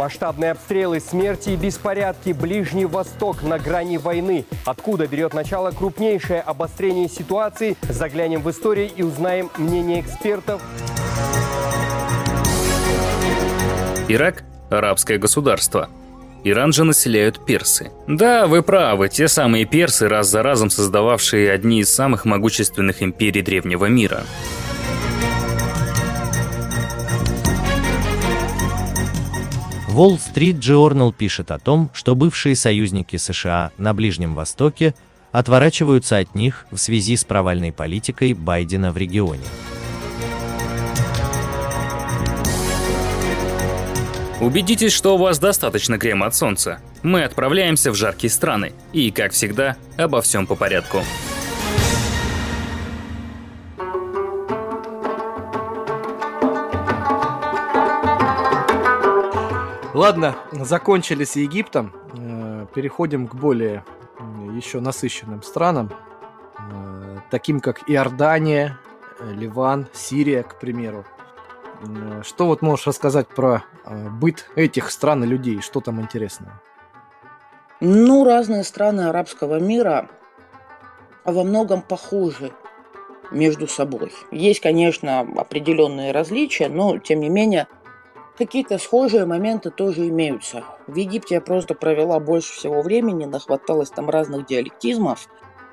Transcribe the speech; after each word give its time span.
Масштабные 0.00 0.52
обстрелы, 0.52 0.98
смерти 0.98 1.50
и 1.50 1.56
беспорядки, 1.56 2.30
Ближний 2.30 2.86
Восток 2.86 3.42
на 3.42 3.58
грани 3.58 3.98
войны. 3.98 4.46
Откуда 4.64 5.06
берет 5.06 5.34
начало 5.34 5.72
крупнейшее 5.72 6.40
обострение 6.40 7.06
ситуации? 7.06 7.76
Заглянем 7.82 8.40
в 8.40 8.50
историю 8.50 8.88
и 8.96 9.02
узнаем 9.02 9.50
мнение 9.58 10.00
экспертов. 10.00 10.62
Ирак– 14.08 14.42
арабское 14.70 15.18
государство. 15.18 15.90
Иран 16.44 16.72
же 16.72 16.84
населяют 16.84 17.44
персы. 17.44 17.90
Да, 18.06 18.46
вы 18.46 18.62
правы, 18.62 19.10
те 19.10 19.28
самые 19.28 19.66
персы, 19.66 20.08
раз 20.08 20.28
за 20.28 20.42
разом 20.42 20.70
создававшие 20.70 21.52
одни 21.52 21.80
из 21.80 21.94
самых 21.94 22.24
могущественных 22.24 23.02
империй 23.02 23.42
древнего 23.42 23.84
мира. 23.84 24.22
Wall 29.92 30.18
Street 30.18 30.60
Journal 30.60 31.12
пишет 31.12 31.50
о 31.50 31.58
том, 31.58 31.90
что 31.92 32.14
бывшие 32.14 32.54
союзники 32.54 33.16
США 33.16 33.72
на 33.76 33.92
Ближнем 33.92 34.36
Востоке 34.36 34.94
отворачиваются 35.32 36.18
от 36.18 36.36
них 36.36 36.66
в 36.70 36.76
связи 36.76 37.16
с 37.16 37.24
провальной 37.24 37.72
политикой 37.72 38.34
Байдена 38.34 38.92
в 38.92 38.96
регионе. 38.96 39.42
Убедитесь, 44.40 44.92
что 44.92 45.16
у 45.16 45.18
вас 45.18 45.40
достаточно 45.40 45.98
крема 45.98 46.26
от 46.26 46.36
солнца. 46.36 46.78
Мы 47.02 47.24
отправляемся 47.24 47.90
в 47.90 47.96
жаркие 47.96 48.30
страны. 48.30 48.72
И, 48.92 49.10
как 49.10 49.32
всегда, 49.32 49.76
обо 49.98 50.22
всем 50.22 50.46
по 50.46 50.54
порядку. 50.54 51.02
Ладно, 59.92 60.36
закончили 60.52 61.24
с 61.24 61.34
Египтом. 61.34 61.92
Э, 62.16 62.66
Переходим 62.74 63.26
к 63.26 63.34
более 63.34 63.84
еще 64.54 64.78
насыщенным 64.78 65.42
странам, 65.42 65.90
э, 66.58 67.18
таким 67.30 67.58
как 67.58 67.90
Иордания, 67.90 68.78
э, 69.18 69.32
Ливан, 69.32 69.88
Сирия, 69.92 70.44
к 70.44 70.60
примеру. 70.60 71.04
Что 72.22 72.46
вот 72.46 72.60
можешь 72.60 72.86
рассказать 72.86 73.26
про 73.28 73.64
быт 74.20 74.50
этих 74.54 74.90
стран 74.90 75.24
и 75.24 75.26
людей? 75.26 75.62
Что 75.62 75.80
там 75.80 75.98
интересного? 75.98 76.60
Ну, 77.80 78.22
разные 78.24 78.64
страны 78.64 79.08
арабского 79.08 79.58
мира 79.58 80.10
во 81.24 81.42
многом 81.42 81.80
похожи 81.80 82.52
между 83.30 83.66
собой. 83.66 84.12
Есть, 84.30 84.60
конечно, 84.60 85.20
определенные 85.20 86.12
различия, 86.12 86.68
но, 86.68 86.98
тем 86.98 87.20
не 87.20 87.30
менее, 87.30 87.66
какие-то 88.38 88.78
схожие 88.78 89.26
моменты 89.26 89.70
тоже 89.70 90.08
имеются. 90.08 90.64
В 90.86 90.96
Египте 90.96 91.36
я 91.36 91.40
просто 91.40 91.74
провела 91.74 92.18
больше 92.20 92.52
всего 92.54 92.82
времени, 92.82 93.24
нахваталась 93.24 93.90
там 93.90 94.08
разных 94.10 94.46
диалектизмов, 94.46 95.28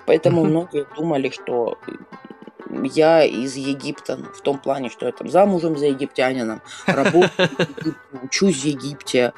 поэтому 0.06 0.44
многие 0.44 0.86
думали, 0.96 1.30
что 1.30 1.78
я 2.70 3.24
из 3.24 3.56
Египта, 3.56 4.18
ну, 4.18 4.26
в 4.26 4.42
том 4.42 4.60
плане, 4.60 4.90
что 4.90 5.06
я 5.06 5.12
там 5.14 5.30
замужем 5.30 5.78
за 5.78 5.86
египтянином, 5.88 6.62
работаю 6.86 7.48
в 7.50 7.60
Египте, 7.60 7.94
учусь 8.24 8.62
в 8.62 8.66
Египте, 8.66 9.34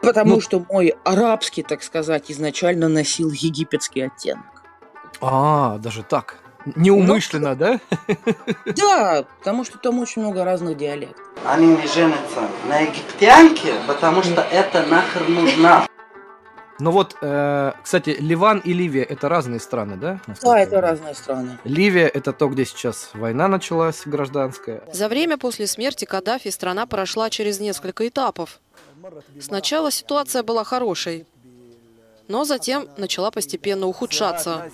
потому 0.00 0.36
Ну- 0.36 0.40
что 0.40 0.64
мой 0.70 0.94
арабский, 1.04 1.62
так 1.62 1.82
сказать, 1.82 2.30
изначально 2.30 2.88
носил 2.88 3.30
египетский 3.30 4.02
оттенок. 4.02 4.62
А, 5.20 5.78
даже 5.78 6.02
так. 6.02 6.38
Неумышленно, 6.74 7.54
да? 7.54 7.80
Да, 8.64 9.24
потому 9.38 9.64
что 9.64 9.78
там 9.78 10.00
очень 10.00 10.22
много 10.22 10.44
разных 10.44 10.76
диалектов. 10.76 11.24
Они 11.44 11.66
не 11.66 11.86
женятся 11.86 12.48
на 12.68 12.80
египтянке, 12.80 13.74
потому 13.86 14.22
что 14.22 14.40
это 14.40 14.84
нахер 14.86 15.28
нужно. 15.28 15.86
Ну 16.78 16.90
вот, 16.90 17.16
э, 17.22 17.72
кстати, 17.82 18.16
Ливан 18.18 18.58
и 18.58 18.74
Ливия 18.74 19.02
это 19.02 19.30
разные 19.30 19.60
страны, 19.60 19.96
да? 19.96 20.20
Да, 20.42 20.58
это 20.58 20.80
разные 20.80 21.14
страны. 21.14 21.58
Ливия 21.64 22.06
это 22.06 22.32
то, 22.32 22.48
где 22.48 22.66
сейчас 22.66 23.10
война 23.14 23.48
началась 23.48 24.02
гражданская. 24.04 24.82
За 24.92 25.08
время 25.08 25.38
после 25.38 25.66
смерти 25.66 26.04
Каддафи 26.04 26.50
страна 26.50 26.86
прошла 26.86 27.30
через 27.30 27.60
несколько 27.60 28.06
этапов. 28.06 28.60
Сначала 29.40 29.90
ситуация 29.90 30.42
была 30.42 30.64
хорошей, 30.64 31.26
но 32.28 32.44
затем 32.44 32.88
начала 32.96 33.30
постепенно 33.30 33.86
ухудшаться. 33.86 34.70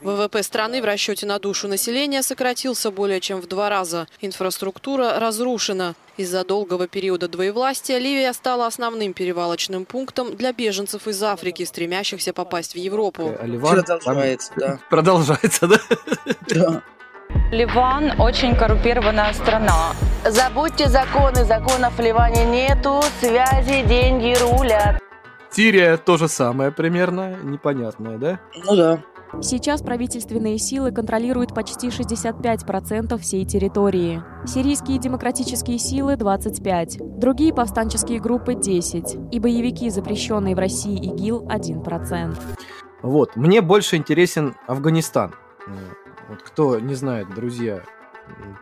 ВВП 0.00 0.42
страны 0.42 0.82
в 0.82 0.84
расчете 0.84 1.26
на 1.26 1.38
душу 1.38 1.68
населения 1.68 2.22
сократился 2.22 2.90
более 2.90 3.20
чем 3.20 3.40
в 3.40 3.46
два 3.46 3.68
раза. 3.68 4.06
Инфраструктура 4.20 5.18
разрушена. 5.18 5.94
Из-за 6.16 6.44
долгого 6.44 6.86
периода 6.86 7.28
двоевластия 7.28 7.98
Ливия 7.98 8.32
стала 8.32 8.66
основным 8.66 9.14
перевалочным 9.14 9.86
пунктом 9.86 10.36
для 10.36 10.52
беженцев 10.52 11.08
из 11.08 11.22
Африки, 11.22 11.64
стремящихся 11.64 12.32
попасть 12.32 12.74
в 12.74 12.76
Европу. 12.76 13.34
Ливан 13.42 13.82
Продолжается, 13.84 14.52
да. 14.56 14.78
Продолжается, 14.90 15.66
да? 15.66 15.78
да. 16.48 16.82
Ливан 17.52 18.20
очень 18.20 18.54
коррумпированная 18.54 19.32
страна. 19.32 19.92
Забудьте 20.28 20.88
законы, 20.88 21.44
законов 21.44 21.96
в 21.96 22.00
Ливане 22.00 22.44
нету, 22.44 23.00
связи, 23.20 23.82
деньги 23.82 24.36
рулят. 24.38 25.00
Сирия 25.50 25.96
то 25.96 26.16
же 26.16 26.28
самое 26.28 26.70
примерно, 26.70 27.36
непонятное, 27.42 28.18
да? 28.18 28.40
Ну 28.64 28.76
да. 28.76 29.02
Сейчас 29.42 29.82
правительственные 29.82 30.58
силы 30.58 30.90
контролируют 30.90 31.54
почти 31.54 31.88
65% 31.88 33.16
всей 33.18 33.44
территории. 33.44 34.22
Сирийские 34.46 34.98
демократические 34.98 35.78
силы– 35.78 36.14
25%, 36.16 37.18
другие 37.18 37.54
повстанческие 37.54 38.20
группы– 38.20 38.52
10%, 38.54 39.30
и 39.30 39.38
боевики, 39.38 39.88
запрещенные 39.90 40.56
в 40.56 40.58
России 40.58 40.96
ИГИЛ– 40.96 41.46
1%. 41.48 42.36
Вот, 43.02 43.36
мне 43.36 43.60
больше 43.60 43.96
интересен 43.96 44.56
Афганистан. 44.66 45.34
Вот 46.28 46.42
кто 46.42 46.78
не 46.78 46.94
знает, 46.94 47.32
друзья, 47.34 47.82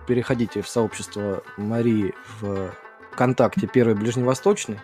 переходите 0.06 0.62
в 0.62 0.68
сообщество 0.68 1.42
Марии 1.56 2.14
в 2.40 2.70
ВКонтакте 3.12 3.66
Первый 3.66 3.94
Ближневосточный 3.94 4.78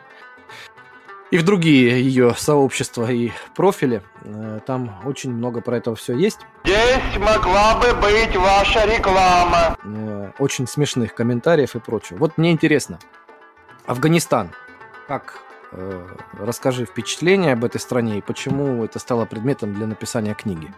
и 1.35 1.39
в 1.39 1.43
другие 1.43 2.01
ее 2.01 2.33
сообщества 2.37 3.11
и 3.11 3.33
профили. 3.57 4.03
Э, 4.23 4.61
Там 4.65 5.01
очень 5.05 5.33
много 5.33 5.61
про 5.63 5.79
это 5.79 5.93
все 5.97 6.17
есть. 6.17 6.39
Здесь 6.63 7.19
могла 7.19 7.75
бы 7.81 7.93
быть 7.95 8.37
ваша 8.37 8.85
реклама. 8.87 9.77
Э, 9.83 10.31
Очень 10.39 10.69
смешных 10.69 11.13
комментариев 11.13 11.75
и 11.75 11.81
прочего. 11.81 12.19
Вот 12.19 12.39
мне 12.39 12.53
интересно, 12.53 13.01
Афганистан, 13.85 14.53
как 15.09 15.41
э, 15.73 16.07
расскажи 16.39 16.85
впечатление 16.87 17.55
об 17.55 17.65
этой 17.65 17.81
стране 17.81 18.19
и 18.19 18.23
почему 18.23 18.85
это 18.85 19.01
стало 19.01 19.25
предметом 19.25 19.75
для 19.75 19.89
написания 19.89 20.35
книги. 20.35 20.73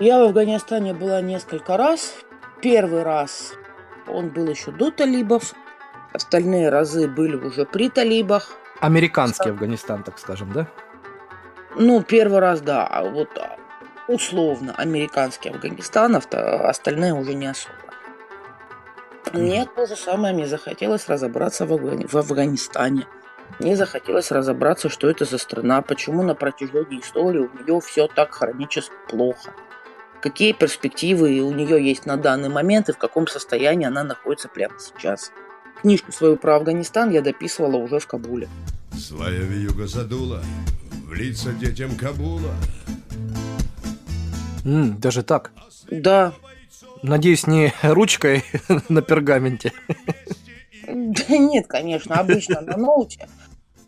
Я 0.00 0.18
в 0.18 0.22
Афганистане 0.22 0.92
была 0.92 1.20
несколько 1.20 1.76
раз. 1.76 2.16
Первый 2.60 3.04
раз 3.04 3.52
он 4.08 4.30
был 4.30 4.48
еще 4.48 4.72
до 4.72 4.90
талибов. 4.90 5.54
Остальные 6.12 6.68
разы 6.68 7.06
были 7.06 7.36
уже 7.36 7.64
при 7.64 7.88
талибах. 7.88 8.58
Американский 8.80 9.50
Афганистан, 9.50 10.02
так 10.02 10.18
скажем, 10.18 10.52
да? 10.52 10.66
Ну, 11.76 12.02
первый 12.02 12.40
раз, 12.40 12.60
да. 12.60 12.86
А 12.86 13.04
вот 13.04 13.36
а, 13.38 13.56
условно 14.08 14.74
американский 14.76 15.48
Афганистан, 15.48 16.16
авто- 16.16 16.66
остальные 16.68 17.14
уже 17.14 17.34
не 17.34 17.46
особо. 17.46 17.74
Мне 19.32 19.66
то 19.66 19.86
же 19.86 19.96
самое, 19.96 20.34
мне 20.34 20.46
захотелось 20.46 21.08
разобраться 21.08 21.66
в, 21.66 21.72
Афгани- 21.72 22.06
в 22.06 22.14
Афганистане. 22.14 23.06
Мне 23.58 23.76
захотелось 23.76 24.30
разобраться, 24.30 24.88
что 24.88 25.08
это 25.08 25.24
за 25.24 25.38
страна, 25.38 25.82
почему 25.82 26.22
на 26.22 26.34
протяжении 26.34 27.00
истории 27.00 27.38
у 27.40 27.50
нее 27.52 27.80
все 27.80 28.06
так 28.06 28.32
хронически 28.34 28.94
плохо. 29.08 29.52
Какие 30.20 30.52
перспективы 30.52 31.40
у 31.40 31.52
нее 31.52 31.84
есть 31.84 32.06
на 32.06 32.16
данный 32.16 32.48
момент 32.48 32.88
и 32.88 32.92
в 32.92 32.98
каком 32.98 33.26
состоянии 33.26 33.86
она 33.86 34.04
находится 34.04 34.48
прямо 34.48 34.78
сейчас. 34.78 35.32
Книжку 35.84 36.12
свою 36.12 36.38
про 36.38 36.56
Афганистан 36.56 37.10
я 37.10 37.20
дописывала 37.20 37.76
уже 37.76 37.98
в 37.98 38.06
Кабуле. 38.06 38.48
Злая 38.92 39.40
вьюга 39.40 39.86
задула 39.86 40.42
в 41.06 41.12
лица 41.12 41.52
детям 41.52 41.94
Кабула. 41.94 42.54
М, 44.64 44.98
даже 44.98 45.22
так. 45.22 45.52
Да, 45.90 46.32
Надеюсь, 47.02 47.46
не 47.46 47.70
ручкой 47.82 48.44
на 48.88 49.02
пергаменте. 49.02 49.72
Да 50.88 51.36
нет, 51.36 51.66
конечно, 51.66 52.14
обычно 52.14 52.62
на 52.62 52.78
ноуте. 52.78 53.28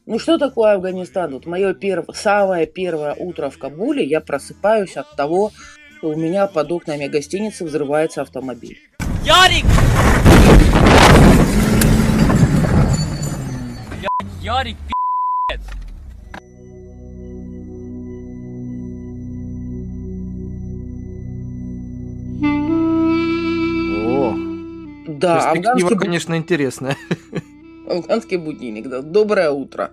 Ну 0.05 0.19
что 0.19 0.37
такое 0.37 0.75
Афганистан? 0.75 1.33
Вот 1.33 1.47
мое 1.47 1.73
первое, 1.73 2.15
самое 2.15 2.67
первое 2.67 3.15
утро 3.15 3.49
в 3.49 3.57
Кабуле 3.57 4.05
я 4.05 4.21
просыпаюсь 4.21 4.99
от 4.99 5.17
того, 5.17 5.51
что 5.97 6.11
у 6.11 6.15
меня 6.15 6.47
под 6.47 6.71
окнами 6.73 7.07
гостиницы 7.07 7.65
взрывается 7.65 8.21
автомобиль. 8.21 8.79
Ярик! 9.25 9.65
Ярик, 14.47 14.77
пи***ц. 14.77 15.61
О, 24.07 24.35
Да, 25.09 25.35
перспектива, 25.35 25.73
афганский... 25.73 25.99
конечно, 25.99 26.37
интересная. 26.37 26.97
Афганский 27.91 28.37
будильник, 28.37 28.89
да. 28.89 29.03
Доброе 29.03 29.51
утро. 29.51 29.91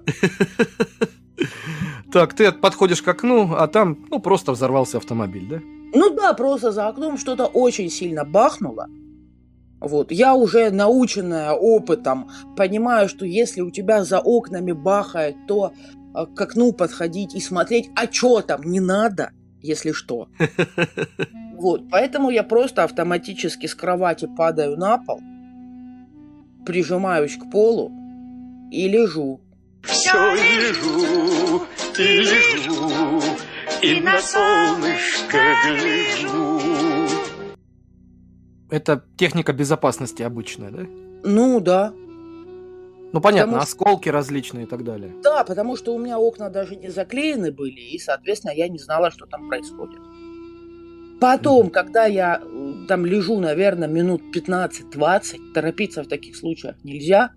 Так, 2.11 2.35
ты 2.35 2.51
подходишь 2.51 3.01
к 3.01 3.07
окну, 3.07 3.55
а 3.55 3.67
там, 3.67 4.05
ну, 4.11 4.19
просто 4.19 4.51
взорвался 4.51 4.97
автомобиль, 4.97 5.47
да? 5.49 5.61
Ну 5.95 6.13
да, 6.13 6.35
просто 6.35 6.71
за 6.71 6.87
окном 6.87 7.17
что-то 7.17 7.47
очень 7.47 7.89
сильно 7.89 8.23
бахнуло. 8.23 8.87
Вот. 9.83 10.13
Я 10.13 10.33
уже 10.33 10.71
наученная 10.71 11.51
опытом, 11.51 12.29
понимаю, 12.55 13.09
что 13.09 13.25
если 13.25 13.59
у 13.59 13.69
тебя 13.69 14.05
за 14.05 14.19
окнами 14.19 14.71
бахает, 14.71 15.35
то 15.45 15.73
э, 16.15 16.25
к 16.25 16.39
окну 16.39 16.71
подходить 16.71 17.35
и 17.35 17.41
смотреть, 17.41 17.89
а 17.93 18.09
что 18.09 18.41
там, 18.41 18.63
не 18.63 18.79
надо, 18.79 19.31
если 19.61 19.91
что. 19.91 20.29
Вот, 21.55 21.89
поэтому 21.89 22.29
я 22.29 22.43
просто 22.43 22.83
автоматически 22.83 23.67
с 23.67 23.75
кровати 23.75 24.27
падаю 24.27 24.75
на 24.75 24.97
пол, 24.97 25.21
прижимаюсь 26.65 27.37
к 27.37 27.49
полу 27.49 27.89
и 28.69 28.89
лежу. 28.89 29.39
Все 29.81 30.33
лежу 30.33 31.61
и 31.97 32.03
лежу, 32.03 33.21
и 33.81 34.01
на 34.01 34.19
солнышко 34.19 35.37
гляжу. 35.63 36.72
Это 38.73 39.03
техника 39.17 39.53
безопасности 39.53 40.23
обычная, 40.23 40.71
да? 40.71 40.87
Ну 41.23 41.59
да. 41.59 41.93
Ну 43.13 43.21
понятно, 43.21 43.53
Потому 43.53 43.61
осколки 43.61 44.09
различные 44.09 44.63
и 44.63 44.67
так 44.67 44.83
далее. 44.83 45.13
Да, 45.21 45.43
потому 45.43 45.77
что 45.77 45.93
у 45.93 45.99
меня 45.99 46.17
окна 46.17 46.49
даже 46.49 46.75
не 46.75 46.89
заклеены 46.89 47.51
были, 47.51 47.79
и, 47.79 47.99
соответственно, 47.99 48.53
я 48.53 48.67
не 48.67 48.79
знала, 48.79 49.11
что 49.11 49.27
там 49.27 49.47
происходит. 49.47 49.99
Потом, 51.21 51.69
когда 51.69 52.05
я 52.05 52.41
там 52.87 53.05
лежу, 53.05 53.39
наверное, 53.39 53.87
минут 53.87 54.23
15-20, 54.35 55.53
торопиться 55.53 56.01
в 56.01 56.07
таких 56.07 56.35
случаях 56.35 56.75
нельзя. 56.83 57.29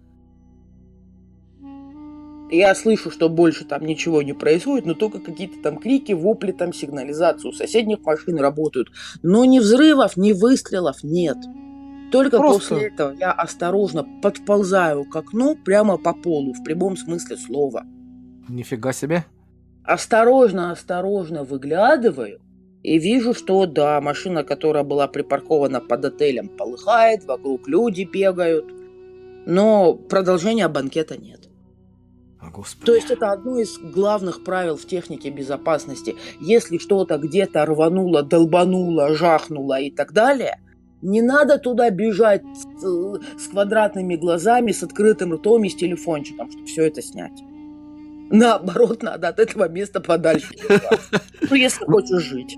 Я 2.50 2.74
слышу, 2.74 3.10
что 3.10 3.28
больше 3.28 3.64
там 3.64 3.84
ничего 3.84 4.22
не 4.22 4.32
происходит, 4.32 4.86
но 4.86 4.94
только 4.94 5.18
какие-то 5.18 5.60
там 5.62 5.78
крики, 5.78 6.12
вопли, 6.12 6.52
там 6.52 6.72
сигнализацию 6.72 7.52
соседних 7.52 8.02
машин 8.04 8.38
работают. 8.38 8.88
Но 9.22 9.44
ни 9.44 9.58
взрывов, 9.58 10.16
ни 10.16 10.32
выстрелов 10.32 11.02
нет. 11.02 11.36
Только 12.12 12.36
Просто- 12.36 12.74
после 12.74 12.88
этого 12.88 13.12
я 13.18 13.32
осторожно 13.32 14.06
подползаю 14.22 15.04
к 15.04 15.16
окну 15.16 15.56
прямо 15.56 15.98
по 15.98 16.14
полу, 16.14 16.52
в 16.52 16.62
прямом 16.62 16.96
смысле 16.96 17.36
слова. 17.36 17.84
Нифига 18.48 18.92
себе. 18.92 19.24
Осторожно, 19.82 20.70
осторожно 20.70 21.42
выглядываю 21.42 22.40
и 22.84 22.98
вижу, 22.98 23.34
что 23.34 23.66
да, 23.66 24.00
машина, 24.00 24.44
которая 24.44 24.84
была 24.84 25.08
припаркована 25.08 25.80
под 25.80 26.04
отелем, 26.04 26.48
полыхает, 26.48 27.24
вокруг 27.24 27.66
люди 27.66 28.04
бегают, 28.04 28.66
но 29.46 29.94
продолжения 29.94 30.68
банкета 30.68 31.16
нет. 31.16 31.45
О, 32.46 32.50
Господи. 32.50 32.86
То 32.86 32.94
есть 32.94 33.10
это 33.10 33.32
одно 33.32 33.58
из 33.58 33.78
главных 33.78 34.44
правил 34.44 34.76
в 34.76 34.86
технике 34.86 35.30
безопасности. 35.30 36.16
Если 36.40 36.78
что-то 36.78 37.18
где-то 37.18 37.64
рвануло, 37.66 38.22
долбануло, 38.22 39.14
жахнуло 39.14 39.80
и 39.80 39.90
так 39.90 40.12
далее, 40.12 40.60
не 41.02 41.22
надо 41.22 41.58
туда 41.58 41.90
бежать 41.90 42.42
с, 42.54 43.42
с 43.44 43.48
квадратными 43.48 44.16
глазами, 44.16 44.72
с 44.72 44.82
открытым 44.82 45.34
ртом 45.34 45.64
и 45.64 45.68
с 45.68 45.74
телефончиком, 45.74 46.50
чтобы 46.50 46.66
все 46.66 46.86
это 46.86 47.02
снять. 47.02 47.42
Наоборот, 48.30 49.02
надо 49.02 49.28
от 49.28 49.38
этого 49.38 49.68
места 49.68 50.00
подальше. 50.00 50.52
Ну, 51.48 51.54
если 51.54 51.84
хочешь 51.84 52.22
жить. 52.22 52.56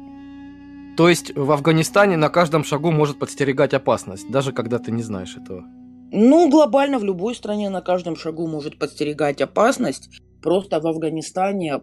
То 0.96 1.08
есть 1.08 1.36
в 1.36 1.52
Афганистане 1.52 2.16
на 2.16 2.30
каждом 2.30 2.64
шагу 2.64 2.90
может 2.90 3.18
подстерегать 3.18 3.74
опасность, 3.74 4.30
даже 4.30 4.52
когда 4.52 4.78
ты 4.78 4.90
не 4.90 5.02
знаешь 5.02 5.36
этого. 5.36 5.64
Ну, 6.10 6.48
глобально 6.48 6.98
в 6.98 7.04
любой 7.04 7.34
стране 7.34 7.70
на 7.70 7.80
каждом 7.80 8.16
шагу 8.16 8.46
может 8.46 8.78
подстерегать 8.78 9.40
опасность. 9.40 10.08
Просто 10.42 10.80
в 10.80 10.86
Афганистане 10.86 11.80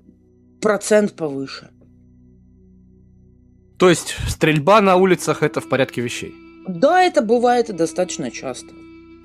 процент 0.62 1.14
повыше. 1.14 1.70
То 3.78 3.90
есть 3.90 4.16
стрельба 4.28 4.82
на 4.82 4.96
улицах 4.96 5.44
это 5.44 5.60
в 5.62 5.70
порядке 5.70 6.02
вещей. 6.02 6.34
Да, 6.68 7.04
это 7.04 7.22
бывает 7.22 7.70
и 7.70 7.74
достаточно 7.74 8.32
часто. 8.32 8.70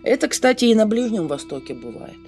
Это, 0.05 0.29
кстати, 0.29 0.67
и 0.67 0.75
на 0.75 0.87
Ближнем 0.87 1.29
Востоке 1.29 1.75
бывает. 1.75 2.19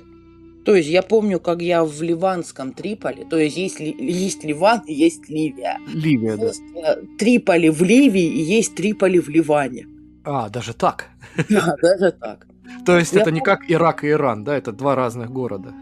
То 0.64 0.76
есть 0.76 0.88
я 0.88 1.02
помню, 1.02 1.40
как 1.40 1.60
я 1.60 1.84
в 1.84 2.00
ливанском 2.02 2.72
Триполи, 2.72 3.24
то 3.28 3.36
есть 3.36 3.56
есть, 3.56 3.80
есть 3.80 4.44
Ливан 4.44 4.82
и 4.86 4.94
есть 4.94 5.28
Ливия. 5.28 5.78
Ливия, 5.92 6.36
да. 6.36 6.46
Есть 6.46 6.62
э, 6.76 7.02
Триполи 7.18 7.68
в 7.68 7.82
Ливии 7.82 8.22
и 8.22 8.40
есть 8.40 8.76
Триполи 8.76 9.18
в 9.18 9.28
Ливане. 9.28 9.86
А, 10.24 10.48
даже 10.48 10.72
так. 10.72 11.08
Да, 11.48 11.74
даже 11.82 12.12
так. 12.12 12.46
То 12.84 12.98
есть 12.98 13.12
Я 13.12 13.22
это 13.22 13.30
не 13.30 13.40
как 13.40 13.70
Ирак 13.70 14.04
и 14.04 14.10
Иран, 14.10 14.44
да, 14.44 14.56
это 14.56 14.72
два 14.72 14.94
разных 14.94 15.30
города. 15.30 15.72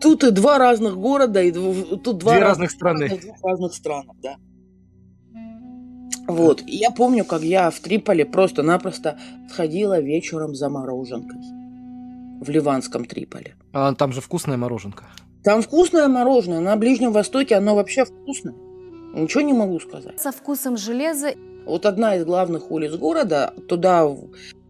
Тут 0.00 0.24
и 0.24 0.30
два 0.30 0.58
разных 0.58 0.96
города, 0.96 1.42
и 1.42 1.52
тут 1.52 2.18
два 2.18 2.32
Две 2.32 2.42
разных 2.42 2.70
страны. 2.70 3.08
двух 3.08 3.36
разных 3.42 3.74
странах, 3.74 4.16
да. 4.22 4.36
Вот, 6.26 6.62
и 6.66 6.76
я 6.76 6.90
помню, 6.90 7.24
как 7.24 7.42
я 7.42 7.70
в 7.70 7.80
Триполи 7.80 8.24
просто-напросто 8.24 9.18
сходила 9.50 10.00
вечером 10.00 10.54
за 10.54 10.68
мороженкой. 10.68 11.38
В 12.40 12.48
ливанском 12.48 13.04
Триполи. 13.04 13.54
А 13.72 13.94
там 13.94 14.12
же 14.12 14.20
вкусная 14.20 14.56
мороженка. 14.56 15.06
Там 15.42 15.60
вкусное 15.62 16.08
мороженое, 16.08 16.60
на 16.60 16.76
Ближнем 16.76 17.12
Востоке 17.12 17.56
оно 17.56 17.74
вообще 17.74 18.04
вкусное. 18.04 18.54
Ничего 19.14 19.40
не 19.40 19.52
могу 19.52 19.80
сказать. 19.80 20.20
Со 20.20 20.30
вкусом 20.32 20.76
железа 20.76 21.32
Вот 21.66 21.84
одна 21.84 22.14
из 22.16 22.24
главных 22.24 22.70
улиц 22.70 22.94
города, 22.94 23.52
туда, 23.68 24.06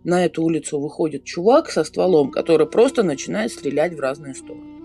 на 0.05 0.25
эту 0.25 0.43
улицу 0.43 0.81
выходит 0.81 1.25
чувак 1.25 1.71
со 1.71 1.85
стволом, 1.85 2.31
который 2.31 2.67
просто 2.67 3.03
начинает 3.03 3.53
стрелять 3.53 3.95
в 3.95 4.01
разные 4.01 4.35
стороны. 4.35 4.81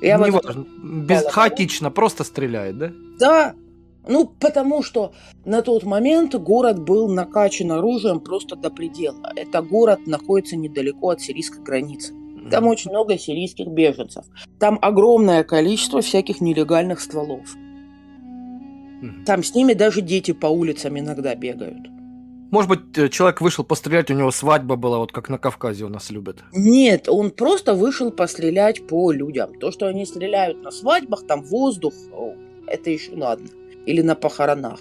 Я 0.00 0.18
не 0.18 0.30
важно. 0.30 0.66
Без, 0.82 1.22
попала. 1.22 1.32
хаотично, 1.32 1.90
просто 1.90 2.24
стреляет, 2.24 2.78
да? 2.78 2.92
Да, 3.18 3.54
ну 4.06 4.26
потому 4.26 4.82
что 4.82 5.12
на 5.44 5.62
тот 5.62 5.84
момент 5.84 6.34
город 6.34 6.78
был 6.78 7.08
накачан 7.08 7.72
оружием 7.72 8.20
просто 8.20 8.56
до 8.56 8.70
предела. 8.70 9.32
Это 9.36 9.62
город 9.62 10.00
находится 10.06 10.56
недалеко 10.56 11.10
от 11.10 11.20
сирийской 11.20 11.62
границы. 11.62 12.14
Там 12.50 12.66
очень 12.68 12.90
много 12.90 13.18
сирийских 13.18 13.66
беженцев. 13.66 14.24
Там 14.60 14.78
огромное 14.80 15.42
количество 15.42 16.00
всяких 16.00 16.40
нелегальных 16.40 17.00
стволов. 17.00 17.56
Там 19.26 19.42
с 19.42 19.54
ними 19.54 19.72
даже 19.72 20.00
дети 20.00 20.32
по 20.32 20.46
улицам 20.46 20.98
иногда 20.98 21.34
бегают. 21.34 21.88
Может 22.50 22.68
быть, 22.68 22.98
э, 22.98 23.08
человек 23.08 23.40
вышел 23.40 23.64
пострелять, 23.64 24.10
у 24.10 24.14
него 24.14 24.30
свадьба 24.30 24.76
была, 24.76 24.98
вот 24.98 25.12
как 25.12 25.28
на 25.28 25.38
Кавказе 25.38 25.84
у 25.84 25.88
нас 25.88 26.10
любят. 26.10 26.44
Нет, 26.52 27.08
он 27.08 27.30
просто 27.30 27.74
вышел 27.74 28.10
пострелять 28.10 28.86
по 28.86 29.10
людям. 29.10 29.58
То, 29.58 29.72
что 29.72 29.86
они 29.88 30.06
стреляют 30.06 30.62
на 30.62 30.70
свадьбах, 30.70 31.26
там 31.26 31.42
воздух, 31.42 31.94
это 32.66 32.90
еще 32.90 33.16
ладно. 33.16 33.48
Или 33.84 34.02
на 34.02 34.14
похоронах. 34.14 34.80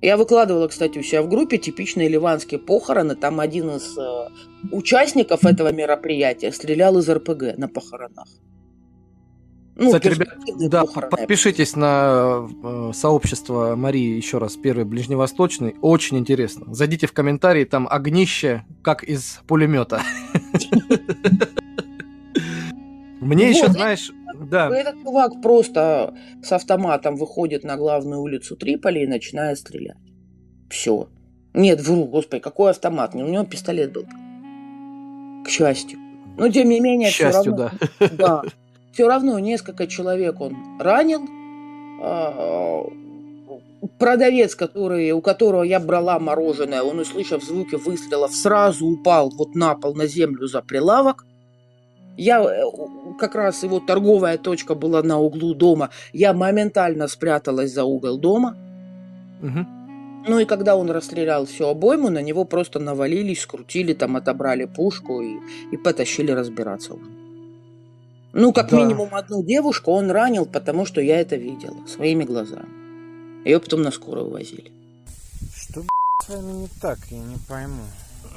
Я 0.00 0.16
выкладывала, 0.16 0.66
кстати, 0.66 0.98
у 0.98 1.02
себя 1.02 1.22
в 1.22 1.28
группе 1.28 1.58
типичные 1.58 2.08
ливанские 2.08 2.58
похороны. 2.58 3.14
Там 3.14 3.38
один 3.38 3.70
из 3.70 3.96
э, 3.96 4.28
участников 4.72 5.44
этого 5.44 5.72
мероприятия 5.72 6.50
стрелял 6.50 6.98
из 6.98 7.08
РПГ 7.08 7.56
на 7.56 7.68
похоронах. 7.68 8.26
Ну, 9.74 9.86
Кстати, 9.86 10.08
ребят, 10.08 10.28
да, 10.68 10.84
подпишитесь 10.84 11.76
на 11.76 12.46
э, 12.62 12.90
сообщество 12.94 13.74
Марии, 13.74 14.16
еще 14.16 14.36
раз, 14.36 14.56
первый 14.56 14.84
ближневосточный. 14.84 15.76
Очень 15.80 16.18
интересно. 16.18 16.74
Зайдите 16.74 17.06
в 17.06 17.12
комментарии, 17.12 17.64
там 17.64 17.88
огнище, 17.90 18.64
как 18.82 19.02
из 19.02 19.40
пулемета. 19.46 20.02
Мне 23.20 23.48
еще, 23.48 23.68
знаешь, 23.68 24.10
да, 24.50 24.68
Этот 24.76 25.02
чувак 25.02 25.40
просто 25.40 26.14
с 26.42 26.52
автоматом 26.52 27.16
выходит 27.16 27.64
на 27.64 27.76
главную 27.76 28.20
улицу 28.20 28.56
Триполи 28.56 29.04
и 29.04 29.06
начинает 29.06 29.58
стрелять. 29.58 29.96
Все. 30.70 31.08
Нет, 31.54 31.80
вру, 31.80 32.04
господи, 32.04 32.42
какой 32.42 32.70
автомат? 32.70 33.14
У 33.14 33.18
него 33.18 33.44
пистолет 33.44 33.92
был. 33.92 34.04
К 35.44 35.48
счастью. 35.48 35.98
Но 36.36 36.48
тем 36.48 36.68
не 36.68 36.80
менее, 36.80 37.10
к 37.10 37.12
все 37.12 37.30
счастью, 37.30 37.52
равно, 37.52 37.70
да. 38.00 38.08
да. 38.10 38.42
Все 38.92 39.08
равно 39.08 39.38
несколько 39.38 39.86
человек 39.86 40.40
он 40.40 40.56
ранил. 40.78 41.22
А, 42.02 42.84
Продавец, 43.98 44.54
который, 44.54 45.10
у 45.10 45.20
которого 45.20 45.64
я 45.64 45.80
брала 45.80 46.18
мороженое, 46.18 46.82
он, 46.82 47.00
услышав 47.00 47.42
звуки 47.42 47.74
выстрелов, 47.74 48.32
сразу 48.32 48.86
упал 48.86 49.30
вот 49.30 49.54
на 49.56 49.74
пол, 49.74 49.94
на 49.94 50.06
землю 50.06 50.46
за 50.46 50.62
прилавок. 50.62 51.24
Я 52.16 52.42
э, 52.42 52.62
как 53.18 53.34
раз 53.34 53.64
его 53.64 53.80
торговая 53.80 54.38
точка 54.38 54.74
была 54.74 55.02
на 55.02 55.18
углу 55.18 55.54
дома. 55.54 55.90
Я 56.12 56.32
моментально 56.32 57.08
спряталась 57.08 57.72
за 57.72 57.84
угол 57.84 58.18
дома. 58.18 58.56
Мгм. 59.40 59.66
Ну 60.28 60.38
и 60.38 60.44
когда 60.44 60.76
он 60.76 60.90
расстрелял 60.90 61.46
всю 61.46 61.66
обойму, 61.66 62.08
на 62.10 62.22
него 62.22 62.44
просто 62.44 62.78
навалились, 62.78 63.40
скрутили, 63.40 63.94
там 63.94 64.16
отобрали 64.16 64.66
пушку 64.66 65.22
и, 65.22 65.38
и 65.72 65.76
потащили 65.76 66.30
разбираться 66.30 66.94
уже. 66.94 67.21
Ну, 68.32 68.52
как 68.52 68.70
Да. 68.70 68.76
минимум 68.78 69.14
одну 69.14 69.42
девушку 69.42 69.92
он 69.92 70.10
ранил, 70.10 70.46
потому 70.46 70.86
что 70.86 71.00
я 71.00 71.20
это 71.20 71.36
видела 71.36 71.76
своими 71.86 72.24
глазами. 72.24 72.68
Ее 73.44 73.58
потом 73.60 73.82
на 73.82 73.90
скорую 73.90 74.30
возили. 74.30 74.70
Что 75.54 75.82
с 76.24 76.28
вами 76.28 76.52
не 76.52 76.68
так, 76.80 76.98
я 77.10 77.18
не 77.18 77.36
пойму. 77.48 77.82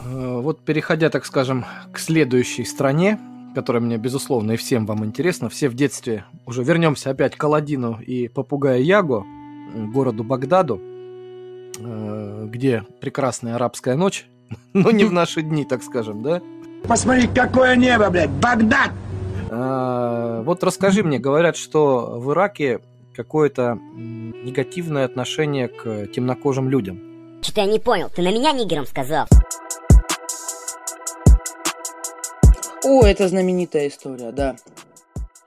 Э, 0.03 0.39
Вот 0.41 0.59
переходя, 0.59 1.09
так 1.09 1.25
скажем, 1.25 1.65
к 1.93 1.99
следующей 1.99 2.65
стране, 2.65 3.19
которая 3.53 3.81
мне, 3.81 3.97
безусловно, 3.97 4.53
и 4.53 4.57
всем 4.57 4.85
вам 4.85 5.05
интересна. 5.05 5.47
Все 5.49 5.69
в 5.69 5.75
детстве 5.75 6.25
уже 6.45 6.63
вернемся 6.63 7.11
опять 7.11 7.35
к 7.37 7.43
Аладдину 7.43 7.99
и 8.05 8.27
попугая 8.27 8.79
Яго, 8.79 9.23
м, 9.73 9.91
городу 9.93 10.23
Багдаду, 10.25 10.81
э, 11.79 12.47
где 12.51 12.83
прекрасная 12.99 13.55
арабская 13.55 13.95
ночь, 13.95 14.27
но 14.73 14.91
не 14.91 15.05
в 15.05 15.13
наши 15.13 15.41
дни, 15.41 15.63
так 15.63 15.83
скажем, 15.83 16.21
да? 16.23 16.41
Посмотри, 16.87 17.27
какое 17.27 17.75
небо, 17.77 18.09
блядь! 18.09 18.29
Багдад! 18.29 18.91
А, 19.51 20.41
Вот 20.43 20.63
расскажи 20.63 21.03
мне, 21.03 21.19
говорят, 21.19 21.57
что 21.57 22.19
в 22.19 22.31
Ираке 22.31 22.79
какое-то 23.15 23.79
негативное 23.95 25.05
отношение 25.05 25.67
к 25.67 26.07
темнокожим 26.07 26.69
людям. 26.69 27.41
Что-то 27.41 27.61
я 27.61 27.67
не 27.67 27.79
понял, 27.79 28.09
ты 28.09 28.21
на 28.21 28.31
меня 28.31 28.51
нигером 28.51 28.85
сказал? 28.85 29.27
О, 32.83 33.03
это 33.05 33.27
знаменитая 33.27 33.87
история, 33.87 34.31
да. 34.31 34.55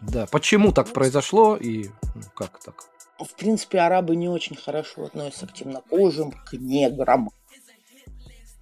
Да, 0.00 0.26
почему 0.30 0.72
так 0.72 0.92
произошло 0.92 1.56
и 1.56 1.88
ну, 2.14 2.22
как 2.34 2.58
так? 2.60 2.74
В 3.18 3.34
принципе, 3.34 3.80
арабы 3.80 4.16
не 4.16 4.28
очень 4.28 4.56
хорошо 4.56 5.04
относятся 5.04 5.46
к 5.46 5.52
темнокожим, 5.52 6.32
к 6.32 6.52
неграм. 6.52 7.30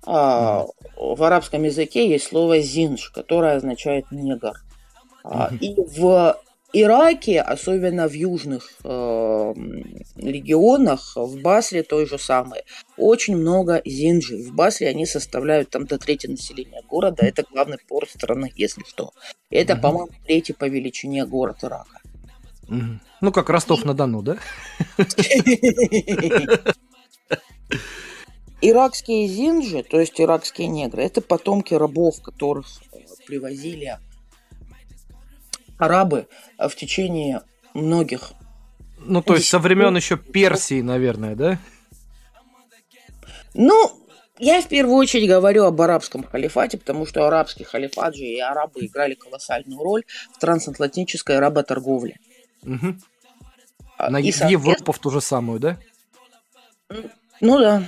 А, 0.06 0.64
в 0.96 1.22
арабском 1.22 1.62
языке 1.64 2.08
есть 2.08 2.28
слово 2.28 2.60
зинж, 2.60 3.10
которое 3.10 3.56
означает 3.56 4.10
негр. 4.10 4.54
А, 5.28 5.50
и 5.60 5.74
в 5.76 6.36
Ираке, 6.72 7.40
особенно 7.40 8.08
в 8.08 8.12
южных 8.12 8.70
э, 8.84 9.54
регионах, 10.16 11.16
в 11.16 11.40
Басре 11.40 11.82
той 11.82 12.06
же 12.06 12.18
самой, 12.18 12.62
очень 12.96 13.36
много 13.36 13.80
зинджи. 13.84 14.36
В 14.36 14.54
Басре 14.54 14.88
они 14.88 15.06
составляют 15.06 15.70
там 15.70 15.86
до 15.86 15.98
трети 15.98 16.26
населения 16.26 16.82
города. 16.88 17.24
Это 17.24 17.44
главный 17.50 17.78
порт 17.88 18.10
страны, 18.10 18.52
если 18.56 18.82
что. 18.86 19.12
Это, 19.50 19.74
Мгм. 19.74 19.82
по-моему, 19.82 20.10
третий 20.26 20.52
по 20.52 20.66
величине 20.66 21.24
город 21.24 21.58
Ирака. 21.62 22.00
Мгм. 22.68 23.00
Ну, 23.20 23.32
как 23.32 23.48
Ростов-на-Дону, 23.48 24.22
да? 24.22 24.36
Иракские 28.60 29.28
зинджи, 29.28 29.82
то 29.82 30.00
есть 30.00 30.20
иракские 30.20 30.68
негры, 30.68 31.02
это 31.02 31.20
потомки 31.20 31.74
рабов, 31.74 32.20
которых 32.22 32.66
э, 32.92 32.98
привозили 33.26 33.98
арабы 35.78 36.26
э, 36.58 36.68
в 36.68 36.76
течение 36.76 37.42
многих. 37.74 38.32
Ну, 38.98 39.22
то 39.22 39.34
есть 39.34 39.48
со 39.48 39.58
времен 39.58 39.94
еще 39.96 40.16
Персии, 40.16 40.80
наверное, 40.80 41.34
да? 41.36 41.58
Ну, 43.54 43.90
я 44.38 44.60
в 44.60 44.68
первую 44.68 44.96
очередь 44.96 45.28
говорю 45.28 45.64
об 45.64 45.80
арабском 45.80 46.22
халифате, 46.24 46.76
потому 46.78 47.06
что 47.06 47.26
арабский 47.26 47.64
халифат 47.64 48.14
же 48.14 48.24
и 48.24 48.38
арабы 48.38 48.84
играли 48.84 49.14
колоссальную 49.14 49.78
роль 49.82 50.02
в 50.34 50.38
трансатлантической 50.38 51.38
работорговле. 51.38 52.16
А, 53.98 54.10
На 54.10 54.18
и, 54.18 54.30
соответственно- 54.30 54.50
Европу 54.50 54.92
в 54.92 54.98
ту 54.98 55.10
же 55.10 55.20
самую, 55.20 55.58
да? 55.60 55.78
Ну 57.40 57.58
да. 57.58 57.82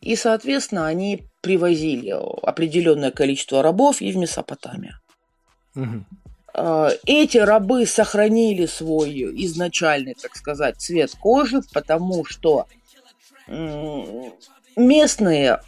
И, 0.00 0.16
соответственно, 0.16 0.86
они 0.86 1.24
привозили 1.42 2.14
определенное 2.46 3.10
количество 3.10 3.62
рабов 3.62 4.00
и 4.00 4.10
в 4.12 4.16
Месопотамию. 4.16 4.94
Мгм. 5.74 6.06
Э, 6.54 6.90
Эти 7.06 7.38
рабы 7.38 7.86
сохранили 7.86 8.66
свой 8.66 9.10
изначальный, 9.44 10.14
так 10.14 10.36
сказать, 10.36 10.80
цвет 10.80 11.14
кожи, 11.20 11.62
потому 11.72 12.24
что 12.24 12.66
местные 14.76 15.60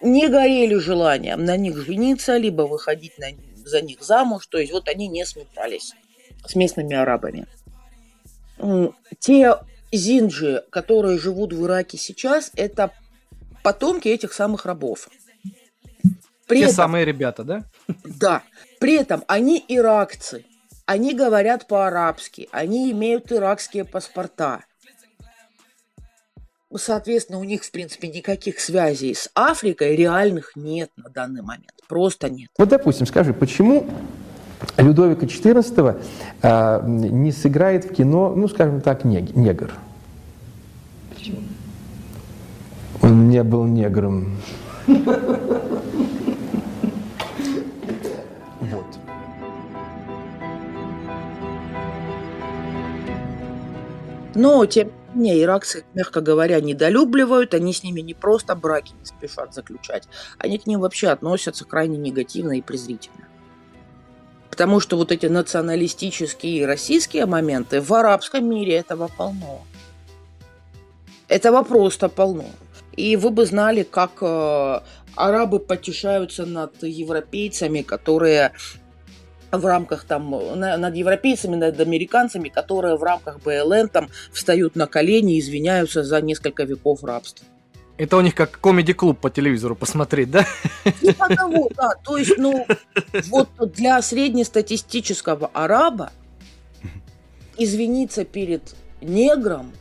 не 0.00 0.28
горели 0.28 0.74
желанием 0.74 1.44
на 1.44 1.56
них 1.56 1.76
жениться, 1.76 2.36
либо 2.36 2.62
выходить 2.62 3.18
на, 3.18 3.28
за 3.64 3.80
них 3.80 4.02
замуж, 4.02 4.46
то 4.46 4.58
есть 4.58 4.72
вот 4.72 4.88
они 4.88 5.08
не 5.08 5.24
смешались 5.24 5.94
с 6.46 6.54
местными 6.54 6.96
арабами. 6.96 7.46
Те 9.18 9.56
зинджи, 9.92 10.64
которые 10.70 11.18
живут 11.18 11.52
в 11.52 11.64
Ираке 11.64 11.98
сейчас, 11.98 12.50
это 12.56 12.92
потомки 13.62 14.08
этих 14.08 14.32
самых 14.32 14.66
рабов. 14.66 15.08
При 16.50 16.58
Те 16.58 16.64
этом- 16.64 16.74
самые 16.74 17.04
ребята, 17.04 17.44
да? 17.44 17.62
да. 18.04 18.42
При 18.80 18.94
этом 18.96 19.22
они 19.28 19.64
иракцы. 19.68 20.44
Они 20.84 21.14
говорят 21.14 21.68
по-арабски. 21.68 22.48
Они 22.50 22.90
имеют 22.90 23.30
иракские 23.30 23.84
паспорта. 23.84 24.64
Соответственно, 26.74 27.38
у 27.38 27.44
них, 27.44 27.62
в 27.62 27.70
принципе, 27.70 28.08
никаких 28.08 28.58
связей 28.58 29.14
с 29.14 29.30
Африкой 29.34 29.94
реальных 29.94 30.56
нет 30.56 30.90
на 30.96 31.08
данный 31.08 31.42
момент. 31.42 31.70
Просто 31.88 32.28
нет. 32.28 32.48
Вот, 32.58 32.68
допустим, 32.68 33.06
скажи, 33.06 33.32
почему 33.32 33.88
Людовика 34.76 35.26
XIV 35.26 36.02
а, 36.42 36.82
не 36.84 37.30
сыграет 37.30 37.84
в 37.84 37.94
кино, 37.94 38.34
ну, 38.34 38.48
скажем 38.48 38.80
так, 38.80 39.04
нег- 39.04 39.38
негр? 39.38 39.70
Он 43.02 43.28
не 43.28 43.44
был 43.44 43.66
негром. 43.66 44.36
Но, 54.34 54.64
тем 54.66 54.92
не 55.14 55.20
менее, 55.20 55.42
иракцы, 55.42 55.84
мягко 55.94 56.20
говоря, 56.20 56.60
недолюбливают. 56.60 57.54
Они 57.54 57.72
с 57.72 57.82
ними 57.82 58.00
не 58.00 58.14
просто 58.14 58.54
браки 58.54 58.92
не 58.98 59.04
спешат 59.04 59.54
заключать. 59.54 60.08
Они 60.38 60.58
к 60.58 60.66
ним 60.66 60.80
вообще 60.80 61.08
относятся 61.08 61.64
крайне 61.64 61.98
негативно 61.98 62.58
и 62.58 62.62
презрительно. 62.62 63.26
Потому 64.50 64.80
что 64.80 64.96
вот 64.96 65.12
эти 65.12 65.26
националистические 65.26 66.58
и 66.58 66.64
российские 66.64 67.26
моменты 67.26 67.80
в 67.80 67.92
арабском 67.92 68.48
мире 68.48 68.74
этого 68.76 69.08
полно. 69.08 69.62
Этого 71.28 71.62
просто 71.62 72.08
полно. 72.08 72.46
И 72.96 73.16
вы 73.16 73.30
бы 73.30 73.46
знали, 73.46 73.84
как 73.84 74.18
э, 74.20 74.80
арабы 75.14 75.60
потешаются 75.60 76.44
над 76.44 76.82
европейцами, 76.82 77.82
которые 77.82 78.52
в 79.52 79.66
рамках 79.66 80.04
там, 80.04 80.30
на- 80.58 80.76
над 80.76 80.94
европейцами, 80.94 81.56
над 81.56 81.80
американцами, 81.80 82.48
которые 82.48 82.96
в 82.96 83.02
рамках 83.02 83.40
БЛН 83.40 83.88
там 83.88 84.08
встают 84.32 84.76
на 84.76 84.86
колени 84.86 85.36
и 85.36 85.40
извиняются 85.40 86.04
за 86.04 86.20
несколько 86.20 86.64
веков 86.64 87.04
рабства. 87.04 87.46
Это 87.96 88.16
у 88.16 88.22
них 88.22 88.34
как 88.34 88.58
комеди-клуб 88.60 89.18
по 89.18 89.28
телевизору 89.28 89.76
посмотреть, 89.76 90.30
да? 90.30 90.46
Типа 91.00 91.28
того, 91.28 91.68
да. 91.76 91.90
То 92.02 92.16
есть, 92.16 92.38
ну, 92.38 92.66
вот 93.28 93.48
для 93.74 94.00
среднестатистического 94.00 95.50
араба 95.52 96.10
извиниться 97.58 98.24
перед 98.24 98.74
негром, 99.02 99.72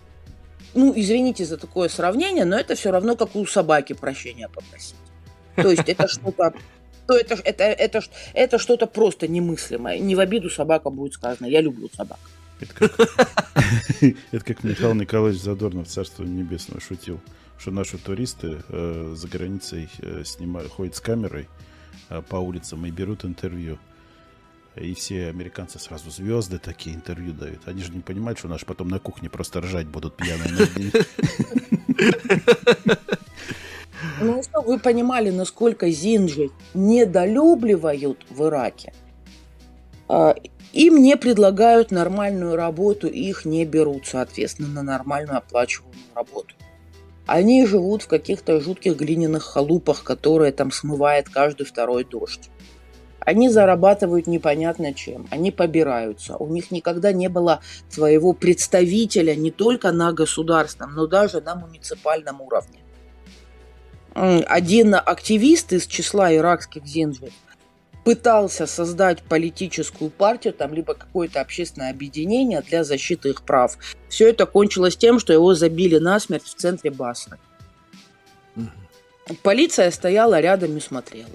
ну, 0.73 0.91
извините 0.93 1.45
за 1.45 1.57
такое 1.57 1.88
сравнение, 1.88 2.43
но 2.43 2.57
это 2.59 2.75
все 2.75 2.91
равно, 2.91 3.15
как 3.15 3.35
у 3.35 3.45
собаки 3.45 3.93
прощения 3.93 4.49
попросить. 4.49 4.95
То 5.55 5.71
есть 5.71 5.88
это 5.88 6.07
что-то 6.09 6.53
то 7.10 7.18
это, 7.18 7.38
ж- 7.38 7.42
это, 7.44 7.63
это, 7.63 8.01
ж- 8.01 8.10
это 8.36 8.60
что-то 8.60 8.86
просто 8.86 9.28
немыслимое. 9.28 9.98
Не 9.98 10.13
в 10.16 10.20
обиду 10.20 10.48
собака 10.51 10.92
будет 10.92 11.13
сказано. 11.13 11.48
Я 11.48 11.60
люблю 11.62 11.89
собак. 11.92 12.20
Это 12.60 12.74
как 12.75 12.92
Михаил 14.63 14.94
Николаевич 14.94 15.42
Задорнов, 15.42 15.88
Царство 15.88 16.24
Небесное, 16.24 16.80
шутил, 16.80 17.20
что 17.58 17.72
наши 17.72 17.98
туристы 17.98 18.62
э, 18.70 19.13
за 19.18 19.28
границей 19.28 19.89
э, 20.04 20.22
снимают, 20.24 20.72
ходят 20.72 20.96
с 20.96 21.01
камерой 21.01 21.48
э, 22.10 22.22
по 22.22 22.36
улицам 22.36 22.86
и 22.86 22.92
берут 22.92 23.25
интервью. 23.25 23.80
И 24.75 24.94
все 24.94 25.30
американцы 25.30 25.80
сразу 25.80 26.12
звезды 26.12 26.60
такие 26.60 26.96
интервью 26.96 27.34
дают. 27.34 27.68
Они 27.68 27.82
же 27.82 27.92
не 27.92 28.01
понимают, 28.01 28.38
что 28.38 28.48
наши 28.50 28.68
потом 28.68 28.89
на 28.89 29.00
кухне 29.00 29.32
просто 29.32 29.62
ржать 29.62 29.88
будут 29.88 30.16
пьяные. 30.16 30.68
Ну, 34.22 34.41
чтобы 34.44 34.68
вы 34.68 34.79
понимали, 34.79 35.29
насколько 35.29 35.89
зинджи 35.89 36.50
недолюбливают 36.74 38.25
в 38.29 38.46
Ираке. 38.46 38.94
А, 40.08 40.36
Им 40.74 41.01
не 41.01 41.18
предлагают 41.18 41.91
нормальную 41.91 42.56
работу, 42.56 43.08
их 43.08 43.46
не 43.46 43.65
берут, 43.65 44.06
соответственно, 44.08 44.70
на 44.70 44.84
нормальную 44.84 45.38
оплачиваемую 45.38 45.98
работу. 46.15 46.56
Они 47.25 47.65
живут 47.65 48.03
в 48.03 48.08
каких-то 48.08 48.60
жутких 48.60 48.96
глиняных 48.98 49.44
халупах, 49.44 50.03
которые 50.03 50.51
там 50.51 50.72
смывает 50.72 51.29
каждый 51.29 51.65
второй 51.65 52.03
дождь. 52.03 52.50
Они 53.20 53.50
зарабатывают 53.50 54.25
непонятно 54.25 54.94
чем, 54.94 55.27
они 55.29 55.51
побираются. 55.51 56.38
У 56.38 56.48
них 56.48 56.72
никогда 56.72 57.12
не 57.12 57.27
было 57.27 57.62
своего 57.89 58.34
представителя 58.34 59.36
не 59.36 59.51
только 59.51 59.91
на 59.91 60.12
государственном, 60.13 60.96
но 60.96 61.06
даже 61.06 61.41
на 61.41 61.53
муниципальном 61.53 62.41
уровне. 62.41 62.79
Один 64.13 64.96
активист 64.96 65.74
из 65.74 65.88
числа 65.88 66.34
иракских 66.36 66.86
зинджи 66.86 67.32
пытался 68.04 68.66
создать 68.66 69.22
политическую 69.24 70.10
партию, 70.10 70.54
там, 70.54 70.74
либо 70.74 70.94
какое-то 70.94 71.42
общественное 71.42 71.92
объединение 71.92 72.62
для 72.62 72.84
защиты 72.84 73.30
их 73.30 73.44
прав. 73.44 73.78
Все 74.08 74.30
это 74.30 74.46
кончилось 74.46 74.98
тем, 74.98 75.20
что 75.20 75.34
его 75.34 75.54
забили 75.54 75.98
насмерть 75.98 76.46
в 76.46 76.56
центре 76.56 76.92
Басры. 76.92 77.38
Полиция 79.44 79.92
стояла 79.92 80.39
рядом 80.39 80.75
и 80.75 80.80
смотрела. 80.80 81.30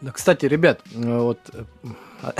Да, 0.00 0.12
кстати, 0.12 0.46
ребят, 0.46 0.80
э, 0.94 1.18
вот 1.18 1.38
э, 1.52 1.64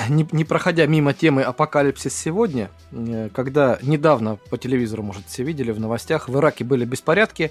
не, 0.09 0.27
не 0.31 0.45
проходя 0.45 0.87
мимо 0.87 1.13
темы 1.13 1.43
апокалипсис 1.43 2.15
сегодня, 2.15 2.71
э, 2.93 3.31
когда 3.35 3.79
недавно 3.83 4.37
по 4.37 4.57
телевизору, 4.57 5.03
может, 5.03 5.27
все 5.27 5.43
видели 5.43 5.73
в 5.73 5.81
новостях, 5.81 6.29
в 6.29 6.39
Ираке 6.39 6.65
были 6.65 6.85
беспорядки, 6.85 7.51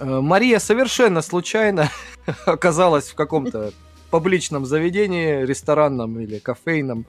Мария 0.00 0.58
совершенно 0.58 1.22
случайно 1.22 1.90
оказалась 2.46 3.08
в 3.08 3.14
каком-то 3.14 3.72
публичном 4.10 4.66
заведении, 4.66 5.44
ресторанном 5.44 6.20
или 6.20 6.38
кофейном, 6.38 7.06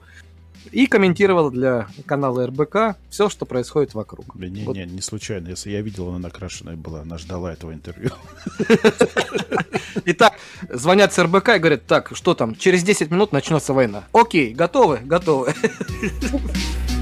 и 0.72 0.86
комментировала 0.86 1.50
для 1.50 1.88
канала 2.06 2.46
РБК 2.46 2.96
все, 3.10 3.28
что 3.28 3.44
происходит 3.44 3.94
вокруг. 3.94 4.26
Да 4.34 4.48
не, 4.48 4.64
вот. 4.64 4.74
не, 4.76 4.84
не 4.86 5.00
случайно. 5.02 5.48
Если 5.48 5.70
я 5.70 5.82
видел, 5.82 6.08
она 6.08 6.18
накрашенная 6.18 6.76
была, 6.76 7.02
она 7.02 7.18
ждала 7.18 7.52
этого 7.52 7.74
интервью. 7.74 8.10
Итак, 10.06 10.34
звонят 10.70 11.12
с 11.12 11.22
РБК 11.22 11.50
и 11.50 11.58
говорят, 11.58 11.86
так, 11.86 12.12
что 12.14 12.34
там, 12.34 12.54
через 12.54 12.82
10 12.82 13.10
минут 13.10 13.32
начнется 13.32 13.74
война. 13.74 14.04
Окей, 14.12 14.54
готовы? 14.54 15.00
Готовы. 15.04 15.54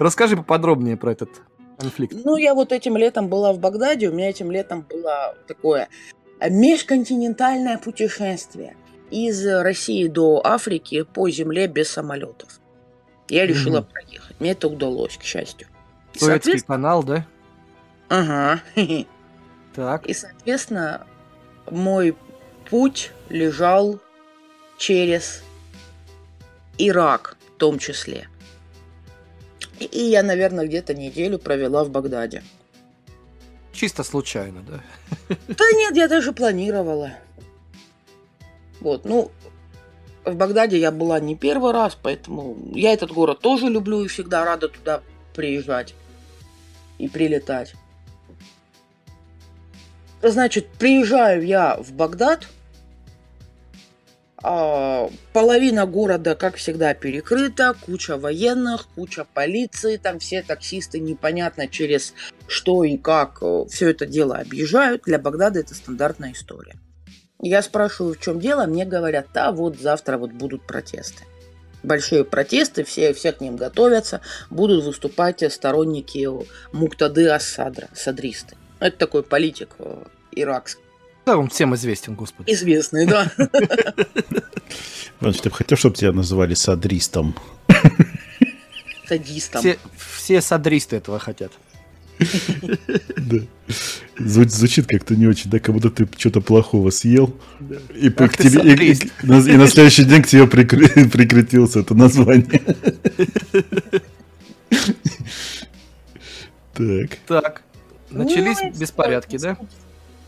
Расскажи 0.00 0.36
поподробнее 0.36 0.96
про 0.96 1.12
этот 1.12 1.30
конфликт? 1.78 2.16
Ну, 2.24 2.36
я 2.36 2.54
вот 2.54 2.72
этим 2.72 2.96
летом 2.96 3.28
была 3.28 3.52
в 3.52 3.60
Багдаде, 3.60 4.08
у 4.08 4.12
меня 4.12 4.30
этим 4.30 4.50
летом 4.50 4.82
было 4.82 5.36
такое 5.46 5.88
межконтинентальное 6.40 7.78
путешествие 7.78 8.76
из 9.10 9.46
России 9.46 10.08
до 10.08 10.40
Африки 10.44 11.02
по 11.04 11.30
земле 11.30 11.68
без 11.68 11.90
самолетов. 11.90 12.60
Я 13.28 13.46
решила 13.46 13.80
угу. 13.80 13.88
проехать. 13.92 14.40
Мне 14.40 14.50
это 14.50 14.68
удалось, 14.68 15.16
к 15.16 15.22
счастью. 15.22 15.68
Советский 16.14 16.26
соответственно... 16.26 16.76
канал, 16.76 17.02
да? 17.04 17.26
Ага. 18.08 18.60
Так. 19.74 20.06
И, 20.06 20.14
соответственно, 20.14 21.04
мой 21.68 22.14
путь 22.70 23.10
лежал 23.28 24.00
через 24.78 25.42
Ирак 26.78 27.36
в 27.54 27.58
том 27.58 27.78
числе. 27.78 28.28
И 29.78 30.00
я, 30.02 30.22
наверное, 30.22 30.66
где-то 30.66 30.94
неделю 30.94 31.38
провела 31.38 31.84
в 31.84 31.90
Багдаде. 31.90 32.42
Чисто 33.72 34.04
случайно, 34.04 34.62
да? 34.62 34.80
Да 35.48 35.64
нет, 35.74 35.96
я 35.96 36.08
даже 36.08 36.32
планировала. 36.32 37.12
Вот, 38.80 39.04
ну, 39.04 39.30
в 40.24 40.34
Багдаде 40.34 40.78
я 40.78 40.90
была 40.90 41.20
не 41.20 41.36
первый 41.36 41.72
раз, 41.72 41.98
поэтому 42.00 42.56
я 42.72 42.92
этот 42.92 43.12
город 43.12 43.40
тоже 43.40 43.66
люблю 43.66 44.04
и 44.04 44.08
всегда 44.08 44.44
рада 44.44 44.68
туда 44.68 45.02
приезжать 45.34 45.94
и 46.98 47.08
прилетать. 47.08 47.74
Значит, 50.24 50.66
приезжаю 50.78 51.46
я 51.46 51.76
в 51.76 51.92
Багдад– 51.92 52.48
а, 54.46 55.08
половина 55.32 55.86
города, 55.86 56.34
как 56.34 56.56
всегда, 56.56 56.92
перекрыта, 56.92 57.74
куча 57.80 58.18
военных, 58.18 58.88
куча 58.94 59.26
полиции, 59.32 59.96
там 59.96 60.18
все 60.18 60.42
таксисты 60.42 61.00
непонятно 61.00 61.66
через 61.66 62.12
что 62.46 62.84
и 62.84 62.98
как 62.98 63.38
э, 63.40 63.64
все 63.70 63.88
это 63.88 64.04
дело 64.04 64.36
объезжают. 64.36 65.04
Для 65.06 65.18
Багдада 65.18 65.60
это 65.60 65.74
стандартная 65.74 66.32
история. 66.32 66.74
Я 67.40 67.62
спрашиваю, 67.62 68.16
в 68.16 68.20
чем 68.20 68.38
дело, 68.38 68.66
мне 68.66 68.84
говорят, 68.84 69.28
да, 69.32 69.50
вот 69.50 69.78
завтра 69.80 70.18
вот 70.18 70.32
будут 70.32 70.66
протесты. 70.66 71.24
Большие 71.82 72.22
протесты, 72.22 72.84
все, 72.84 73.14
все 73.14 73.32
к 73.32 73.40
ним 73.40 73.56
готовятся, 73.56 74.20
будут 74.50 74.84
выступать 74.84 75.42
сторонники 75.50 76.28
Муктады 76.70 77.30
Асадра, 77.30 77.88
садристы. 77.94 78.56
Это 78.78 78.98
такой 78.98 79.22
политик 79.22 79.70
э, 79.78 80.04
иракский. 80.34 80.82
Да, 81.26 81.38
он 81.38 81.48
всем 81.48 81.74
известен, 81.74 82.14
господи. 82.14 82.52
Известный, 82.52 83.06
да. 83.06 83.30
Иванович, 85.20 85.40
ты 85.40 85.50
бы 85.50 85.56
хотел, 85.56 85.78
чтобы 85.78 85.96
тебя 85.96 86.12
называли 86.12 86.54
садристом? 86.54 87.34
Садистом. 89.08 89.60
Все, 89.60 89.78
все 89.96 90.40
садристы 90.40 90.96
этого 90.96 91.18
хотят. 91.18 91.52
Да. 93.16 93.38
Звучит 94.18 94.86
как-то 94.86 95.16
не 95.16 95.26
очень, 95.26 95.50
да, 95.50 95.58
как 95.58 95.74
будто 95.74 95.90
ты 95.90 96.06
что-то 96.18 96.40
плохого 96.40 96.90
съел. 96.90 97.34
Да. 97.58 97.76
И, 97.94 98.12
Ах, 98.16 98.32
к 98.32 98.36
тебе, 98.36 98.74
и, 98.74 98.92
и, 98.92 99.56
на 99.56 99.66
следующий 99.66 100.04
день 100.04 100.22
к 100.22 100.26
тебе 100.26 100.46
прикры, 100.46 100.88
прикрепился 101.10 101.80
это 101.80 101.94
название. 101.94 102.60
Так. 106.74 107.18
Так. 107.26 107.62
Начались 108.10 108.58
ну, 108.62 108.72
беспорядки, 108.72 109.38
да? 109.38 109.56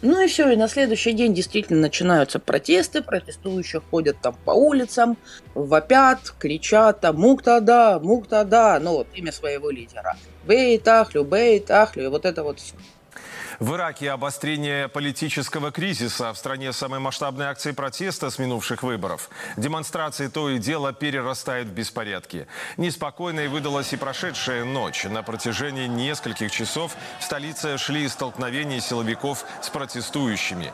Ну 0.09 0.23
и 0.23 0.29
все, 0.29 0.53
и 0.53 0.57
на 0.57 0.69
следующий 0.69 1.13
день 1.13 1.35
действительно 1.35 1.81
начинаются 1.81 2.39
протесты, 2.39 3.03
протестующие 3.03 3.83
ходят 3.91 4.17
там 4.23 4.37
по 4.45 4.53
улицам, 4.53 5.17
вопят, 5.53 6.33
кричат 6.39 7.01
там 7.01 7.17
«Муктада! 7.17 7.99
Муктада!» 8.01 8.79
Ну 8.81 8.99
вот 8.99 9.09
имя 9.15 9.33
своего 9.33 9.69
лидера. 9.69 10.17
Бейт 10.47 10.87
Ахлю, 10.87 11.25
Бейт 11.25 11.73
Ахлю, 11.73 12.05
и 12.05 12.07
вот 12.07 12.25
это 12.25 12.45
вот 12.45 12.61
все. 12.61 12.77
В 13.59 13.75
Ираке 13.75 14.11
обострение 14.11 14.87
политического 14.87 15.71
кризиса. 15.71 16.33
В 16.35 16.37
стране 16.37 16.73
самые 16.75 17.01
масштабные 17.01 17.49
акции 17.49 17.73
протеста 17.73 18.29
с 18.29 18.39
минувших 18.39 18.83
выборов. 18.83 19.31
Демонстрации 19.57 20.29
то 20.29 20.51
и 20.51 20.59
дело 20.59 20.93
перерастают 20.93 21.69
в 21.69 21.73
беспорядки. 21.73 22.47
Неспокойной 22.77 23.49
выдалась 23.49 23.95
и 23.95 23.97
прошедшая 23.97 24.65
ночь. 24.65 25.05
На 25.05 25.23
протяжении 25.23 25.87
нескольких 25.87 26.51
часов 26.51 26.95
в 27.19 27.25
столице 27.25 27.79
шли 27.79 28.07
столкновения 28.09 28.81
силовиков 28.81 29.47
с 29.63 29.71
протестующими. 29.71 30.71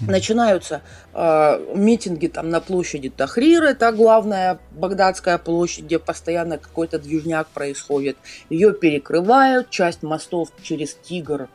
Начинаются 0.00 0.82
э, 1.14 1.74
митинги 1.74 2.26
там 2.26 2.50
на 2.50 2.60
площади 2.60 3.08
Тахрир, 3.08 3.64
это 3.64 3.90
главная 3.92 4.58
Багдадская 4.72 5.38
площадь, 5.38 5.86
где 5.86 5.98
постоянно 5.98 6.58
какой-то 6.58 6.98
движняк 6.98 7.48
происходит. 7.48 8.18
Ее 8.50 8.74
перекрывают, 8.74 9.70
часть 9.70 10.02
мостов 10.02 10.50
через 10.62 10.94
Тигр 10.94 11.48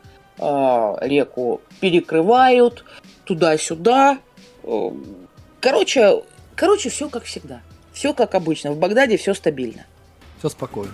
реку 1.00 1.60
перекрывают 1.80 2.84
туда-сюда. 3.24 4.18
Э, 4.64 4.90
короче, 5.60 6.22
короче, 6.56 6.90
все 6.90 7.08
как 7.08 7.24
всегда. 7.24 7.60
Все 7.92 8.14
как 8.14 8.34
обычно. 8.34 8.72
В 8.72 8.78
Багдаде 8.78 9.16
все 9.16 9.34
стабильно. 9.34 9.86
Все 10.38 10.48
спокойно. 10.48 10.92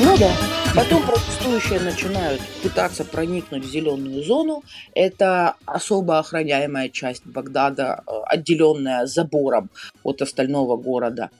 Ну 0.00 0.18
да. 0.18 0.53
Потом 0.74 1.06
протестующие 1.06 1.78
начинают 1.78 2.42
пытаться 2.60 3.04
проникнуть 3.04 3.64
в 3.64 3.70
зеленую 3.70 4.24
зону. 4.24 4.64
Это 4.92 5.54
особо 5.66 6.18
охраняемая 6.18 6.88
часть 6.88 7.24
Багдада, 7.24 8.02
э, 8.04 8.10
отделенная 8.26 9.06
забором 9.06 9.70
от 10.02 10.20
остального 10.20 10.76
города. 10.76 11.30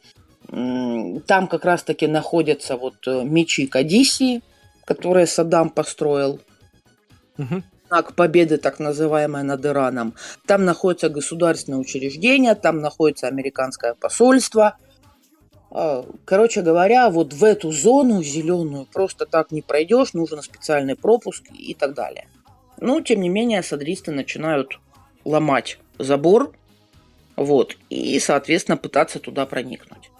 Там 0.46 1.48
как 1.48 1.64
раз-таки 1.64 2.06
находятся 2.06 2.76
вот 2.76 2.94
э, 3.08 3.24
мечи 3.24 3.66
Кадисии, 3.66 4.40
которые 4.84 5.26
Саддам 5.26 5.70
построил. 5.70 6.38
Угу. 7.36 7.62
Знак 7.88 8.14
победы, 8.14 8.56
так 8.56 8.78
называемая, 8.78 9.42
над 9.42 9.66
Ираном. 9.66 10.14
Там 10.46 10.64
находятся 10.64 11.08
государственные 11.08 11.80
учреждения, 11.80 12.54
там 12.54 12.78
находится 12.78 13.26
американское 13.26 13.94
посольство– 13.94 14.76
короче 16.24 16.62
говоря, 16.62 17.10
вот 17.10 17.32
в 17.32 17.42
эту 17.42 17.72
зону 17.72 18.22
зеленую 18.22 18.86
просто 18.86 19.26
так 19.26 19.50
не 19.50 19.60
пройдешь, 19.60 20.12
нужен 20.12 20.42
специальный 20.42 20.94
пропуск 20.94 21.44
и 21.52 21.74
так 21.74 21.94
далее. 21.94 22.28
Но, 22.80 23.00
тем 23.00 23.20
не 23.20 23.28
менее, 23.28 23.62
садристы 23.62 24.12
начинают 24.12 24.78
ломать 25.24 25.78
забор, 25.98 26.52
вот, 27.36 27.76
и, 27.90 28.20
соответственно, 28.20 28.76
пытаться 28.76 29.18
туда 29.18 29.46
проникнуть. 29.46 30.10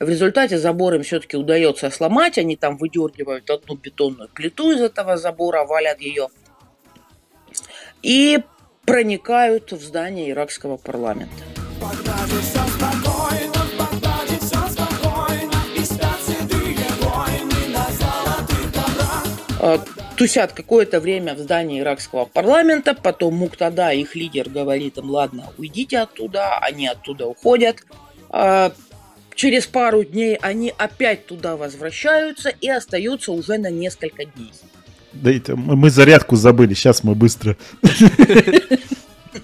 В 0.00 0.08
результате 0.08 0.58
забор 0.58 0.94
им 0.94 1.02
все-таки 1.02 1.36
удается 1.36 1.90
сломать, 1.90 2.38
они 2.38 2.56
там 2.56 2.76
выдергивают 2.76 3.50
одну 3.50 3.76
бетонную 3.76 4.28
плиту 4.28 4.72
из 4.72 4.80
этого 4.80 5.16
забора, 5.16 5.64
валят 5.64 6.00
ее 6.00 6.28
и 8.02 8.40
проникают 8.84 9.72
в 9.72 9.82
здание 9.82 10.30
иракского 10.30 10.76
парламента. 10.76 11.44
А, 11.80 13.17
тусят 20.16 20.52
какое-то 20.52 21.00
время 21.00 21.34
в 21.34 21.38
здании 21.38 21.80
иракского 21.80 22.24
парламента, 22.24 22.94
потом 22.94 23.34
Муктада, 23.34 23.92
их 23.92 24.14
лидер, 24.14 24.48
говорит 24.48 24.98
им, 24.98 25.10
ладно, 25.10 25.52
уйдите 25.58 25.98
оттуда, 25.98 26.58
они 26.58 26.86
оттуда 26.86 27.26
уходят. 27.26 27.84
А, 28.30 28.72
через 29.34 29.66
пару 29.66 30.04
дней 30.04 30.36
они 30.36 30.72
опять 30.76 31.26
туда 31.26 31.56
возвращаются 31.56 32.50
и 32.50 32.68
остаются 32.68 33.32
уже 33.32 33.58
на 33.58 33.70
несколько 33.70 34.24
дней. 34.24 34.52
Да 35.12 35.32
это 35.32 35.56
мы 35.56 35.76
мы 35.76 35.90
зарядку 35.90 36.36
забыли, 36.36 36.74
сейчас 36.74 37.02
мы 37.02 37.14
быстро. 37.14 37.56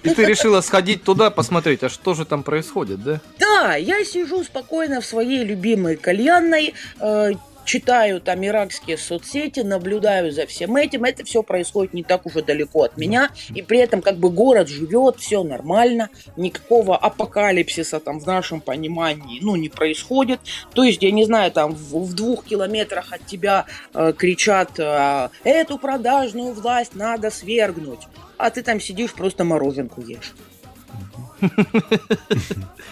И 0.03 0.09
ты 0.09 0.25
решила 0.25 0.61
сходить 0.61 1.03
туда, 1.03 1.31
посмотреть, 1.31 1.83
а 1.83 1.89
что 1.89 2.13
же 2.13 2.25
там 2.25 2.43
происходит, 2.43 3.03
да? 3.03 3.21
Да, 3.39 3.75
я 3.75 4.03
сижу 4.03 4.43
спокойно 4.43 5.01
в 5.01 5.05
своей 5.05 5.43
любимой 5.43 5.95
кальянной, 5.95 6.73
э, 6.99 7.31
читаю 7.65 8.21
там 8.21 8.45
иракские 8.45 8.97
соцсети, 8.97 9.61
наблюдаю 9.61 10.31
за 10.31 10.45
всем 10.45 10.75
этим. 10.75 11.03
Это 11.03 11.25
все 11.25 11.43
происходит 11.43 11.93
не 11.93 12.03
так 12.03 12.25
уже 12.25 12.41
далеко 12.41 12.83
от 12.83 12.97
меня. 12.97 13.29
И 13.53 13.61
при 13.61 13.79
этом 13.79 14.01
как 14.01 14.17
бы 14.17 14.29
город 14.29 14.69
живет, 14.69 15.17
все 15.17 15.43
нормально. 15.43 16.09
Никакого 16.37 16.95
апокалипсиса 16.95 17.99
там 17.99 18.19
в 18.19 18.25
нашем 18.25 18.61
понимании 18.61 19.39
ну, 19.41 19.55
не 19.55 19.69
происходит. 19.69 20.39
То 20.73 20.83
есть, 20.83 21.01
я 21.03 21.11
не 21.11 21.25
знаю, 21.25 21.51
там 21.51 21.73
в, 21.73 22.05
в 22.05 22.13
двух 22.13 22.45
километрах 22.45 23.11
от 23.11 23.25
тебя 23.25 23.65
э, 23.93 24.13
кричат 24.15 24.79
э, 24.79 25.29
«Эту 25.43 25.77
продажную 25.77 26.53
власть 26.53 26.95
надо 26.95 27.31
свергнуть». 27.31 28.01
А 28.37 28.49
ты 28.49 28.61
там 28.63 28.79
сидишь, 28.79 29.13
просто 29.13 29.43
мороженку 29.43 30.01
ешь. 30.01 30.33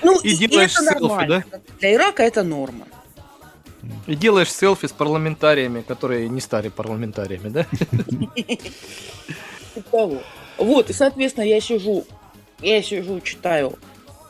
Ну, 0.02 0.20
И 0.24 0.34
и, 0.34 0.58
это 0.58 0.82
нормально. 0.82 1.44
Для 1.80 1.94
Ирака 1.94 2.24
это 2.24 2.44
норма. 2.44 2.88
И 4.08 4.16
делаешь 4.16 4.52
селфи 4.52 4.88
с 4.88 4.92
парламентариями, 4.92 5.82
которые 5.82 6.30
не 6.30 6.42
стали 6.42 6.70
парламентариями, 6.70 7.50
да? 7.50 7.66
Типа. 9.76 10.24
Вот, 10.58 10.90
и, 10.90 10.94
соответственно, 10.94 11.46
я 11.46 11.60
сижу, 11.60 12.06
я 12.62 12.82
сижу, 12.84 13.20
читаю 13.22 13.78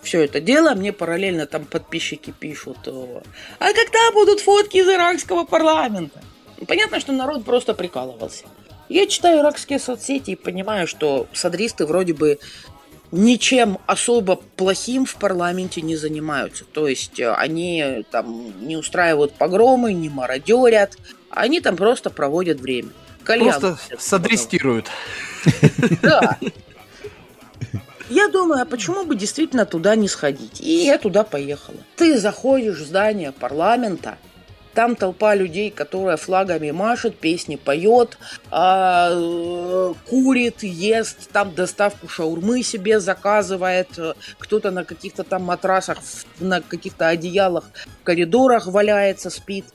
все 0.01 0.21
это 0.21 0.39
дело, 0.39 0.73
мне 0.75 0.93
параллельно 0.93 1.45
там 1.45 1.65
подписчики 1.65 2.33
пишут, 2.37 2.77
э, 2.85 3.21
а 3.59 3.73
когда 3.73 4.11
будут 4.13 4.41
фотки 4.41 4.77
из 4.77 4.87
иракского 4.87 5.45
парламента? 5.45 6.21
Понятно, 6.67 6.99
что 6.99 7.11
народ 7.11 7.45
просто 7.45 7.73
прикалывался. 7.73 8.45
Я 8.89 9.07
читаю 9.07 9.39
иракские 9.39 9.79
соцсети 9.79 10.31
и 10.31 10.35
понимаю, 10.35 10.87
что 10.87 11.27
садристы 11.33 11.85
вроде 11.85 12.13
бы 12.13 12.39
ничем 13.13 13.78
особо 13.86 14.36
плохим 14.36 15.06
в 15.06 15.15
парламенте 15.15 15.82
не 15.82 15.95
занимаются. 15.95 16.65
То 16.65 16.88
есть 16.88 17.19
э, 17.19 17.32
они 17.32 18.04
там 18.12 18.67
не 18.67 18.76
устраивают 18.76 19.34
погромы, 19.34 19.93
не 19.93 20.10
мародерят, 20.10 20.97
они 21.30 21.62
там 21.62 21.78
просто 21.78 22.10
проводят 22.10 22.60
время. 22.60 22.89
Кальян 23.23 23.60
Просто 23.60 23.78
садрестируют. 23.99 24.88
да. 26.02 26.38
Я 28.10 28.28
думаю, 28.28 28.62
а 28.63 28.65
почему 28.65 29.06
бы 29.06 29.15
действительно 29.15 29.65
туда 29.65 29.95
не 29.95 30.08
сходить? 30.08 30.60
И 30.60 30.86
я 30.86 30.97
туда 30.97 31.23
поехала. 31.23 31.78
Ты 31.95 32.19
заходишь 32.19 32.80
в 32.80 32.86
здание 32.86 33.32
парламента, 33.32 34.17
там 34.73 34.95
толпа 34.95 35.36
людей, 35.36 35.69
которая 35.69 36.17
флагами 36.17 36.71
машет, 36.71 37.17
песни 37.17 37.55
поет, 37.55 38.17
а, 38.51 39.93
курит, 40.09 40.63
ест, 40.63 41.29
там 41.31 41.53
доставку 41.53 42.07
шаурмы 42.07 42.63
себе 42.63 42.99
заказывает, 42.99 43.89
кто-то 44.39 44.71
на 44.71 44.83
каких-то 44.83 45.23
там 45.23 45.43
матрасах, 45.43 45.99
на 46.39 46.62
каких-то 46.62 47.07
одеялах 47.07 47.65
в 48.01 48.03
коридорах 48.03 48.67
валяется, 48.67 49.29
спит. 49.29 49.65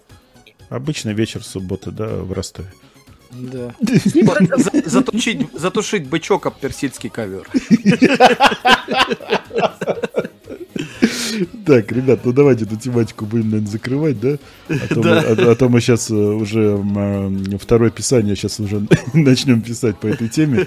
Обычный 0.68 1.14
вечер 1.14 1.44
субботы, 1.44 1.90
да, 1.90 2.06
в 2.06 2.32
Ростове. 2.32 2.68
Да. 3.30 3.74
За- 4.56 4.88
Затушить, 4.88 5.46
затушить 5.52 6.08
бычок 6.08 6.46
об 6.46 6.58
персидский 6.58 7.10
ковер. 7.10 7.46
Так, 11.66 11.92
ребят, 11.92 12.20
ну 12.24 12.32
давайте 12.32 12.64
эту 12.64 12.76
тематику 12.76 13.26
будем, 13.26 13.50
наверное, 13.50 13.70
закрывать, 13.70 14.20
да? 14.20 14.38
А 14.68 14.94
то, 14.94 15.00
Да. 15.02 15.14
мы, 15.14 15.16
а- 15.48 15.52
а 15.52 15.54
то 15.54 15.68
мы 15.68 15.80
сейчас 15.80 16.10
уже 16.10 16.80
э, 16.82 17.58
второе 17.58 17.90
писание 17.90 18.36
сейчас 18.36 18.60
уже 18.60 18.86
начнем 19.14 19.60
писать 19.60 19.98
по 19.98 20.06
этой 20.06 20.28
теме. 20.28 20.66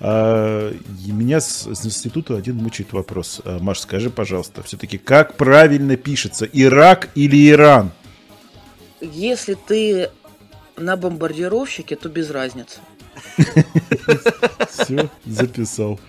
А, 0.00 0.74
меня 1.06 1.40
с, 1.40 1.66
с 1.72 1.86
института 1.86 2.36
один 2.36 2.56
мучает 2.56 2.92
вопрос. 2.92 3.40
А, 3.44 3.58
Маш, 3.60 3.80
скажи, 3.80 4.10
пожалуйста, 4.10 4.62
все-таки 4.62 4.98
как 4.98 5.36
правильно 5.36 5.96
пишется, 5.96 6.44
Ирак 6.52 7.08
или 7.14 7.48
Иран? 7.50 7.90
Если 9.00 9.54
ты 9.54 10.10
на 10.76 10.96
бомбардировщике, 10.96 11.96
то 11.96 12.08
без 12.08 12.30
разницы. 12.30 12.80
Все, 14.70 15.08
записал. 15.24 16.00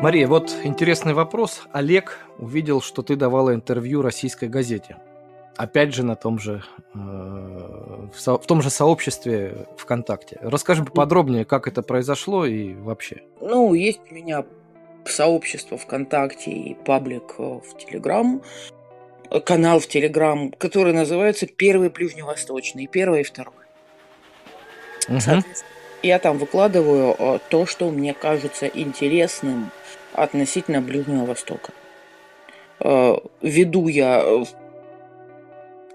Мария, 0.00 0.28
вот 0.28 0.54
интересный 0.62 1.12
вопрос. 1.12 1.62
Олег 1.72 2.18
увидел, 2.38 2.80
что 2.80 3.02
ты 3.02 3.16
давала 3.16 3.52
интервью 3.54 4.00
российской 4.00 4.48
газете. 4.48 4.96
Опять 5.56 5.92
же 5.92 6.04
на 6.04 6.14
том 6.14 6.38
же, 6.38 6.62
э, 6.94 6.98
в, 6.98 8.14
со- 8.14 8.38
в 8.38 8.46
том 8.46 8.62
же 8.62 8.70
сообществе 8.70 9.66
ВКонтакте. 9.76 10.38
Расскажи 10.40 10.84
поподробнее, 10.84 11.44
как 11.44 11.66
это 11.66 11.82
произошло 11.82 12.46
и 12.46 12.74
вообще. 12.74 13.22
Ну, 13.40 13.74
есть 13.74 14.00
у 14.08 14.14
меня 14.14 14.44
сообщество 15.04 15.76
ВКонтакте 15.76 16.52
и 16.52 16.74
паблик 16.74 17.34
э, 17.38 17.42
в 17.42 17.76
Телеграм, 17.76 18.40
канал 19.44 19.80
в 19.80 19.88
Телеграм, 19.88 20.52
который 20.52 20.92
называется 20.92 21.48
«Первый 21.48 21.90
Ближневосточный», 21.90 22.86
первый 22.86 23.22
и 23.22 23.24
второй. 23.24 23.52
Соответственно, 25.08 25.70
Я 26.02 26.18
там 26.18 26.38
выкладываю 26.38 27.14
э, 27.18 27.38
то, 27.48 27.66
что 27.66 27.90
мне 27.90 28.14
кажется 28.14 28.66
интересным 28.66 29.70
относительно 30.12 30.80
Ближнего 30.80 31.24
Востока. 31.24 31.72
Э, 32.80 33.16
Веду 33.42 33.88
я 33.88 34.22
э, 34.24 34.44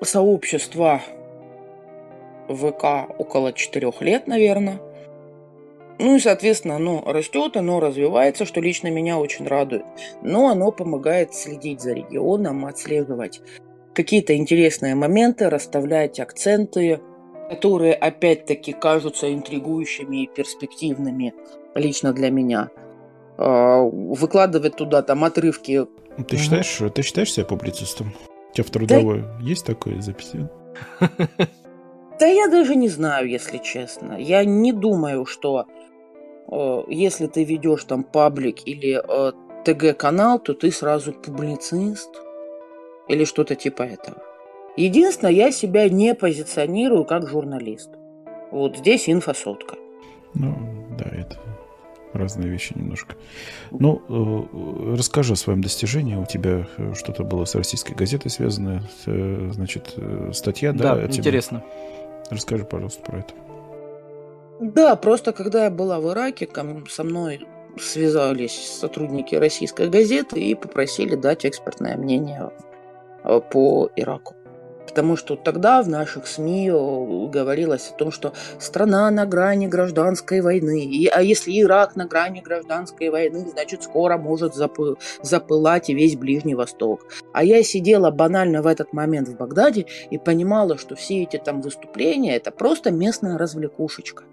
сообщество 0.01 1.01
ВК 2.49 3.09
около 3.17 3.53
четырех 3.53 4.01
лет, 4.01 4.27
наверное. 4.27 4.79
Ну 5.99 6.15
и, 6.15 6.19
соответственно, 6.19 6.75
оно 6.75 7.03
растет, 7.05 7.55
оно 7.55 7.79
развивается, 7.79 8.45
что 8.45 8.59
лично 8.59 8.89
меня 8.89 9.17
очень 9.17 9.47
радует. 9.47 9.85
Но 10.21 10.49
оно 10.49 10.71
помогает 10.71 11.33
следить 11.33 11.81
за 11.81 11.93
регионом, 11.93 12.65
отслеживать 12.65 13.41
какие-то 13.93 14.35
интересные 14.35 14.95
моменты, 14.95 15.49
расставлять 15.49 16.19
акценты, 16.19 16.99
которые 17.49 17.93
опять-таки 17.93 18.73
кажутся 18.73 19.33
интригующими 19.33 20.23
и 20.23 20.27
перспективными 20.27 21.33
лично 21.75 22.13
для 22.13 22.29
меня. 22.29 22.69
А, 23.37 23.81
Выкладывать 23.81 24.75
туда 24.75 25.01
там 25.01 25.23
отрывки. 25.23 25.85
Ты 26.27 26.37
считаешь, 26.37 26.81
ты 26.93 27.01
считаешь 27.01 27.31
себя 27.33 27.45
публицистом? 27.45 28.13
У 28.51 28.53
тебя 28.53 28.63
в 28.63 28.69
трудовой 28.69 29.23
есть 29.41 29.65
такое 29.65 29.99
записи? 30.01 30.47
Да 32.19 32.27
я 32.27 32.47
даже 32.47 32.75
не 32.75 32.89
знаю, 32.89 33.27
если 33.27 33.57
честно. 33.57 34.13
Я 34.19 34.45
не 34.45 34.71
думаю, 34.71 35.25
что 35.25 35.65
э, 36.47 36.83
если 36.87 37.25
ты 37.25 37.43
ведешь 37.43 37.83
там 37.85 38.03
паблик 38.03 38.67
или 38.67 39.01
э, 39.03 39.31
ТГ-канал, 39.65 40.39
то 40.39 40.53
ты 40.53 40.71
сразу 40.71 41.11
публицист 41.11 42.11
или 43.07 43.25
что-то 43.25 43.55
типа 43.55 43.83
этого. 43.83 44.21
Единственное, 44.75 45.33
я 45.33 45.51
себя 45.51 45.87
не 45.87 46.15
позиционирую 46.15 47.05
как 47.05 47.27
журналист. 47.27 47.89
Вот 48.51 48.77
здесь 48.77 49.09
инфосотка. 49.09 49.75
Ну, 50.33 50.55
да, 50.97 51.05
это 51.05 51.37
разные 52.13 52.49
вещи 52.49 52.73
немножко. 52.75 53.15
Ну, 53.71 54.01
э, 54.07 54.95
расскажи 54.95 55.33
о 55.33 55.35
своем 55.35 55.61
достижении. 55.61 56.15
У 56.15 56.25
тебя 56.25 56.67
э, 56.77 56.93
что-то 56.95 57.23
было 57.23 57.45
с 57.45 57.55
российской 57.55 57.93
газетой 57.93 58.31
связанное, 58.31 58.83
э, 59.05 59.49
значит, 59.53 59.93
э, 59.97 60.31
статья, 60.33 60.73
да? 60.73 60.95
Да, 60.95 61.03
о 61.03 61.07
тебе? 61.07 61.19
интересно. 61.19 61.63
Расскажи, 62.29 62.65
пожалуйста, 62.65 63.01
про 63.01 63.19
это. 63.19 63.33
Да, 64.59 64.95
просто 64.95 65.33
когда 65.33 65.65
я 65.65 65.69
была 65.69 65.99
в 65.99 66.11
Ираке, 66.11 66.47
со 66.89 67.03
мной 67.03 67.45
связались 67.79 68.77
сотрудники 68.79 69.35
российской 69.35 69.89
газеты 69.89 70.39
и 70.39 70.55
попросили 70.55 71.15
дать 71.15 71.45
экспертное 71.45 71.97
мнение 71.97 72.51
э, 73.23 73.41
по 73.51 73.89
Ираку. 73.95 74.35
Потому 74.87 75.15
что 75.15 75.35
тогда 75.35 75.81
в 75.81 75.87
наших 75.87 76.27
СМИ 76.27 76.69
э, 76.69 77.27
говорилось 77.29 77.89
о 77.89 77.97
том, 77.97 78.11
что 78.11 78.33
страна 78.59 79.09
на 79.11 79.25
грани 79.25 79.67
гражданской 79.67 80.41
войны. 80.41 80.83
И, 80.83 81.07
а 81.07 81.21
если 81.21 81.59
Ирак 81.61 81.95
на 81.95 82.05
грани 82.05 82.41
гражданской 82.41 83.09
войны, 83.09 83.47
значит 83.49 83.83
скоро 83.83 84.17
может 84.17 84.55
запы- 84.55 84.97
запылать 85.21 85.89
и 85.89 85.93
весь 85.93 86.15
Ближний 86.15 86.55
Восток. 86.55 87.07
А 87.33 87.43
я 87.43 87.63
сидела 87.63 88.11
банально 88.11 88.61
в 88.61 88.67
этот 88.67 88.93
момент 88.93 89.29
в 89.29 89.37
Багдаде 89.37 89.85
и 90.09 90.17
понимала, 90.17 90.77
что 90.77 90.95
все 90.95 91.23
эти 91.23 91.37
там 91.37 91.61
выступления 91.61 92.35
это 92.35 92.51
просто 92.51 92.91
местная 92.91 93.37
развлекушечка. 93.37 94.23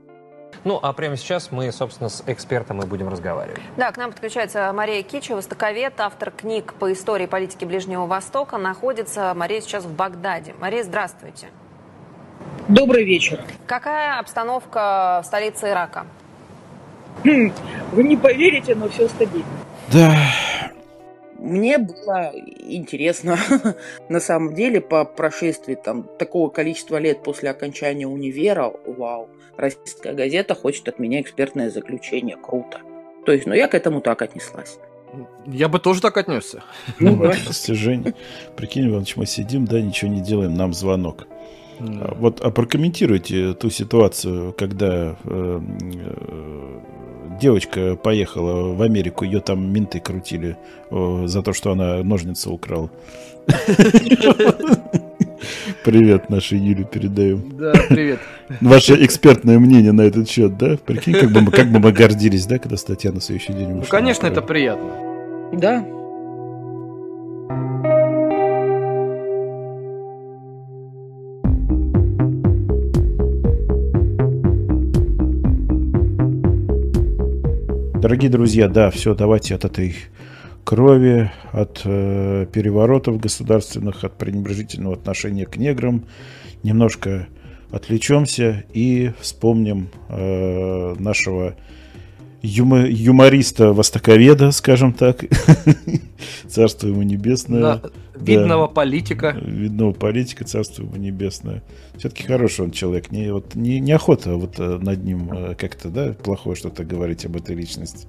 Ну, 0.64 0.78
а 0.82 0.92
прямо 0.92 1.16
сейчас 1.16 1.50
мы, 1.52 1.72
собственно, 1.72 2.08
с 2.08 2.22
экспертом 2.26 2.82
и 2.82 2.86
будем 2.86 3.08
разговаривать. 3.08 3.60
Да, 3.76 3.90
к 3.92 3.96
нам 3.96 4.10
подключается 4.12 4.70
Мария 4.74 5.02
Кичева, 5.02 5.38
востоковед, 5.38 5.98
автор 5.98 6.30
книг 6.30 6.74
по 6.74 6.92
истории 6.92 7.24
и 7.24 7.26
политике 7.26 7.64
Ближнего 7.66 8.06
Востока. 8.06 8.58
Находится 8.58 9.32
Мария 9.34 9.60
сейчас 9.60 9.84
в 9.84 9.94
Багдаде. 9.94 10.54
Мария, 10.60 10.82
здравствуйте. 10.82 11.48
Добрый 12.68 13.04
вечер. 13.04 13.40
Какая 13.66 14.18
обстановка 14.18 15.20
в 15.22 15.26
столице 15.26 15.70
Ирака? 15.70 16.06
Хм, 17.24 17.52
вы 17.92 18.02
не 18.04 18.16
поверите, 18.16 18.74
но 18.74 18.88
все 18.88 19.08
стабильно. 19.08 19.46
Да. 19.92 20.14
Мне 21.40 21.78
было 21.78 22.32
интересно, 22.68 23.38
на 24.10 24.20
самом 24.20 24.54
деле, 24.54 24.82
по 24.82 25.06
прошествии 25.06 25.74
там 25.74 26.06
такого 26.18 26.50
количества 26.50 26.98
лет 26.98 27.22
после 27.22 27.48
окончания 27.48 28.06
универа, 28.06 28.70
вау, 28.86 29.30
российская 29.56 30.12
газета 30.12 30.54
хочет 30.54 30.88
от 30.88 30.98
меня 30.98 31.22
экспертное 31.22 31.70
заключение, 31.70 32.36
круто. 32.36 32.80
То 33.24 33.32
есть, 33.32 33.46
ну 33.46 33.54
я 33.54 33.68
к 33.68 33.74
этому 33.74 34.02
так 34.02 34.20
отнеслась. 34.20 34.78
Я 35.46 35.68
бы 35.68 35.78
тоже 35.78 36.02
так 36.02 36.16
отнесся. 36.18 36.62
Ну, 36.98 37.14
вот, 37.16 37.34
Жень, 37.66 38.14
прикинь, 38.54 38.88
Иванович, 38.88 39.16
мы 39.16 39.24
сидим, 39.24 39.64
да, 39.64 39.80
ничего 39.80 40.10
не 40.10 40.20
делаем, 40.20 40.54
нам 40.54 40.74
звонок. 40.74 41.26
Mm. 41.80 42.16
Вот, 42.18 42.40
а 42.40 42.50
прокомментируйте 42.50 43.54
ту 43.54 43.70
ситуацию, 43.70 44.52
когда 44.56 45.16
э, 45.24 45.60
э, 45.80 46.80
девочка 47.40 47.96
поехала 47.96 48.74
в 48.74 48.82
Америку, 48.82 49.24
ее 49.24 49.40
там 49.40 49.72
менты 49.72 49.98
крутили 49.98 50.58
э, 50.90 51.22
за 51.26 51.42
то, 51.42 51.52
что 51.54 51.72
она 51.72 52.02
ножницы 52.02 52.50
украла. 52.50 52.90
Привет, 55.84 56.28
нашей 56.28 56.58
Юле 56.58 56.84
передаем. 56.84 57.56
Да, 57.56 57.72
привет. 57.88 58.20
Ваше 58.60 59.02
экспертное 59.02 59.58
мнение 59.58 59.92
на 59.92 60.02
этот 60.02 60.28
счет, 60.28 60.58
да? 60.58 60.76
Прикинь, 60.76 61.14
как 61.14 61.30
бы 61.30 61.40
мы, 61.40 61.50
как 61.50 61.72
бы 61.72 61.78
мы 61.78 61.92
гордились, 61.92 62.44
да, 62.44 62.58
когда 62.58 62.76
статья 62.76 63.10
на 63.10 63.22
следующий 63.22 63.54
день 63.54 63.68
вышла. 63.68 63.80
Ну, 63.80 63.86
конечно, 63.88 64.26
это 64.26 64.42
приятно. 64.42 64.90
Да. 65.54 65.82
Дорогие 78.10 78.28
друзья, 78.28 78.66
да, 78.66 78.90
все, 78.90 79.14
давайте 79.14 79.54
от 79.54 79.64
этой 79.64 79.94
крови, 80.64 81.30
от 81.52 81.82
э, 81.84 82.44
переворотов 82.52 83.20
государственных, 83.20 84.02
от 84.02 84.18
пренебрежительного 84.18 84.96
отношения 84.96 85.46
к 85.46 85.56
неграм 85.56 86.04
немножко 86.64 87.28
отвлечемся 87.70 88.64
и 88.72 89.12
вспомним 89.20 89.90
э, 90.08 90.96
нашего 90.98 91.54
юма, 92.42 92.86
юмориста 92.86 93.72
востоковеда, 93.72 94.50
скажем 94.50 94.92
так. 94.92 95.24
Царство 96.48 96.88
ему 96.88 97.02
небесное. 97.02 97.82
Видного 98.14 98.68
да, 98.68 98.74
политика. 98.74 99.30
Видного 99.30 99.92
политика, 99.92 100.44
царство 100.44 100.82
ему 100.82 100.96
небесное. 100.96 101.62
Все-таки 101.96 102.24
хороший 102.24 102.66
он 102.66 102.70
человек. 102.70 103.10
Не, 103.10 103.32
вот, 103.32 103.54
не, 103.54 103.80
неохота 103.80 104.36
вот 104.36 104.58
э, 104.58 104.78
над 104.78 105.02
ним 105.02 105.32
э, 105.32 105.54
как-то, 105.54 105.88
да, 105.88 106.12
плохое 106.12 106.54
что-то 106.54 106.84
говорить 106.84 107.24
об 107.24 107.36
этой 107.36 107.56
личности. 107.56 108.06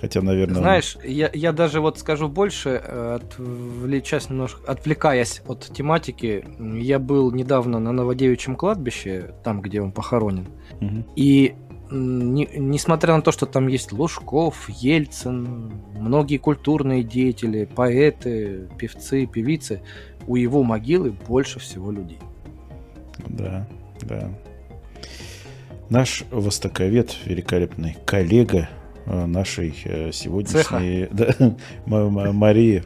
Хотя, 0.00 0.20
наверное... 0.20 0.56
Знаешь, 0.56 0.98
я, 1.04 1.30
я 1.32 1.52
даже 1.52 1.80
вот 1.80 1.98
скажу 1.98 2.28
больше, 2.28 2.82
э, 2.84 3.18
отвлечась 3.22 4.28
немножко, 4.28 4.60
отвлекаясь 4.70 5.42
от 5.46 5.70
тематики, 5.72 6.44
я 6.58 6.98
был 6.98 7.32
недавно 7.32 7.78
на 7.78 7.92
Новодевичьем 7.92 8.56
кладбище, 8.56 9.34
там, 9.42 9.62
где 9.62 9.80
он 9.80 9.92
похоронен, 9.92 10.48
угу. 10.80 11.06
и 11.16 11.54
не, 11.90 12.48
несмотря 12.54 13.16
на 13.16 13.22
то, 13.22 13.32
что 13.32 13.46
там 13.46 13.68
есть 13.68 13.92
Лужков, 13.92 14.68
Ельцин, 14.68 15.72
многие 15.98 16.38
культурные 16.38 17.02
деятели, 17.02 17.64
поэты, 17.64 18.68
певцы, 18.78 19.26
певицы, 19.26 19.82
у 20.26 20.36
его 20.36 20.62
могилы 20.62 21.10
больше 21.10 21.58
всего 21.60 21.90
людей. 21.90 22.18
Да, 23.28 23.66
да. 24.02 24.30
Наш 25.88 26.24
востоковед, 26.30 27.14
великолепный 27.24 27.96
коллега 28.04 28.68
э, 29.06 29.26
нашей 29.26 29.74
э, 29.84 30.10
сегодняшней 30.12 31.08
да, 31.12 31.54
Марии, 31.86 32.82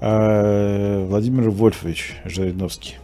а, 0.00 1.06
Владимир 1.06 1.50
Вольфович 1.50 2.16
Жириновский. 2.24 2.96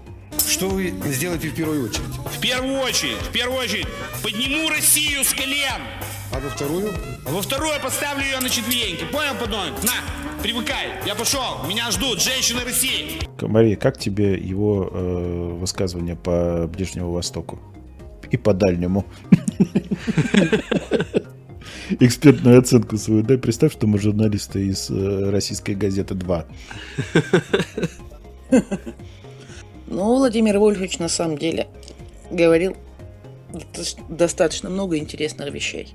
Что 0.48 0.68
вы 0.68 0.92
сделаете 1.06 1.48
в 1.48 1.54
первую 1.54 1.84
очередь? 1.84 2.04
В 2.24 2.40
первую 2.40 2.80
очередь, 2.80 3.18
в 3.18 3.30
первую 3.30 3.60
очередь, 3.60 3.86
подниму 4.22 4.68
Россию 4.68 5.24
с 5.24 5.32
колен. 5.32 5.82
А 6.32 6.40
во 6.40 6.48
вторую? 6.48 6.92
А 7.26 7.30
во 7.30 7.42
вторую 7.42 7.80
поставлю 7.82 8.24
ее 8.24 8.40
на 8.40 8.48
четвереньки. 8.48 9.04
Понял, 9.04 9.34
подонок? 9.38 9.82
На, 9.82 9.92
привыкай, 10.42 10.88
я 11.06 11.14
пошел. 11.14 11.64
Меня 11.68 11.90
ждут 11.90 12.22
женщины 12.22 12.64
России. 12.64 13.20
Мария, 13.40 13.76
как 13.76 13.98
тебе 13.98 14.34
его 14.34 14.88
э, 14.90 15.56
высказывание 15.60 16.16
по 16.16 16.68
Ближнему 16.72 17.12
Востоку? 17.12 17.58
И 18.30 18.36
по 18.36 18.54
Дальнему? 18.54 19.04
Экспертную 22.00 22.58
оценку 22.58 22.96
свою 22.96 23.22
дай. 23.22 23.36
Представь, 23.36 23.72
что 23.72 23.86
мы 23.86 23.98
журналисты 23.98 24.66
из 24.66 24.90
э, 24.90 25.30
российской 25.30 25.74
газеты 25.74 26.14
2. 26.14 26.46
Ну, 29.92 30.16
Владимир 30.16 30.58
Вольфович 30.58 30.98
на 30.98 31.08
самом 31.08 31.36
деле 31.36 31.66
говорил 32.30 32.74
достаточно 34.08 34.70
много 34.70 34.96
интересных 34.96 35.52
вещей. 35.52 35.94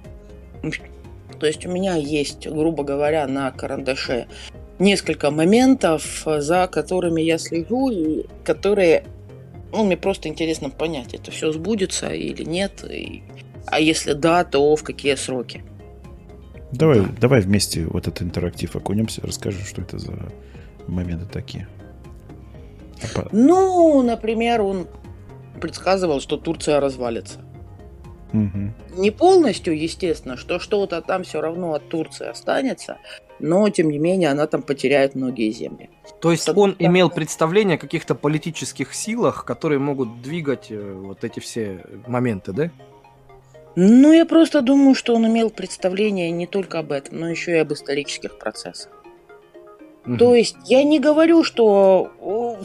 То 1.39 1.47
есть 1.47 1.65
у 1.65 1.71
меня 1.71 1.95
есть, 1.95 2.47
грубо 2.47 2.83
говоря, 2.83 3.25
на 3.27 3.49
карандаше 3.49 4.27
несколько 4.77 5.31
моментов, 5.31 6.23
за 6.25 6.67
которыми 6.67 7.21
я 7.21 7.39
слежу, 7.39 7.89
и 7.89 8.25
которые, 8.43 9.03
ну, 9.71 9.83
мне 9.83 9.97
просто 9.97 10.29
интересно 10.29 10.69
понять, 10.69 11.15
это 11.15 11.31
все 11.31 11.51
сбудется 11.51 12.09
или 12.09 12.43
нет, 12.43 12.83
и, 12.83 13.23
а 13.65 13.79
если 13.79 14.13
да, 14.13 14.43
то 14.43 14.75
в 14.75 14.83
какие 14.83 15.15
сроки. 15.15 15.63
Давай, 16.71 16.99
да. 16.99 17.07
давай 17.19 17.41
вместе 17.41 17.85
вот 17.85 18.07
этот 18.07 18.21
интерактив 18.21 18.75
окунемся, 18.75 19.21
расскажи, 19.23 19.65
что 19.65 19.81
это 19.81 19.97
за 19.97 20.31
моменты 20.85 21.25
такие. 21.25 21.67
Ну, 23.31 24.01
например, 24.01 24.61
он 24.61 24.87
предсказывал, 25.61 26.19
что 26.19 26.37
Турция 26.37 26.79
развалится. 26.79 27.39
Угу. 28.33 29.01
Не 29.01 29.11
полностью, 29.11 29.77
естественно, 29.79 30.37
что 30.37 30.59
что-то 30.59 31.01
там 31.01 31.23
все 31.23 31.41
равно 31.41 31.73
от 31.73 31.87
Турции 31.87 32.27
останется, 32.27 32.97
но 33.39 33.69
тем 33.69 33.89
не 33.89 33.99
менее 33.99 34.29
она 34.29 34.47
там 34.47 34.61
потеряет 34.61 35.15
многие 35.15 35.51
земли. 35.51 35.89
То 36.19 36.31
есть 36.31 36.49
он 36.49 36.75
имел 36.79 37.09
представление 37.09 37.75
о 37.75 37.79
каких-то 37.79 38.15
политических 38.15 38.93
силах, 38.93 39.45
которые 39.45 39.79
могут 39.79 40.21
двигать 40.21 40.71
э, 40.71 40.93
вот 40.93 41.23
эти 41.23 41.39
все 41.39 41.83
моменты, 42.07 42.51
да? 42.51 42.71
Ну, 43.75 44.11
я 44.11 44.25
просто 44.25 44.61
думаю, 44.61 44.95
что 44.95 45.15
он 45.15 45.27
имел 45.27 45.51
представление 45.51 46.31
не 46.31 46.47
только 46.47 46.79
об 46.79 46.91
этом, 46.91 47.19
но 47.19 47.29
еще 47.29 47.51
и 47.51 47.59
об 47.59 47.71
исторических 47.71 48.39
процессах. 48.39 48.91
Угу. 50.07 50.17
То 50.17 50.35
есть 50.35 50.55
я 50.65 50.83
не 50.83 50.99
говорю, 50.99 51.43
что 51.43 52.11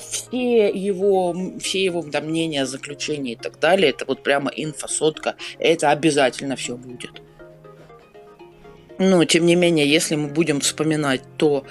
все 0.09 0.71
его, 0.71 1.35
все 1.61 1.85
его 1.85 2.03
там, 2.03 2.27
мнения, 2.27 2.67
заключения 2.67 3.33
и 3.33 3.37
так 3.37 3.59
далее, 3.59 3.91
это 3.91 4.05
вот 4.07 4.23
прямо 4.23 4.51
инфосотка, 4.55 5.35
это 5.59 5.91
обязательно 5.91 6.55
все 6.55 6.77
будет. 6.77 7.21
Но, 8.99 9.25
тем 9.25 9.47
не 9.47 9.57
менее, 9.57 9.91
если 9.91 10.15
мы 10.15 10.29
будем 10.29 10.61
вспоминать 10.61 11.23
то, 11.37 11.65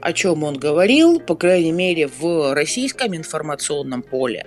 о 0.00 0.12
чем 0.12 0.42
он 0.42 0.56
говорил, 0.56 1.20
по 1.20 1.36
крайней 1.36 1.70
мере, 1.70 2.08
в 2.08 2.52
российском 2.54 3.14
информационном 3.14 4.02
поле, 4.02 4.46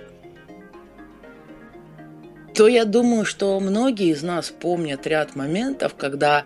то 2.54 2.68
я 2.68 2.84
думаю, 2.84 3.24
что 3.24 3.58
многие 3.60 4.10
из 4.10 4.22
нас 4.22 4.50
помнят 4.50 5.06
ряд 5.06 5.36
моментов, 5.36 5.94
когда 5.94 6.44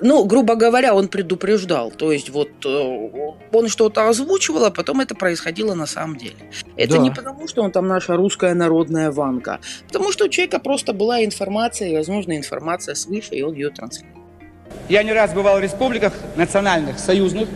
ну, 0.00 0.24
грубо 0.24 0.54
говоря, 0.54 0.94
он 0.94 1.08
предупреждал. 1.08 1.90
То 1.90 2.12
есть 2.12 2.30
вот 2.30 2.50
э, 2.64 3.32
он 3.52 3.68
что-то 3.68 4.08
озвучивал, 4.08 4.64
а 4.64 4.70
потом 4.70 5.00
это 5.00 5.14
происходило 5.14 5.74
на 5.74 5.86
самом 5.86 6.16
деле. 6.16 6.36
Это 6.76 6.96
да. 6.96 6.98
не 6.98 7.10
потому, 7.10 7.48
что 7.48 7.62
он 7.62 7.72
там 7.72 7.86
наша 7.86 8.16
русская 8.16 8.54
народная 8.54 9.10
ванка. 9.10 9.60
Потому 9.86 10.12
что 10.12 10.26
у 10.26 10.28
человека 10.28 10.58
просто 10.60 10.92
была 10.92 11.24
информация, 11.24 11.88
и, 11.88 11.96
возможно, 11.96 12.36
информация 12.36 12.94
свыше, 12.94 13.34
и 13.34 13.42
он 13.42 13.54
ее 13.54 13.70
транслировал. 13.70 14.22
Я 14.88 15.02
не 15.02 15.12
раз 15.12 15.32
бывал 15.32 15.58
в 15.58 15.62
республиках 15.62 16.12
национальных, 16.36 16.98
союзных, 16.98 17.48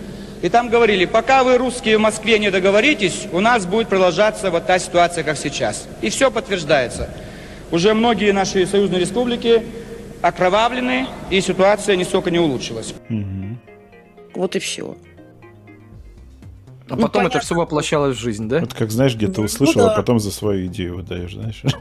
и 0.42 0.48
там 0.48 0.68
говорили, 0.68 1.04
пока 1.04 1.44
вы, 1.44 1.56
русские, 1.56 1.98
в 1.98 2.00
Москве 2.00 2.38
не 2.38 2.50
договоритесь, 2.50 3.28
у 3.32 3.38
нас 3.38 3.64
будет 3.64 3.88
продолжаться 3.88 4.50
вот 4.50 4.66
та 4.66 4.78
ситуация, 4.78 5.22
как 5.22 5.36
сейчас. 5.36 5.86
И 6.00 6.10
все 6.10 6.30
подтверждается. 6.32 7.08
Уже 7.70 7.94
многие 7.94 8.32
наши 8.32 8.66
союзные 8.66 9.00
республики 9.00 9.62
окровавлены, 10.22 11.06
и 11.30 11.40
ситуация 11.40 11.96
нисколько 11.96 12.30
не 12.30 12.38
улучшилась. 12.38 12.94
Угу. 13.10 13.58
Вот 14.34 14.56
и 14.56 14.58
все. 14.58 14.96
А 16.88 16.96
ну, 16.96 17.02
потом 17.02 17.22
понятно. 17.22 17.38
это 17.38 17.44
все 17.44 17.54
воплощалось 17.54 18.16
в 18.16 18.20
жизнь, 18.20 18.48
да? 18.48 18.60
Вот 18.60 18.74
как 18.74 18.90
знаешь, 18.90 19.14
где-то 19.14 19.40
ну, 19.40 19.46
услышал, 19.46 19.82
ну, 19.82 19.86
да. 19.88 19.92
а 19.94 19.96
потом 19.96 20.18
за 20.18 20.30
свою 20.30 20.66
идею 20.66 20.96
выдаешь, 20.96 21.34
знаешь. 21.34 21.62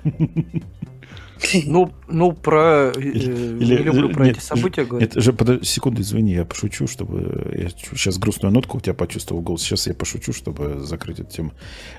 Ну, 1.65 1.91
ну 2.07 2.33
про... 2.33 2.91
Э, 2.95 2.99
Или, 2.99 3.77
не 3.77 3.77
люблю 3.77 4.09
про 4.09 4.25
нет, 4.25 4.37
эти 4.37 4.43
события 4.43 4.85
говорить. 4.85 5.15
Нет, 5.15 5.23
же, 5.23 5.33
подожди, 5.33 5.65
секунду, 5.65 6.01
извини, 6.01 6.33
я 6.33 6.45
пошучу, 6.45 6.87
чтобы... 6.87 7.51
Я 7.57 7.69
сейчас 7.69 8.17
грустную 8.17 8.53
нотку 8.53 8.77
у 8.77 8.81
тебя 8.81 8.93
почувствовал 8.93 9.41
голос. 9.41 9.61
Сейчас 9.61 9.87
я 9.87 9.93
пошучу, 9.93 10.33
чтобы 10.33 10.81
закрыть 10.81 11.19
эту 11.19 11.31
тему. 11.31 11.53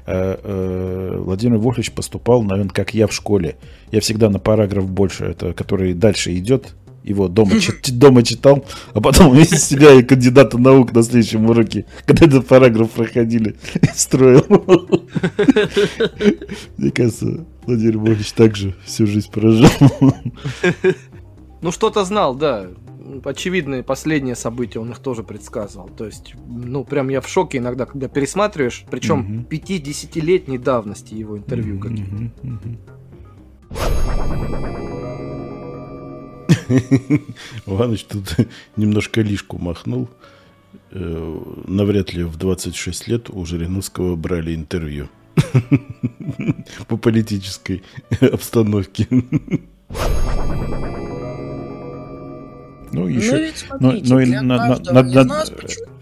Э, 0.06 0.36
э, 0.42 1.16
Владимир 1.18 1.58
Вольфович 1.58 1.92
поступал, 1.92 2.42
наверное, 2.42 2.70
как 2.70 2.94
я 2.94 3.06
в 3.06 3.12
школе. 3.12 3.56
Я 3.90 4.00
всегда 4.00 4.30
на 4.30 4.38
параграф 4.38 4.88
больше, 4.88 5.24
это 5.24 5.52
который 5.52 5.94
дальше 5.94 6.36
идет, 6.36 6.74
его 7.04 7.28
дома, 7.28 7.52
дома 7.88 8.22
читал, 8.22 8.64
а 8.94 9.00
потом 9.00 9.38
из 9.38 9.50
себя 9.50 9.92
и 9.92 10.02
кандидата 10.02 10.58
наук 10.58 10.92
на 10.92 11.02
следующем 11.02 11.46
уроке, 11.46 11.86
когда 12.06 12.26
этот 12.26 12.46
параграф 12.46 12.90
проходили, 12.90 13.56
строил. 13.94 14.44
Мне 16.76 16.90
кажется, 16.90 17.44
Владимир 17.66 17.94
Львович 17.94 18.32
также 18.32 18.74
всю 18.84 19.06
жизнь 19.06 19.30
прожил. 19.30 19.68
Ну, 21.60 21.70
что-то 21.70 22.04
знал, 22.04 22.34
да. 22.34 22.66
Очевидные 23.24 23.84
последние 23.84 24.34
события 24.34 24.80
он 24.80 24.90
их 24.90 24.98
тоже 24.98 25.22
предсказывал. 25.22 25.88
То 25.88 26.06
есть, 26.06 26.34
ну, 26.48 26.84
прям 26.84 27.08
я 27.08 27.20
в 27.20 27.28
шоке 27.28 27.58
иногда, 27.58 27.86
когда 27.86 28.08
пересматриваешь, 28.08 28.84
причем 28.90 29.46
5-10-летней 29.48 30.58
давности 30.58 31.14
его 31.14 31.38
интервью 31.38 31.78
какие-то. 31.78 32.32
Иваныч 37.66 38.04
тут 38.04 38.36
немножко 38.76 39.20
лишку 39.20 39.58
махнул. 39.58 40.08
Э, 40.90 41.40
навряд 41.66 42.12
ли 42.12 42.24
в 42.24 42.36
26 42.36 43.08
лет 43.08 43.30
у 43.30 43.44
Жириновского 43.44 44.16
брали 44.16 44.54
интервью 44.54 45.08
по 46.88 46.96
политической 46.96 47.82
обстановке. 48.20 49.06
Ну, 52.94 53.06
еще, 53.06 53.32
Ну, 53.32 53.38
ведь 53.38 53.56
смотрите, 53.56 54.06
но, 54.08 54.18
но, 54.18 54.24
для 54.24 54.42
на- 54.42 54.58
каждого 54.58 54.94
надо- 54.94 55.08
из 55.08 55.14
надо- 55.14 55.28
нас 55.28 55.52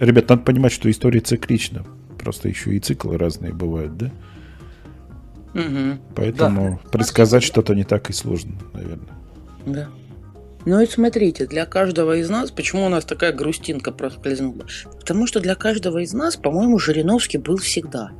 ребят, 0.01 0.29
надо 0.29 0.43
понимать, 0.43 0.73
что 0.73 0.90
история 0.90 1.21
циклична. 1.21 1.85
Просто 2.19 2.49
еще 2.49 2.75
и 2.75 2.81
циклы 2.81 3.16
разные 3.16 3.53
бывают, 3.53 3.97
да? 3.97 4.11
Мгм. 5.55 6.01
Поэтому 6.16 6.81
предсказать 6.93 7.43
что-то 7.45 7.75
не 7.75 7.85
так 7.85 8.11
и 8.11 8.12
сложно, 8.12 8.53
наверное. 8.73 9.09
Да. 9.66 9.88
Ну 10.66 10.81
и 10.81 10.87
смотрите, 10.87 11.47
для 11.47 11.64
каждого 11.64 12.16
из 12.16 12.29
нас, 12.29 12.51
почему 12.51 12.85
у 12.85 12.88
нас 12.88 13.05
такая 13.05 13.33
грустинка 13.33 13.93
проскользнула? 13.93 14.66
Потому 14.99 15.27
что 15.27 15.40
для 15.40 15.55
каждого 15.55 15.99
из 15.99 16.12
нас, 16.12 16.37
по-моему, 16.37 16.79
Жириновский 16.79 17.38
был 17.38 17.57
всегда. 17.57 18.11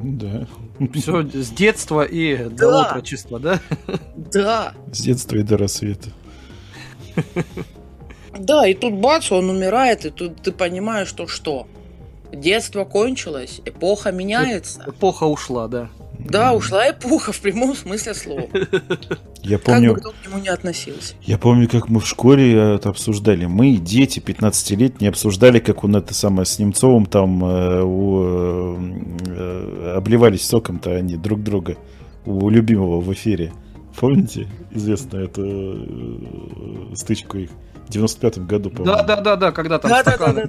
Да. 0.00 0.46
Все 0.94 1.22
с 1.22 1.50
детства 1.50 2.02
и 2.02 2.48
до 2.48 2.70
Да. 2.70 2.82
отрочества, 2.82 3.38
да? 3.38 3.60
Да. 4.16 4.72
С 4.92 5.00
детства 5.02 5.36
и 5.36 5.42
до 5.42 5.58
рассвета. 5.58 6.10
Да, 8.38 8.66
и 8.66 8.74
тут 8.74 8.94
бац, 8.94 9.30
он 9.32 9.50
умирает, 9.50 10.06
и 10.06 10.10
тут 10.10 10.40
ты 10.42 10.52
понимаешь, 10.52 11.08
что 11.08 11.26
что? 11.26 11.66
Детство 12.32 12.84
кончилось, 12.84 13.60
эпоха 13.64 14.12
меняется. 14.12 14.84
Эпоха 14.86 15.24
ушла, 15.24 15.68
да. 15.68 15.90
Да, 16.30 16.52
ушла 16.52 16.90
эпоха 16.90 17.32
в 17.32 17.40
прямом 17.40 17.74
смысле 17.74 18.14
слова. 18.14 18.48
Я 19.42 19.56
Как 19.58 19.66
помню, 19.66 19.94
бы 19.94 20.00
кто 20.00 20.10
к 20.10 20.26
нему 20.26 20.38
не 20.40 20.48
относился. 20.48 21.14
я 21.22 21.38
помню, 21.38 21.68
как 21.68 21.88
мы 21.88 22.00
в 22.00 22.06
школе 22.06 22.74
это 22.76 22.88
обсуждали. 22.90 23.46
Мы, 23.46 23.76
дети 23.76 24.20
15-летние, 24.20 25.10
обсуждали, 25.10 25.58
как 25.58 25.84
он 25.84 25.96
это 25.96 26.14
самое 26.14 26.46
с 26.46 26.58
Немцовым 26.58 27.06
там 27.06 27.44
э, 27.44 27.82
у, 27.82 28.76
э, 29.26 29.94
обливались 29.96 30.46
соком-то 30.46 30.90
они 30.94 31.16
друг 31.16 31.42
друга 31.42 31.76
у 32.26 32.48
любимого 32.48 33.00
в 33.00 33.12
эфире. 33.12 33.52
Помните? 33.98 34.46
Известно 34.70 35.18
эту 35.18 35.42
э, 35.44 36.94
стычку 36.94 37.38
их. 37.38 37.50
В 37.88 37.92
95-м 37.92 38.46
году, 38.46 38.70
по-моему. 38.70 38.96
Да, 38.98 39.02
да, 39.02 39.20
да, 39.20 39.36
да, 39.36 39.52
когда 39.52 39.78
там 39.80 39.90
стаканы 39.90 40.46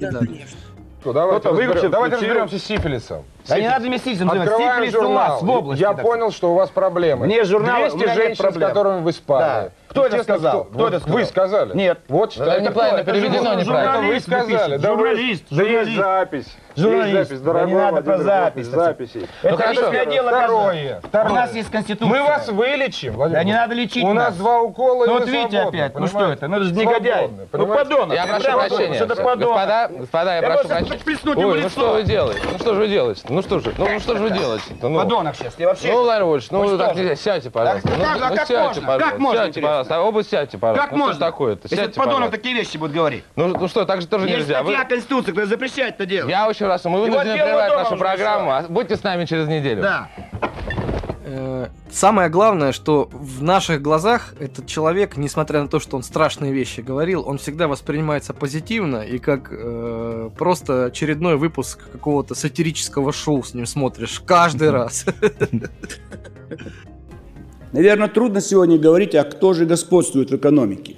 кидали. 1.02 1.14
Давайте, 1.14 1.40
Кто-то 1.40 1.54
выключил, 1.54 1.74
разберем- 1.74 1.90
давайте 1.90 2.16
включил. 2.16 2.34
разберемся 2.34 2.58
с 2.64 2.68
сифилисом. 2.68 3.24
Да 3.48 3.58
не 3.60 3.68
надо 3.68 3.86
мне 3.88 3.98
сифилисом 3.98 4.28
заниматься. 4.28 4.52
Открываем 4.54 4.76
Сифилис 4.82 4.94
у 4.94 5.02
журнал. 5.02 5.14
вас 5.32 5.42
в 5.42 5.50
области 5.50 5.80
Я 5.82 5.88
такой. 5.88 6.02
понял, 6.04 6.30
что 6.32 6.50
у 6.52 6.54
вас 6.54 6.70
проблемы. 6.70 7.26
Вне 7.26 7.44
журнала 7.44 7.78
200 7.90 7.94
у 7.94 7.98
меня 7.98 8.06
нет 8.06 8.16
женщин, 8.16 8.42
проблем. 8.42 8.68
с 8.68 8.72
которыми 8.72 9.00
вы 9.02 9.12
спали. 9.12 9.42
Да. 9.42 9.68
Кто 9.88 10.06
это 10.06 10.22
сказал? 10.22 10.64
кто? 10.64 10.72
Кто 10.74 10.88
это 10.88 11.00
сказал? 11.00 11.18
Вы 11.18 11.24
сказали? 11.26 11.76
Нет. 11.76 11.98
Вот 12.08 12.36
Это 12.36 12.60
неправильно 12.60 13.02
кто? 13.02 13.10
Это 13.10 13.20
переведено, 13.20 13.42
журналист, 13.44 13.66
неправильно. 13.68 13.92
Вы 13.92 14.02
Журналист 14.02 14.26
сказали. 14.26 14.52
напишет. 14.52 14.80
Да 14.80 14.90
вы- 14.94 14.96
Журналист, 14.98 15.44
Да 15.50 15.62
есть 15.62 15.72
журналист. 15.90 15.96
запись. 15.98 16.56
Журналист. 16.76 17.12
Есть 17.12 17.28
запись, 17.30 17.40
Да 17.40 17.52
дорогой 17.52 17.68
не 17.68 17.74
надо 17.78 18.02
про 18.02 18.18
запись. 18.18 18.66
Записи. 18.66 19.28
Это 19.42 19.70
личное 19.70 20.06
дело 20.06 20.28
Второе. 20.28 21.00
Второе. 21.02 21.30
У 21.32 21.34
нас 21.34 21.54
есть 21.54 21.70
конституция. 21.70 22.08
Мы 22.08 22.22
вас 22.26 22.48
вылечим, 22.48 23.12
Владимир 23.14 23.40
Да 23.40 23.44
не 23.44 23.52
надо 23.52 23.74
лечить 23.74 24.04
У 24.04 24.12
нас 24.12 24.28
нас. 24.28 24.36
два 24.36 24.60
укола, 24.60 25.04
и 25.04 25.06
Ну 25.08 25.14
вы 25.14 25.20
вот 25.20 25.28
видите 25.28 25.58
опять, 25.60 25.94
ну 25.94 26.06
что 26.06 26.16
понимаете? 26.18 26.38
это, 26.38 26.48
ну 26.48 26.56
это 26.56 26.64
же 26.66 26.72
негодяй. 26.74 27.28
Ну 27.28 27.46
понимаете? 27.50 27.84
подонок. 27.84 28.14
Я 28.16 28.26
прошу 28.26 28.42
прощения. 28.58 28.98
подонок. 29.06 29.38
Господа, 29.38 29.88
господа, 29.98 30.34
я 30.36 30.40
Я 30.40 30.48
прошу 30.48 30.68
прощения. 30.68 31.44
Ой, 31.46 31.60
ну 31.62 31.68
что 31.68 31.92
вы 31.92 32.02
делаете? 32.02 32.40
Ну 32.52 32.58
что 32.58 32.74
же 32.74 32.80
вы 32.80 32.88
делаете? 32.88 33.22
Ну 33.28 33.42
что 33.42 33.58
же? 33.60 33.72
Ну, 33.76 33.88
ну 33.88 34.00
что 34.00 34.16
же 34.16 34.22
вы 34.22 34.30
делаете? 34.30 34.64
Ну, 34.80 34.96
Подонок 34.98 35.36
сейчас, 35.36 35.54
ты 35.54 35.66
вообще... 35.66 35.88
Ну, 35.92 36.02
Владимир 36.02 36.24
Вольфович, 36.26 36.50
ну 36.50 36.62
Ну 36.62 36.68
что 36.68 36.78
так 36.78 36.96
нельзя. 36.96 37.16
Сядьте, 37.16 37.50
пожалуйста. 37.50 37.88
Да 37.88 37.94
Ну, 37.96 38.04
а 38.04 38.28
ну, 38.30 38.36
сядьте, 38.36 38.58
можно? 38.58 38.82
пожалуйста. 38.82 39.10
Как 39.10 39.18
можно, 39.18 39.44
Сядьте, 39.44 39.60
пожалуйста. 39.60 40.00
Оба 40.00 40.24
сядьте, 40.24 40.58
пожалуйста. 40.58 40.82
Как 40.82 40.92
Ну 40.92 40.98
что 40.98 41.06
можно? 41.06 41.26
такое-то? 41.26 41.68
Если 41.70 41.86
подонок 41.88 42.30
такие 42.30 42.54
вещи 42.54 42.76
будет 42.76 42.92
говорить. 42.92 43.24
Ну, 43.36 43.48
ну 43.48 43.68
что, 43.68 43.84
так 43.84 44.00
же 44.00 44.06
тоже 44.06 44.26
Есть 44.26 44.38
нельзя. 44.40 44.62
Вы- 44.62 44.72
статья 44.72 44.88
Конституции, 44.88 45.26
которая 45.30 45.46
запрещает 45.46 45.94
это 45.94 46.06
делать. 46.06 46.30
Я 46.30 46.48
очень 46.48 46.61
раз, 46.66 46.84
мы 46.84 46.90
И 46.90 46.94
вот 46.94 47.10
вынуждены 47.10 47.34
прервать 47.34 47.70
дома 47.70 47.82
нашу 47.82 47.96
программу. 47.96 48.52
А 48.52 48.62
Будьте 48.68 48.96
с 48.96 49.02
нами 49.02 49.24
через 49.24 49.48
неделю. 49.48 49.82
Да. 49.82 50.08
Э, 51.24 51.68
Самое 51.92 52.30
главное, 52.30 52.72
что 52.72 53.10
в 53.12 53.42
наших 53.42 53.82
глазах 53.82 54.32
этот 54.40 54.66
человек, 54.66 55.18
несмотря 55.18 55.60
на 55.60 55.68
то, 55.68 55.78
что 55.78 55.98
он 55.98 56.02
страшные 56.02 56.50
вещи 56.50 56.80
говорил, 56.80 57.28
он 57.28 57.36
всегда 57.36 57.68
воспринимается 57.68 58.32
позитивно 58.32 59.02
и 59.02 59.18
как 59.18 59.48
э, 59.50 60.30
просто 60.38 60.86
очередной 60.86 61.36
выпуск 61.36 61.80
какого-то 61.92 62.34
сатирического 62.34 63.12
шоу 63.12 63.42
с 63.42 63.52
ним 63.52 63.66
смотришь 63.66 64.22
каждый 64.24 64.70
раз. 64.70 65.04
Наверное, 67.72 68.08
трудно 68.08 68.40
сегодня 68.40 68.78
говорить, 68.78 69.14
а 69.14 69.24
кто 69.24 69.52
же 69.52 69.66
господствует 69.66 70.30
в 70.30 70.36
экономике. 70.36 70.96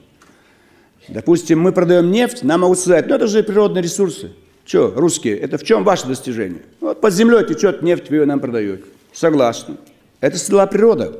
Допустим, 1.09 1.61
мы 1.61 1.72
продаем 1.72 2.12
нефть, 2.12 2.44
нам 2.44 2.61
могут 2.61 2.79
сказать, 2.79 3.09
ну 3.09 3.16
это 3.16 3.27
же 3.27 3.42
природные 3.42 3.83
ресурсы. 3.83 4.33
Че, 4.64 4.92
русские, 4.96 5.38
это 5.38 5.59
в 5.59 5.64
чем 5.64 5.85
ваше 5.85 6.07
достижение? 6.07 6.62
Вот 6.81 7.00
под 7.00 7.12
землей 7.12 7.44
течет 7.46 7.83
нефть, 7.83 8.09
вы 8.09 8.16
ее 8.16 8.24
нам 8.24 8.40
продаете. 8.40 8.85
Согласна. 9.12 9.77
Это 10.20 10.38
стала 10.38 10.66
природа. 10.66 11.12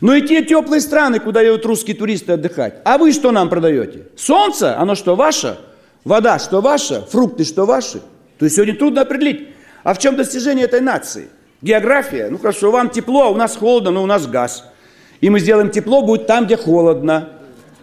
Но 0.00 0.14
и 0.14 0.22
те 0.22 0.44
теплые 0.44 0.80
страны, 0.80 1.20
куда 1.20 1.42
едут 1.42 1.66
русские 1.66 1.94
туристы 1.94 2.32
отдыхать. 2.32 2.80
А 2.84 2.98
вы 2.98 3.12
что 3.12 3.30
нам 3.30 3.48
продаете? 3.48 4.08
Солнце, 4.16 4.76
оно 4.78 4.94
что, 4.94 5.14
ваше? 5.14 5.58
Вода, 6.04 6.38
что 6.38 6.60
ваша? 6.60 7.02
Фрукты, 7.02 7.44
что 7.44 7.66
ваши? 7.66 8.00
То 8.38 8.46
есть 8.46 8.56
сегодня 8.56 8.74
трудно 8.74 9.02
определить. 9.02 9.48
А 9.84 9.94
в 9.94 9.98
чем 9.98 10.16
достижение 10.16 10.64
этой 10.64 10.80
нации? 10.80 11.28
География? 11.60 12.28
Ну 12.30 12.38
хорошо, 12.38 12.72
вам 12.72 12.90
тепло, 12.90 13.24
а 13.24 13.28
у 13.28 13.36
нас 13.36 13.54
холодно, 13.54 13.92
но 13.92 14.02
у 14.02 14.06
нас 14.06 14.26
газ. 14.26 14.64
И 15.20 15.30
мы 15.30 15.38
сделаем 15.38 15.70
тепло, 15.70 16.02
будет 16.02 16.26
там, 16.26 16.46
где 16.46 16.56
холодно. 16.56 17.28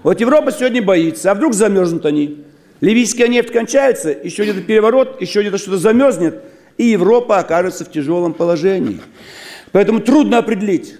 Вот 0.03 0.19
Европа 0.19 0.51
сегодня 0.51 0.81
боится, 0.81 1.31
а 1.31 1.35
вдруг 1.35 1.53
замерзнут 1.53 2.05
они. 2.05 2.43
Ливийская 2.81 3.27
нефть 3.27 3.51
кончается, 3.51 4.09
еще 4.09 4.43
где-то 4.43 4.61
переворот, 4.61 5.21
еще 5.21 5.41
где-то 5.41 5.57
что-то 5.57 5.77
замерзнет, 5.77 6.41
и 6.77 6.85
Европа 6.85 7.39
окажется 7.39 7.83
в 7.83 7.91
тяжелом 7.91 8.33
положении. 8.33 9.01
Поэтому 9.71 9.99
трудно 9.99 10.37
определить. 10.37 10.95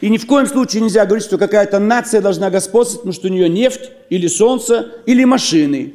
И 0.00 0.08
ни 0.08 0.18
в 0.18 0.26
коем 0.26 0.46
случае 0.46 0.82
нельзя 0.82 1.06
говорить, 1.06 1.24
что 1.24 1.38
какая-то 1.38 1.78
нация 1.78 2.20
должна 2.20 2.50
господствовать, 2.50 3.00
потому 3.00 3.12
что 3.14 3.28
у 3.28 3.30
нее 3.30 3.48
нефть, 3.48 3.90
или 4.10 4.26
солнце, 4.26 4.92
или 5.06 5.24
машины. 5.24 5.94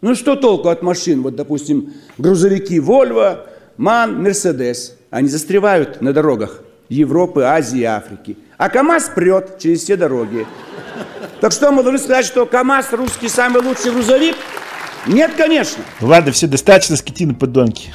Ну 0.00 0.14
что 0.14 0.34
толку 0.34 0.68
от 0.68 0.82
машин? 0.82 1.22
Вот, 1.22 1.36
допустим, 1.36 1.92
грузовики 2.16 2.78
Volvo, 2.78 3.46
MAN, 3.76 4.20
Mercedes. 4.22 4.92
Они 5.10 5.28
застревают 5.28 6.00
на 6.00 6.12
дорогах 6.12 6.62
Европы, 6.88 7.42
Азии, 7.42 7.82
Африки. 7.82 8.36
А 8.56 8.68
КАМАЗ 8.68 9.12
прет 9.14 9.58
через 9.58 9.82
все 9.82 9.96
дороги. 9.96 10.46
Так 11.40 11.52
что 11.52 11.70
мы 11.70 11.82
должны 11.82 11.98
сказать, 11.98 12.26
что 12.26 12.46
КАМАЗ 12.46 12.92
русский 12.92 13.28
самый 13.28 13.62
лучший 13.62 13.92
грузовик? 13.92 14.36
Нет, 15.06 15.34
конечно. 15.36 15.82
Ладно, 16.00 16.32
все, 16.32 16.46
достаточно 16.46 16.96
скотины 16.96 17.34
подонки. 17.34 17.90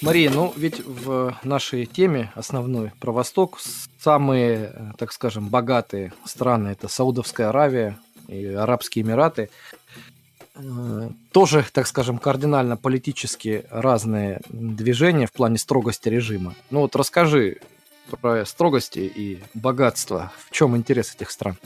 Мария, 0.00 0.30
ну 0.30 0.52
ведь 0.56 0.84
в 0.84 1.38
нашей 1.44 1.86
теме 1.86 2.32
основной 2.34 2.90
про 2.98 3.12
Восток 3.12 3.60
самые, 4.00 4.72
э, 4.74 4.90
так 4.98 5.12
скажем, 5.12 5.48
богатые 5.48 6.12
страны 6.26 6.70
это 6.70 6.88
Саудовская 6.88 7.50
Аравия 7.50 7.98
и 8.26 8.46
Арабские 8.46 9.04
Эмираты. 9.04 9.48
Э, 10.54 11.10
Тоже, 11.32 11.64
так 11.72 11.86
скажем, 11.86 12.18
кардинально 12.18 12.76
политически 12.76 13.64
разные 13.70 14.40
движения 14.48 15.26
в 15.26 15.32
плане 15.32 15.58
строгости 15.58 16.08
режима. 16.08 16.54
Ну 16.70 16.80
вот 16.80 16.94
расскажи 16.96 17.58
про 18.20 18.44
строгости 18.44 18.98
и 19.00 19.38
богатство. 19.54 20.32
В 20.46 20.50
чем 20.50 20.76
интерес 20.76 21.14
этих 21.14 21.30
стран? 21.30 21.56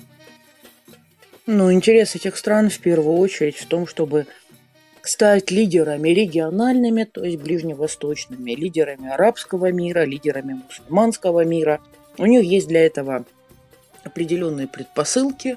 Ну, 1.47 1.73
интерес 1.73 2.17
этих 2.17 2.37
стран 2.37 2.71
в 2.71 2.79
первую 2.81 3.19
очередь 3.19 3.57
в 3.57 3.67
том, 3.67 3.87
чтобы 3.87 4.27
стать 5.03 5.53
лидерами 5.53 6.09
региональными, 6.09 7.05
то 7.05 7.25
есть 7.25 7.41
ближневосточными, 7.41 8.51
лидерами 8.53 9.09
арабского 9.09 9.71
мира, 9.71 10.05
лидерами 10.05 10.55
мусульманского 10.55 11.45
мира. 11.45 11.81
У 12.19 12.27
них 12.27 12.45
есть 12.45 12.67
для 12.67 12.85
этого 12.85 13.25
определенные 14.03 14.67
предпосылки, 14.67 15.57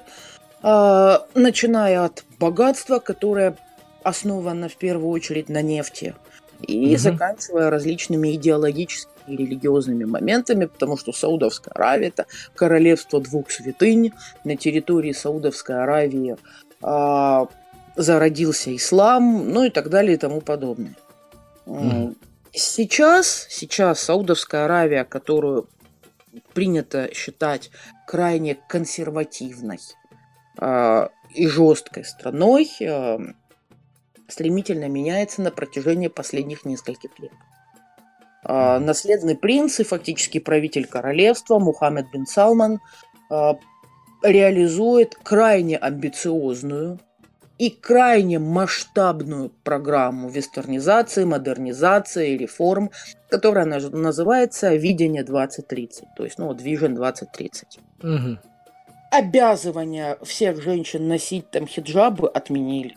начиная 0.62 2.04
от 2.04 2.24
богатства, 2.38 2.98
которое 2.98 3.56
основана 4.02 4.68
в 4.68 4.76
первую 4.76 5.10
очередь 5.10 5.48
на 5.48 5.62
нефти, 5.62 6.14
и 6.60 6.90
Мгм. 6.90 6.98
заканчивая 6.98 7.70
различными 7.70 8.34
идеологическими 8.34 9.10
и 9.26 9.36
религиозными 9.36 10.04
моментами, 10.04 10.64
потому 10.66 10.96
что 10.96 11.12
Саудовская 11.12 11.72
Аравия 11.74 12.08
это 12.08 12.26
королевство 12.54 13.20
двух 13.20 13.50
святынь. 13.50 14.12
На 14.44 14.56
территории 14.56 15.12
Саудовской 15.12 15.82
Аравии 15.82 16.36
а, 16.82 17.46
зародился 17.96 18.74
ислам, 18.74 19.50
ну 19.50 19.64
и 19.64 19.70
так 19.70 19.88
далее 19.90 20.14
и 20.14 20.18
тому 20.18 20.40
подобное. 20.40 20.94
М, 21.66 22.16
Сейчас, 22.52 23.46
сейчас 23.48 24.00
Саудовская 24.00 24.64
Аравия, 24.64 25.04
которую 25.04 25.68
принято 26.52 27.08
считать 27.14 27.70
крайне 28.08 28.56
консервативной 28.68 29.78
а, 29.78 29.99
и 30.60 31.46
жесткой 31.46 32.04
страной, 32.04 32.70
а, 32.82 33.18
стремительно 34.28 34.88
меняется 34.88 35.42
на 35.42 35.50
протяжении 35.50 36.08
последних 36.08 36.64
нескольких 36.64 37.18
лет. 37.18 37.32
А, 38.44 38.78
Наследный 38.78 39.36
принц 39.36 39.80
и 39.80 39.84
фактически 39.84 40.38
правитель 40.38 40.86
королевства 40.86 41.58
Мухаммед 41.58 42.06
бин 42.12 42.26
Салман 42.26 42.80
а, 43.30 43.58
реализует 44.22 45.14
крайне 45.14 45.76
амбициозную 45.76 46.98
и 47.58 47.68
крайне 47.68 48.38
масштабную 48.38 49.50
программу 49.50 50.30
вестернизации, 50.30 51.24
модернизации, 51.24 52.36
реформ, 52.36 52.90
которая 53.28 53.66
наз- 53.66 53.94
называется 53.94 54.74
«Видение 54.74 55.24
2030», 55.24 56.06
то 56.16 56.24
есть, 56.24 56.38
ну, 56.38 56.46
вот 56.46 56.62
Vision 56.62 56.94
2030 56.94 57.78
Мгм. 58.02 58.40
Обязывание 59.10 60.18
всех 60.22 60.62
женщин 60.62 61.08
носить 61.08 61.50
там 61.50 61.66
хиджабы 61.66 62.28
отменили. 62.28 62.96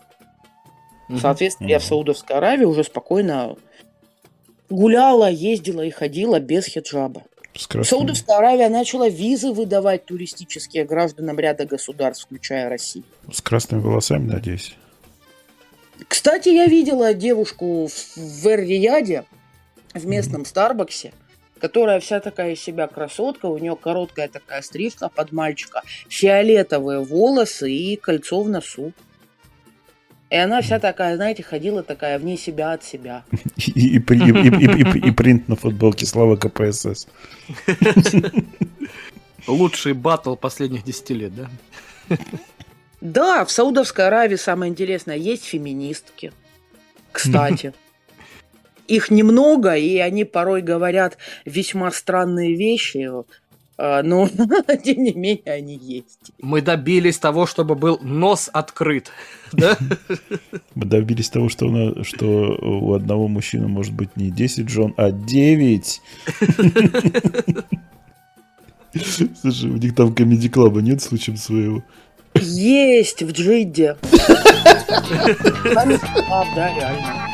Соответственно, 1.19 1.67
я 1.67 1.79
в 1.79 1.83
Саудовской 1.83 2.35
Аравии 2.35 2.65
уже 2.65 2.83
спокойно 2.83 3.55
гуляла, 4.69 5.29
ездила 5.29 5.81
и 5.81 5.89
ходила 5.89 6.39
без 6.39 6.65
хиджаба. 6.65 7.23
Саудовская 7.83 8.37
Аравия 8.37 8.69
начала 8.69 9.07
визы 9.09 9.51
выдавать 9.51 10.05
туристические 10.05 10.85
гражданам 10.85 11.39
ряда 11.39 11.65
государств, 11.65 12.25
включая 12.25 12.67
Россию. 12.67 13.05
с 13.31 13.41
красными 13.41 13.81
волосами, 13.81 14.31
надеюсь. 14.31 14.75
Кстати, 16.07 16.49
я 16.49 16.65
видела 16.65 17.13
девушку 17.13 17.87
в 17.87 18.17
в 18.17 18.47
Эр-Рияде, 18.47 19.25
в 19.93 20.05
местном 20.07 20.45
Старбаксе, 20.45 21.13
которая 21.63 22.01
вся 22.01 22.19
такая 22.19 22.55
из 22.55 22.59
себя 22.59 22.87
красотка, 22.87 23.45
у 23.45 23.57
нее 23.57 23.77
короткая 23.77 24.27
такая 24.27 24.61
стрижка 24.61 25.07
под 25.07 25.31
мальчика, 25.31 25.81
фиолетовые 26.09 26.99
волосы 26.99 27.71
и 27.71 27.95
кольцо 27.95 28.43
в 28.43 28.49
носу. 28.49 28.91
И 30.29 30.35
она 30.35 30.61
вся 30.61 30.79
такая, 30.79 31.15
знаете, 31.15 31.41
ходила 31.41 31.81
такая 31.81 32.19
вне 32.19 32.35
себя 32.35 32.73
от 32.73 32.83
себя. 32.83 33.23
И, 33.55 33.95
и 33.95 33.99
при- 33.99 34.17
и- 34.17 34.49
и- 34.49 34.81
и- 34.81 34.99
и- 34.99 35.07
и 35.07 35.11
принт 35.11 35.47
на 35.47 35.55
футболке 35.55 36.05
Слава 36.05 36.35
КПСС. 36.35 37.07
Лучший 39.47 39.93
батл 39.93 40.35
последних 40.35 40.83
10 40.83 41.13
лет, 41.13 41.31
да? 41.33 42.17
Да, 42.99 43.45
в 43.45 43.51
Саудовской 43.51 44.07
Аравии 44.07 44.35
самое 44.35 44.69
интересное, 44.69 45.15
есть 45.15 45.45
феминистки. 45.45 46.33
Кстати. 47.13 47.73
Их 48.87 49.09
немного, 49.11 49.75
и 49.75 49.97
они 49.97 50.23
порой 50.25 50.61
говорят 50.61 51.17
весьма 51.45 51.91
странные 51.91 52.55
вещи, 52.55 53.09
а, 53.77 54.03
но 54.03 54.27
тем 54.83 55.03
не 55.03 55.13
менее 55.13 55.53
они 55.53 55.75
есть. 55.81 56.31
Мы 56.39 56.61
добились 56.61 57.17
того, 57.17 57.45
чтобы 57.45 57.75
был 57.75 57.99
нос 58.01 58.49
открыт. 58.53 59.11
Да? 59.53 59.77
Мы 60.73 60.85
добились 60.85 61.29
того, 61.29 61.47
что 61.47 61.67
у, 61.67 61.69
нас- 61.71 62.07
что 62.07 62.25
у 62.59 62.93
одного 62.93 63.27
мужчины 63.27 63.67
может 63.67 63.93
быть 63.93 64.17
не 64.17 64.31
10 64.31 64.67
жен, 64.67 64.93
а 64.97 65.11
9. 65.11 66.01
Слушай, 69.41 69.69
у 69.69 69.77
них 69.77 69.95
там 69.95 70.13
комедий 70.13 70.49
клаба 70.49 70.81
нет 70.81 71.01
случаем 71.01 71.37
своего. 71.37 71.83
Есть 72.35 73.21
в 73.21 73.31
Джидде. 73.31 73.95
А, 76.29 76.45
да, 76.55 76.75
реально. 76.75 77.27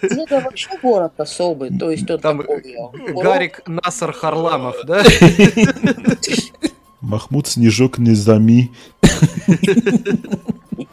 Это 0.00 0.40
вообще 0.40 0.70
город 0.82 1.12
особый, 1.18 1.76
то 1.76 1.90
есть 1.90 2.10
он 2.10 2.18
Там 2.20 2.38
такой, 2.38 2.60
э, 2.60 3.12
Гарик 3.12 3.62
Насар 3.66 4.12
Харламов, 4.12 4.76
да? 4.84 5.02
Махмуд 7.00 7.46
Снежок 7.46 7.98
Низами. 7.98 8.70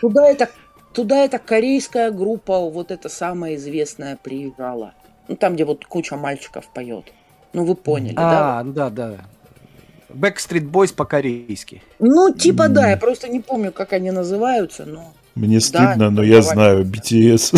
Туда 0.00 0.26
это, 0.28 0.50
туда 0.92 1.24
эта 1.24 1.38
корейская 1.38 2.10
группа, 2.10 2.58
вот 2.70 2.90
эта 2.90 3.08
самая 3.08 3.56
известная, 3.56 4.16
приезжала. 4.16 4.94
Ну, 5.28 5.36
там, 5.36 5.54
где 5.54 5.64
вот 5.64 5.84
куча 5.84 6.16
мальчиков 6.16 6.68
поет. 6.72 7.12
Ну, 7.52 7.64
вы 7.64 7.74
поняли, 7.74 8.14
да? 8.14 8.60
А, 8.60 8.64
да, 8.64 8.90
да. 8.90 9.24
Backstreet 10.10 10.70
Boys 10.70 10.94
по-корейски. 10.94 11.82
Ну, 11.98 12.32
типа, 12.32 12.68
да, 12.68 12.90
я 12.90 12.96
просто 12.96 13.28
не 13.28 13.40
помню, 13.40 13.72
как 13.72 13.92
они 13.92 14.10
называются, 14.10 14.84
но... 14.84 15.12
Мне 15.36 15.58
Да, 15.58 15.60
стыдно, 15.60 16.10
но 16.10 16.22
я 16.22 16.40
знаю 16.40 16.84
BTS. 16.86 17.52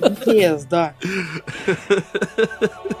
BTS, 0.00 0.66
да. 0.70 0.94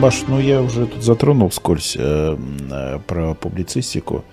Маш, 0.00 0.24
ну 0.26 0.40
я 0.40 0.62
уже 0.62 0.86
тут 0.86 1.02
затронул 1.02 1.50
вскользь 1.50 1.94
э, 1.98 2.34
э, 2.70 2.98
про 3.06 3.34
публицистику. 3.34 4.24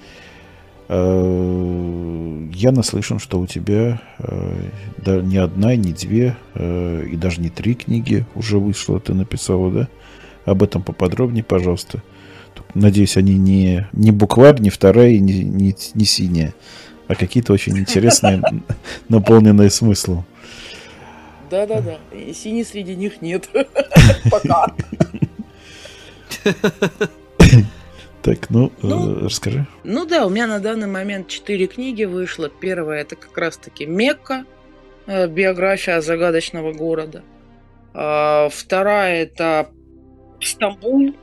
Э, 0.87 2.47
я 2.53 2.71
наслышан, 2.71 3.19
что 3.19 3.37
у 3.37 3.47
тебя 3.47 4.01
э, 4.19 4.69
да, 4.97 5.19
не 5.19 5.35
одна, 5.35 5.75
не 5.75 5.91
две, 5.91 6.37
э, 6.53 7.07
и 7.11 7.17
даже 7.17 7.41
не 7.41 7.49
три 7.49 7.75
книги 7.75 8.25
уже 8.33 8.59
вышло, 8.59 9.01
ты 9.01 9.13
написала, 9.13 9.69
да? 9.69 9.87
Об 10.45 10.63
этом 10.63 10.83
поподробнее, 10.83 11.43
пожалуйста. 11.43 12.01
Надеюсь, 12.73 13.17
они 13.17 13.35
не, 13.37 13.89
не 13.91 14.11
букварь, 14.11 14.61
не 14.61 14.69
вторая, 14.69 15.09
и 15.09 15.19
не, 15.19 15.43
не, 15.43 15.75
не 15.95 16.05
синяя, 16.05 16.53
а 17.09 17.15
какие-то 17.15 17.51
очень 17.51 17.77
интересные, 17.77 18.41
наполненные 19.09 19.69
смыслом. 19.69 20.23
Да-да-да. 21.49 21.97
Синий 22.33 22.63
среди 22.63 22.95
них 22.95 23.21
нет. 23.21 23.49
Пока. 24.31 24.67
Так, 28.27 28.49
ну, 28.49 28.73
э, 28.83 29.23
расскажи. 29.23 29.65
Ну 29.85 30.05
да, 30.05 30.25
у 30.25 30.29
меня 30.29 30.47
на 30.47 30.59
данный 30.59 30.87
момент 30.87 31.29
четыре 31.29 31.65
книги 31.67 32.03
вышло. 32.03 32.49
Первая 32.49 33.01
это 33.01 33.15
как 33.15 33.37
раз-таки 33.37 33.85
Мекка, 33.85 34.43
э, 35.05 35.27
биография 35.27 36.01
загадочного 36.01 36.73
города. 36.73 37.23
А, 37.93 38.49
Вторая 38.49 39.23
это 39.23 39.69
Стамбул. 40.41 41.15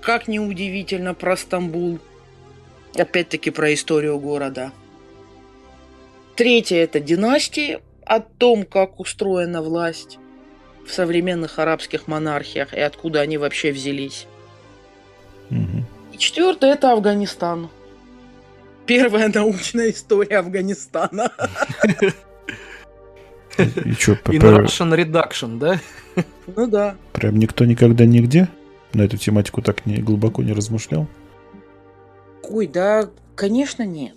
Как 0.00 0.28
неудивительно 0.28 1.12
про 1.12 1.36
Стамбул. 1.36 1.98
Опять-таки 2.96 3.50
про 3.50 3.74
историю 3.74 4.18
города. 4.18 4.72
Третья 6.36 6.78
это 6.78 7.00
династии. 7.00 7.80
О 8.06 8.20
том, 8.20 8.64
как 8.64 8.98
устроена 8.98 9.60
власть 9.60 10.18
в 10.88 10.92
современных 10.92 11.58
арабских 11.58 12.08
монархиях 12.08 12.72
и 12.74 12.80
откуда 12.80 13.20
они 13.20 13.38
вообще 13.38 13.70
взялись. 13.70 14.26
И 15.50 16.18
четвертое 16.18 16.72
это 16.72 16.92
Афганистан. 16.92 17.68
Первая 18.86 19.30
научная 19.32 19.90
история 19.90 20.38
Афганистана. 20.38 21.30
И 23.58 23.92
что, 23.92 24.12
Russian 24.12 24.94
Reduction, 24.94 25.58
да? 25.58 25.80
Ну 26.46 26.66
да. 26.66 26.96
Прям 27.12 27.38
никто 27.38 27.64
никогда 27.64 28.06
нигде 28.06 28.48
на 28.94 29.02
эту 29.02 29.16
тематику 29.16 29.62
так 29.62 29.84
не 29.84 29.96
глубоко 29.96 30.42
не 30.42 30.52
размышлял? 30.52 31.06
Ой, 32.42 32.66
да, 32.66 33.10
конечно, 33.34 33.82
нет. 33.82 34.14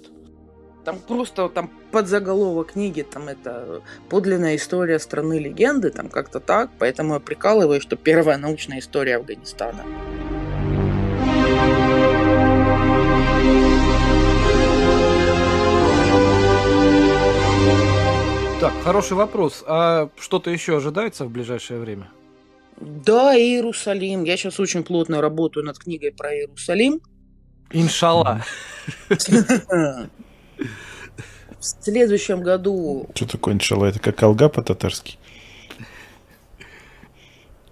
Там 0.84 0.98
просто 0.98 1.48
там 1.50 1.70
подзаголовок 1.92 2.72
книги, 2.72 3.04
там 3.04 3.28
это 3.28 3.82
подлинная 4.10 4.56
история 4.56 4.98
страны 4.98 5.38
легенды, 5.38 5.92
там 5.92 6.10
как-то 6.10 6.40
так, 6.40 6.72
поэтому 6.80 7.14
я 7.16 7.20
прикалываюсь, 7.20 7.84
что 7.84 7.96
первая 7.96 8.38
научная 8.38 8.80
история 8.80 9.18
Афганистана. 9.18 9.84
Так, 18.60 18.74
хороший 18.84 19.14
вопрос. 19.14 19.64
А 19.68 20.10
что-то 20.20 20.50
еще 20.50 20.78
ожидается 20.78 21.26
в 21.26 21.30
ближайшее 21.30 21.80
время? 21.80 22.10
Да, 22.80 23.36
Иерусалим. 23.36 24.24
Я 24.24 24.38
сейчас 24.38 24.60
очень 24.60 24.84
плотно 24.84 25.22
работаю 25.22 25.66
над 25.66 25.78
книгой 25.78 26.12
про 26.12 26.34
Иерусалим. 26.34 27.02
Иншалла. 27.72 28.44
В 31.60 31.64
следующем 31.84 32.42
году 32.42 33.08
Что 33.14 33.28
такое 33.28 33.54
иншалла? 33.54 33.86
Это 33.86 34.00
как 34.00 34.22
алга 34.24 34.50
по-татарски? 34.50 35.18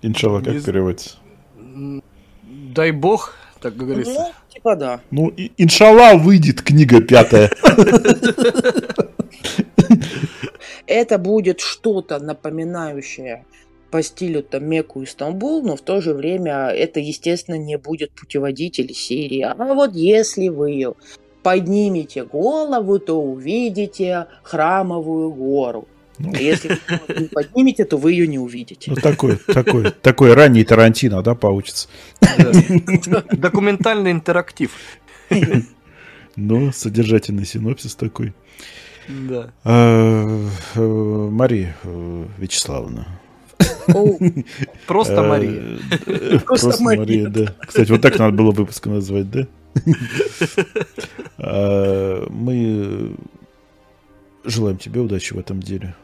Иншалла 0.01 0.41
как 0.41 0.53
Не 0.53 0.61
переводится? 0.61 1.17
Дай 2.43 2.91
бог, 2.91 3.33
так 3.61 3.75
говорится. 3.75 4.13
Ну, 4.13 4.33
типа 4.53 4.75
да. 4.75 5.01
Ну, 5.11 5.29
и- 5.29 5.51
иншалла 5.57 6.17
выйдет 6.17 6.61
книга 6.61 7.01
пятая. 7.01 7.51
Это 10.85 11.17
будет 11.17 11.59
что-то 11.59 12.19
напоминающее 12.19 13.45
по 13.91 14.03
стилю 14.03 14.43
там 14.43 14.65
Мекку 14.65 15.01
и 15.01 15.05
Стамбул, 15.05 15.63
но 15.63 15.75
в 15.75 15.81
то 15.81 15.99
же 16.01 16.13
время 16.13 16.67
это, 16.67 16.99
естественно, 16.99 17.55
не 17.55 17.77
будет 17.77 18.11
путеводитель 18.11 18.93
серии. 18.93 19.41
А 19.41 19.55
вот 19.55 19.93
если 19.95 20.49
вы 20.49 20.93
поднимете 21.43 22.23
голову, 22.23 22.99
то 22.99 23.21
увидите 23.21 24.27
храмовую 24.43 25.31
гору. 25.31 25.87
А 26.19 26.37
если 26.37 26.77
вы 27.07 27.21
не 27.21 27.27
поднимете, 27.27 27.85
то 27.85 27.97
вы 27.97 28.11
ее 28.11 28.27
не 28.27 28.39
увидите. 28.39 28.91
Ну, 28.91 28.97
такой, 28.97 29.37
такой, 29.37 29.91
такой 29.91 30.33
ранний 30.33 30.65
Тарантино, 30.65 31.21
да, 31.21 31.33
получится. 31.33 31.87
Документальный 33.31 34.11
интерактив. 34.11 34.71
Ну, 36.35 36.71
содержательный 36.71 37.45
синопсис 37.45 37.95
такой. 37.95 38.33
Да. 39.07 39.51
А, 39.63 40.45
э, 40.75 40.79
Мария 40.79 41.75
Вячеславовна. 42.37 43.07
Просто 44.87 45.13
Э, 45.15 45.27
Мария. 45.27 45.79
э, 46.05 46.39
Просто 46.45 46.67
Просто 46.67 46.83
Мария, 46.83 46.99
Мария, 46.99 47.29
да. 47.29 47.55
Кстати, 47.65 47.91
вот 47.91 48.01
так 48.01 48.17
надо 48.19 48.35
было 48.37 48.51
выпуск 48.51 48.85
назвать, 48.87 49.29
да? 49.31 49.47
А, 51.37 52.25
Мы 52.29 53.15
желаем 54.43 54.77
тебе 54.77 55.01
удачи 55.01 55.33
в 55.33 55.39
этом 55.39 55.59
деле. 55.61 55.95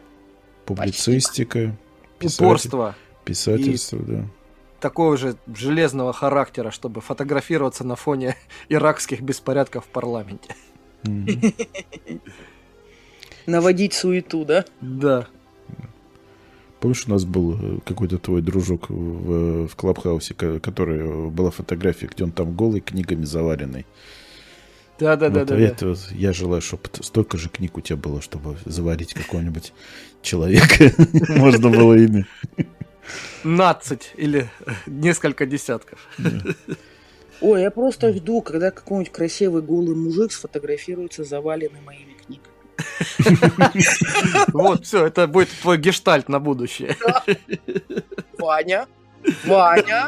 Публицистика, 0.65 1.75
Упорство. 2.21 2.95
Писательство, 3.23 3.99
да. 3.99 4.25
Такого 4.79 5.17
же 5.17 5.35
железного 5.55 6.13
характера, 6.13 6.71
чтобы 6.71 7.01
фотографироваться 7.01 7.83
на 7.83 7.95
фоне 7.95 8.35
иракских 8.69 9.21
беспорядков 9.21 9.85
в 9.85 9.87
парламенте. 9.87 10.55
Наводить 13.45 13.93
суету, 13.93 14.43
да? 14.45 14.65
Да. 14.81 15.27
Помнишь, 16.85 17.05
у 17.07 17.09
нас 17.09 17.25
был 17.25 17.57
э, 17.59 17.79
какой-то 17.83 18.19
твой 18.19 18.43
дружок 18.43 18.91
в, 18.91 19.67
в 19.67 19.75
Клабхаусе, 19.75 20.35
ко- 20.35 20.59
который 20.59 20.99
э, 20.99 21.29
была 21.31 21.49
фотография, 21.49 22.05
где 22.05 22.23
он 22.25 22.31
там 22.31 22.55
голый, 22.55 22.79
книгами 22.79 23.25
заваренный. 23.25 23.87
Да, 24.99 25.15
да, 25.15 25.29
да, 25.29 25.39
Вот 25.39 25.47
да. 25.49 25.57
это 25.59 25.87
вот 25.87 26.11
я 26.11 26.31
желаю, 26.31 26.61
чтобы 26.61 26.83
столько 27.01 27.39
же 27.39 27.49
книг 27.49 27.75
у 27.75 27.81
тебя 27.81 27.95
было, 27.95 28.21
чтобы 28.21 28.57
заварить 28.65 29.15
какого-нибудь 29.15 29.73
человека. 30.21 30.91
Можно 31.29 31.71
было 31.71 31.95
ими. 31.95 32.27
15 33.41 34.11
или 34.17 34.47
э, 34.67 34.71
несколько 34.85 35.47
десятков. 35.47 36.07
Ой, 37.41 37.61
я 37.63 37.71
просто 37.71 38.13
жду, 38.13 38.43
когда 38.43 38.69
какой-нибудь 38.69 39.11
красивый 39.11 39.63
голый 39.63 39.95
мужик 39.95 40.31
сфотографируется 40.31 41.23
заваленный 41.23 41.81
моими 41.81 42.13
книгами. 42.13 42.53
Вот, 44.47 44.85
все, 44.85 45.05
это 45.05 45.27
будет 45.27 45.49
твой 45.61 45.77
гештальт 45.77 46.29
на 46.29 46.39
будущее. 46.39 46.95
Ваня, 48.37 48.87
Ваня. 49.45 50.07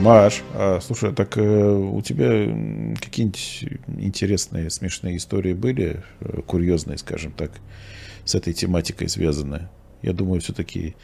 Маш, 0.00 0.42
а, 0.54 0.80
слушай, 0.80 1.12
так 1.12 1.36
э, 1.36 1.42
у 1.42 2.00
тебя 2.00 2.28
какие-нибудь 2.98 3.66
интересные, 3.98 4.70
смешные 4.70 5.18
истории 5.18 5.52
были, 5.52 6.02
э, 6.20 6.40
курьезные, 6.46 6.96
скажем 6.96 7.32
так, 7.32 7.50
с 8.24 8.34
этой 8.34 8.54
тематикой 8.54 9.10
связанные? 9.10 9.68
Я 10.00 10.14
думаю, 10.14 10.40
все-таки 10.40 10.96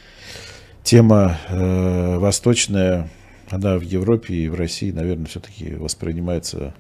тема 0.82 1.38
э, 1.51 2.16
восточная, 2.16 3.11
она 3.51 3.76
в 3.76 3.82
Европе 3.82 4.34
и 4.34 4.49
в 4.49 4.55
России, 4.55 4.90
наверное, 4.92 5.26
все-таки 5.26 5.74
воспринимается 5.74 6.72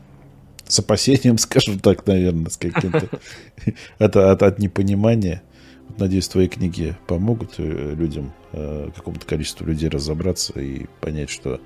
с 0.66 0.78
опасением, 0.78 1.36
скажем 1.38 1.78
так, 1.78 2.06
наверное, 2.06 2.48
с 2.48 2.56
каким-то 2.56 3.10
от, 3.98 4.16
от 4.16 4.58
непонимания. 4.58 5.42
Вот, 5.88 5.98
надеюсь, 5.98 6.28
твои 6.28 6.48
книги 6.48 6.96
помогут 7.06 7.54
э, 7.58 7.94
людям, 7.94 8.32
э, 8.52 8.90
какому-то 8.94 9.26
количеству 9.26 9.66
людей 9.66 9.88
разобраться 9.88 10.58
и 10.60 10.86
понять, 11.00 11.30
что 11.30 11.60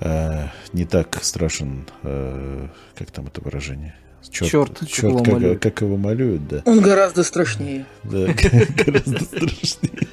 э, 0.00 0.46
не 0.72 0.84
так 0.84 1.22
страшен, 1.22 1.86
как 2.02 3.10
там 3.10 3.26
это 3.26 3.40
выражение? 3.40 3.94
Чёрт, 4.28 4.80
как 4.80 4.88
чёрт, 4.88 5.12
его 5.12 5.18
как, 5.24 5.34
малюют. 5.34 5.62
как 5.62 5.80
его 5.82 5.96
малюют, 5.96 6.48
да. 6.48 6.62
Он 6.64 6.80
гораздо 6.80 7.22
страшнее. 7.22 7.86
Да, 8.02 8.26
гораздо 8.84 9.20
страшнее. 9.20 10.08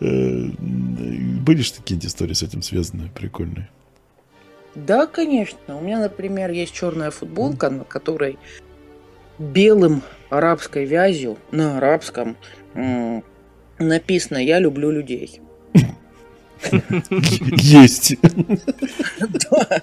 Были 0.00 1.60
же 1.60 1.72
такие 1.74 2.00
истории 2.00 2.32
с 2.32 2.42
этим 2.42 2.62
связаны, 2.62 3.10
прикольные. 3.14 3.68
Да, 4.74 5.06
конечно. 5.06 5.76
У 5.76 5.80
меня, 5.80 5.98
например, 5.98 6.50
есть 6.50 6.72
черная 6.72 7.10
футболка, 7.10 7.68
на 7.68 7.84
которой 7.84 8.38
белым 9.38 10.02
арабской 10.30 10.84
вязью 10.84 11.38
на 11.50 11.78
арабском 11.78 12.36
м, 12.74 13.22
написано 13.78 14.38
«Я 14.38 14.58
люблю 14.58 14.90
людей». 14.90 15.40
Есть. 17.56 18.16
Да. 19.20 19.82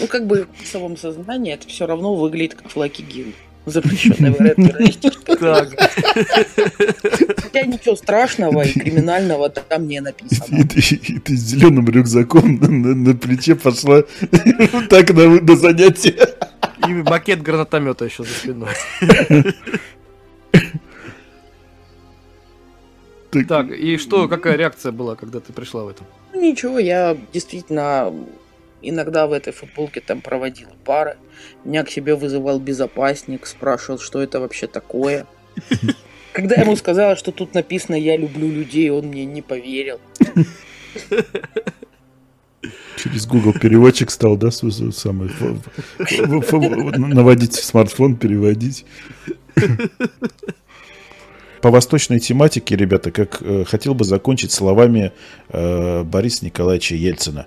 Ну, 0.00 0.06
как 0.08 0.26
бы 0.26 0.46
в 0.62 0.66
самом 0.66 0.96
сознании 0.96 1.52
это 1.54 1.68
все 1.68 1.86
равно 1.86 2.14
выглядит 2.16 2.54
как 2.54 2.70
флаки 2.70 3.02
ГИЛ. 3.02 3.26
Запрещенная 3.66 4.32
террористическая. 4.56 5.36
Так. 5.36 5.68
Хотя 7.42 7.62
ничего 7.66 7.94
страшного 7.94 8.62
и 8.62 8.72
криминального 8.72 9.48
там 9.50 9.86
не 9.86 10.00
написано. 10.00 10.56
И 10.58 10.64
ты, 10.64 10.80
и 10.96 11.18
ты 11.20 11.36
с 11.36 11.40
зеленым 11.40 11.88
рюкзаком 11.88 12.56
на, 12.56 12.68
на- 12.68 12.94
на 12.96 13.14
плече 13.14 13.54
пошла 13.54 14.02
так 14.90 15.10
на, 15.10 15.40
на 15.40 15.56
занятие. 15.56 16.16
И 16.86 16.92
макет 16.92 17.42
гранатомета 17.42 18.04
еще 18.04 18.24
за 18.24 18.32
спиной. 18.32 18.74
Так, 23.48 23.70
и 23.70 23.96
что, 23.96 24.28
какая 24.28 24.56
реакция 24.56 24.92
была, 24.92 25.16
когда 25.16 25.40
ты 25.40 25.54
пришла 25.54 25.84
в 25.84 25.88
этом? 25.88 26.06
Ну, 26.34 26.40
ничего, 26.42 26.78
я 26.78 27.16
действительно 27.32 28.12
иногда 28.82 29.26
в 29.26 29.32
этой 29.32 29.54
футболке 29.54 30.00
там 30.00 30.20
проводила 30.20 30.72
пары. 30.84 31.16
Меня 31.64 31.82
к 31.84 31.90
себе 31.90 32.14
вызывал 32.14 32.58
безопасник, 32.58 33.46
спрашивал, 33.46 33.98
что 33.98 34.20
это 34.22 34.38
вообще 34.40 34.66
такое. 34.66 35.26
Когда 36.32 36.56
я 36.56 36.62
ему 36.62 36.76
сказала, 36.76 37.16
что 37.16 37.32
тут 37.32 37.54
написано 37.54 37.94
«Я 37.94 38.16
люблю 38.16 38.50
людей», 38.50 38.90
он 38.90 39.06
мне 39.06 39.24
не 39.24 39.42
поверил. 39.42 40.00
Через 43.02 43.26
Google 43.26 43.52
переводчик 43.52 44.10
стал, 44.10 44.36
да, 44.36 44.48
свой- 44.50 44.92
самый 44.92 45.30
наводить 46.98 47.54
смартфон, 47.54 48.16
переводить. 48.16 48.84
По 51.60 51.70
восточной 51.70 52.18
тематике, 52.18 52.76
ребята, 52.76 53.10
как 53.12 53.38
э, 53.40 53.64
хотел 53.64 53.94
бы 53.94 54.04
закончить 54.04 54.50
словами 54.50 55.12
э, 55.48 56.02
Бориса 56.02 56.44
Николаевича 56.44 56.96
Ельцина. 56.96 57.46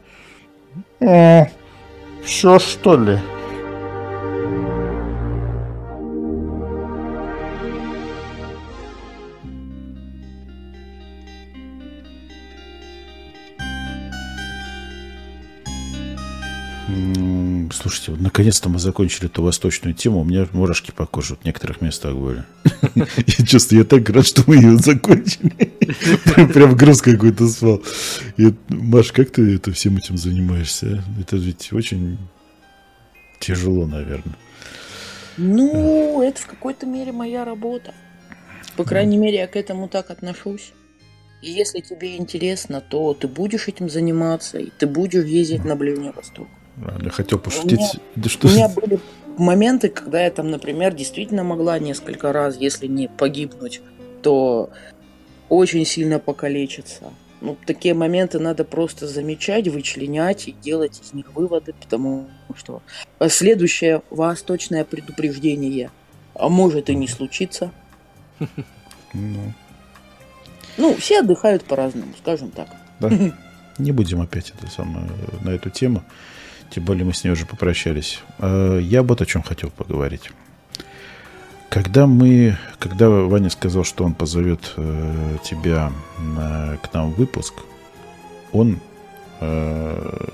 Все 2.24 2.60
что 2.60 2.98
ли? 2.98 3.20
Слушайте, 17.72 18.12
вот 18.12 18.22
наконец-то 18.22 18.70
мы 18.70 18.80
закончили 18.80 19.26
эту 19.26 19.44
восточную 19.44 19.94
тему. 19.94 20.22
У 20.22 20.24
меня 20.24 20.48
мурашки 20.52 20.92
по 20.92 21.06
коже 21.06 21.36
в 21.36 21.46
некоторых 21.46 21.82
местах 21.82 22.16
были. 22.16 22.44
Я 22.96 23.46
чувствую, 23.46 23.80
я 23.80 23.86
так 23.86 24.10
рад, 24.10 24.26
что 24.26 24.44
мы 24.48 24.56
ее 24.56 24.78
закончили. 24.78 25.50
Прям- 26.54 26.76
груз 26.76 27.02
какой-то 27.02 27.48
спал. 27.48 27.84
Маш, 28.70 29.12
как 29.12 29.32
ты 29.32 29.56
это, 29.56 29.72
всем 29.72 29.98
этим 29.98 30.18
занимаешься? 30.18 31.04
а? 31.06 31.22
Это 31.22 31.38
ведь 31.38 31.72
очень 31.74 32.18
тяжело, 33.40 33.86
наверное. 33.86 34.36
Ну, 35.38 36.22
это 36.22 36.42
в 36.42 36.48
какой-то 36.48 36.86
мере 36.86 37.12
моя 37.12 37.46
работа. 37.46 37.94
По 38.78 38.84
крайней 38.84 39.18
мере, 39.18 39.38
я 39.38 39.48
к 39.48 39.56
этому 39.56 39.88
так 39.88 40.10
отношусь. 40.10 40.74
И 41.42 41.52
если 41.52 41.80
тебе 41.80 42.18
интересно, 42.18 42.82
то 42.82 43.14
ты 43.14 43.28
будешь 43.28 43.68
этим 43.68 43.90
заниматься, 43.90 44.58
и 44.58 44.70
ты 44.78 44.88
будешь 44.88 45.26
ездить 45.26 45.64
на 45.64 45.76
Ближний 45.76 46.12
Восток. 46.12 46.48
Я 46.78 47.10
хотел 47.10 47.38
У 47.38 47.42
пошутить. 47.42 47.80
меня, 47.80 47.90
Да 48.16 48.30
что 48.30 48.48
у 48.48 48.52
меня 48.52 48.70
были 48.70 49.00
моменты, 49.38 49.90
когда 49.90 50.24
я 50.24 50.32
там, 50.32 50.50
например, 50.52 50.94
действительно 50.94 51.44
могла 51.44 51.80
несколько 51.80 52.34
раз, 52.34 52.58
если 52.58 52.88
не 52.88 53.08
погибнуть, 53.08 53.82
то 54.22 54.70
очень 55.50 55.86
сильно 55.86 56.20
покалечиться. 56.20 57.14
Ну, 57.42 57.58
такие 57.66 57.94
моменты 57.94 58.40
надо 58.40 58.64
просто 58.64 59.08
замечать, 59.08 59.68
вычленять 59.68 60.48
и 60.48 60.52
делать 60.52 61.00
из 61.04 61.14
них 61.14 61.36
выводы, 61.36 61.74
потому 61.74 62.28
что 62.56 62.82
следующее 63.28 64.02
восточное 64.10 64.84
предупреждение 64.86 65.92
а 66.34 66.50
может 66.50 66.90
и 66.90 66.96
не 66.96 67.08
случиться. 67.08 67.72
Ну, 69.14 69.54
Ну, 70.78 70.96
все 70.96 71.20
отдыхают 71.22 71.64
по-разному, 71.64 72.14
скажем 72.18 72.52
так. 72.52 72.68
да. 73.00 73.10
Не 73.78 73.92
будем 73.92 74.22
опять 74.22 74.54
это 74.58 74.72
самое, 74.72 75.06
на 75.44 75.50
эту 75.50 75.70
тему. 75.70 76.02
Тем 76.70 76.84
более 76.84 77.06
мы 77.06 77.14
с 77.14 77.24
ней 77.24 77.32
уже 77.32 77.46
попрощались. 77.46 78.20
А, 78.40 78.78
Я 78.80 79.04
вот 79.04 79.22
о 79.22 79.26
чем 79.26 79.44
хотел 79.44 79.70
поговорить. 79.70 80.32
Когда 81.70 82.08
мы, 82.08 82.58
когда 82.80 83.10
Ваня 83.10 83.50
сказал, 83.50 83.84
что 83.84 84.06
он 84.06 84.14
позовет 84.14 84.74
э, 84.78 85.38
тебя 85.44 85.92
на- 86.20 86.78
к 86.78 86.94
нам 86.94 87.12
в 87.12 87.18
выпуск, 87.18 87.54
он 88.54 88.80
э, 89.42 90.28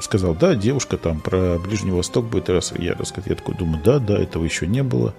сказал, 0.00 0.34
да, 0.34 0.54
девушка 0.54 0.96
там 0.96 1.20
про 1.20 1.58
Ближний 1.58 1.90
Восток 1.90 2.24
будет 2.26 2.48
раз. 2.48 2.72
Я 2.78 2.96
я 3.26 3.34
такой 3.34 3.54
думаю, 3.56 3.82
да, 3.84 3.98
да, 3.98 4.18
этого 4.18 4.44
еще 4.44 4.66
не 4.66 4.82
было. 4.82 5.14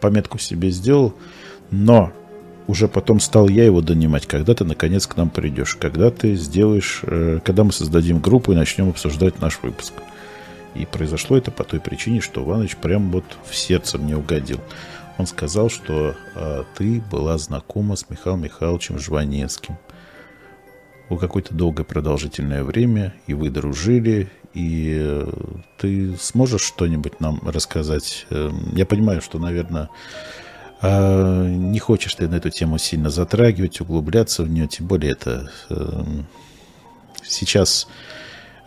Пометку 0.00 0.38
себе 0.38 0.70
сделал, 0.70 1.12
но 1.72 2.12
уже 2.68 2.86
потом 2.86 3.18
стал 3.18 3.48
я 3.48 3.64
его 3.64 3.80
донимать, 3.80 4.26
когда 4.26 4.54
ты 4.54 4.64
наконец 4.64 5.06
к 5.06 5.16
нам 5.16 5.30
придешь, 5.30 5.74
когда 5.74 6.10
ты 6.10 6.36
сделаешь, 6.36 7.00
э, 7.02 7.40
когда 7.44 7.64
мы 7.64 7.72
создадим 7.72 8.20
группу 8.20 8.52
и 8.52 8.56
начнем 8.56 8.90
обсуждать 8.90 9.40
наш 9.40 9.58
выпуск. 9.62 9.94
И 10.74 10.84
произошло 10.84 11.36
это 11.38 11.50
по 11.50 11.64
той 11.64 11.80
причине, 11.80 12.20
что 12.20 12.42
Иваныч 12.42 12.76
прям 12.76 13.10
вот 13.10 13.24
в 13.48 13.56
сердце 13.56 13.98
мне 13.98 14.16
угодил. 14.16 14.60
Он 15.16 15.26
сказал, 15.26 15.70
что 15.70 16.14
э, 16.34 16.64
ты 16.76 17.02
была 17.10 17.38
знакома 17.38 17.96
с 17.96 18.08
Михаилом 18.10 18.42
Михайловичем 18.42 18.98
Жванецким. 18.98 19.78
У 21.08 21.16
какое-то 21.16 21.54
долгое 21.54 21.84
продолжительное 21.84 22.62
время, 22.64 23.14
и 23.26 23.32
вы 23.32 23.48
дружили, 23.48 24.30
и 24.52 24.94
э, 25.00 25.32
ты 25.78 26.14
сможешь 26.20 26.62
что-нибудь 26.62 27.18
нам 27.18 27.40
рассказать? 27.48 28.26
Э, 28.28 28.50
Я 28.74 28.84
понимаю, 28.84 29.22
что, 29.22 29.38
наверное, 29.38 29.88
а, 30.80 31.46
не 31.46 31.78
хочешь 31.78 32.14
ты 32.14 32.28
на 32.28 32.36
эту 32.36 32.50
тему 32.50 32.78
сильно 32.78 33.10
затрагивать, 33.10 33.80
углубляться 33.80 34.44
в 34.44 34.50
нее, 34.50 34.68
тем 34.68 34.86
более 34.86 35.12
это 35.12 35.50
э, 35.70 36.04
сейчас 37.24 37.88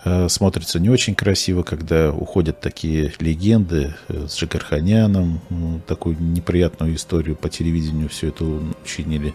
э, 0.04 0.28
смотрится 0.28 0.80
не 0.80 0.90
очень 0.90 1.16
красиво, 1.16 1.64
когда 1.64 2.12
уходят 2.12 2.60
такие 2.60 3.14
легенды 3.20 3.96
э, 4.10 4.28
с 4.28 4.36
Джигарханяном, 4.38 5.40
м, 5.50 5.82
такую 5.88 6.22
неприятную 6.22 6.96
историю 6.96 7.38
по 7.38 7.48
телевидению 7.48 8.10
все 8.10 8.28
это 8.28 8.44
учинили 8.84 9.34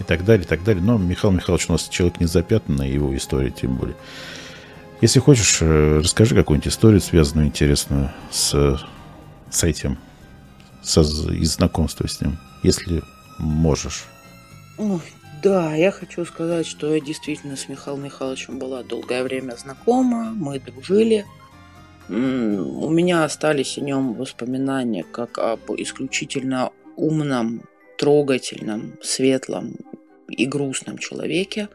и 0.00 0.02
так 0.02 0.24
далее, 0.24 0.44
и 0.44 0.48
так 0.48 0.64
далее. 0.64 0.82
Но 0.82 0.98
Михаил 0.98 1.32
Михайлович 1.32 1.66
у 1.68 1.72
нас 1.72 1.88
человек 1.88 2.18
не 2.18 2.26
запятнанный, 2.26 2.90
его 2.90 3.16
история 3.16 3.50
тем 3.50 3.76
более. 3.76 3.96
Если 5.00 5.20
хочешь, 5.20 5.60
расскажи 5.60 6.34
какую-нибудь 6.34 6.72
историю, 6.72 7.00
связанную 7.00 7.48
интересную 7.48 8.10
с, 8.32 8.80
с 9.50 9.62
этим, 9.62 9.98
со, 10.86 11.02
и 11.32 11.44
знакомства 11.44 12.06
с 12.06 12.20
ним, 12.20 12.38
если 12.62 13.02
можешь. 13.38 14.04
Ой, 14.78 15.00
да, 15.42 15.74
я 15.74 15.90
хочу 15.90 16.24
сказать, 16.24 16.66
что 16.66 16.94
я 16.94 17.00
действительно 17.00 17.56
с 17.56 17.68
Михаилом 17.68 18.04
Михайловичем 18.04 18.58
была 18.58 18.82
долгое 18.82 19.22
время 19.22 19.56
знакома, 19.56 20.32
мы 20.34 20.60
дружили. 20.60 21.26
У 22.08 22.12
меня 22.90 23.24
остались 23.24 23.78
о 23.78 23.80
нем 23.80 24.14
воспоминания 24.14 25.02
как 25.02 25.38
об 25.38 25.72
исключительно 25.76 26.70
умном, 26.94 27.62
трогательном, 27.98 28.96
светлом 29.02 29.76
и 30.28 30.46
грустном 30.46 30.98
человеке. 30.98 31.68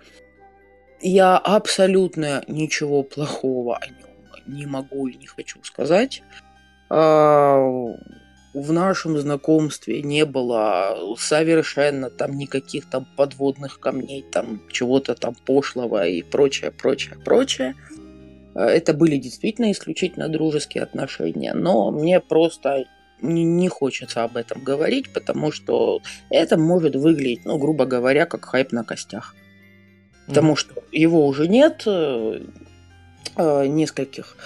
Я 1.02 1.38
абсолютно 1.38 2.44
ничего 2.48 3.04
плохого 3.04 3.78
о 3.78 3.88
нем 3.88 4.08
не 4.48 4.66
могу 4.66 5.08
и 5.08 5.18
не 5.18 5.28
хочу 5.28 5.62
сказать. 5.64 6.24
В 8.54 8.74
нашем 8.74 9.18
знакомстве 9.18 10.02
не 10.02 10.26
было 10.26 11.16
совершенно 11.18 12.10
там 12.10 12.38
никаких 12.38 12.90
там 12.90 13.08
подводных 13.16 13.80
камней, 13.80 14.26
там 14.30 14.62
чего-то 14.70 15.16
там 15.16 15.36
пошлого 15.36 16.06
и 16.06 16.22
прочее, 16.22 16.72
прочее, 16.72 17.18
прочее. 17.24 17.76
А, 18.54 18.66
Это 18.66 18.94
были 18.94 19.16
действительно 19.16 19.72
исключительно 19.72 20.28
дружеские 20.28 20.84
отношения, 20.84 21.54
но 21.54 21.92
мне 21.92 22.20
просто 22.20 22.86
не, 23.22 23.70
хочется 23.70 24.24
об 24.24 24.36
этом 24.36 24.64
говорить, 24.64 25.14
потому 25.14 25.52
что 25.52 26.02
это 26.30 26.58
может 26.58 26.96
выглядеть, 26.96 27.46
ну, 27.46 27.58
грубо 27.58 27.86
говоря, 27.86 28.26
как 28.26 28.46
хайп 28.46 28.72
на 28.72 28.84
костях. 28.84 29.36
Потому 30.28 30.56
что 30.56 30.74
его 30.92 31.26
уже 31.28 31.48
нет, 31.48 31.84
э, 31.86 32.42
э, 33.38 33.68
нескольких 33.68 34.38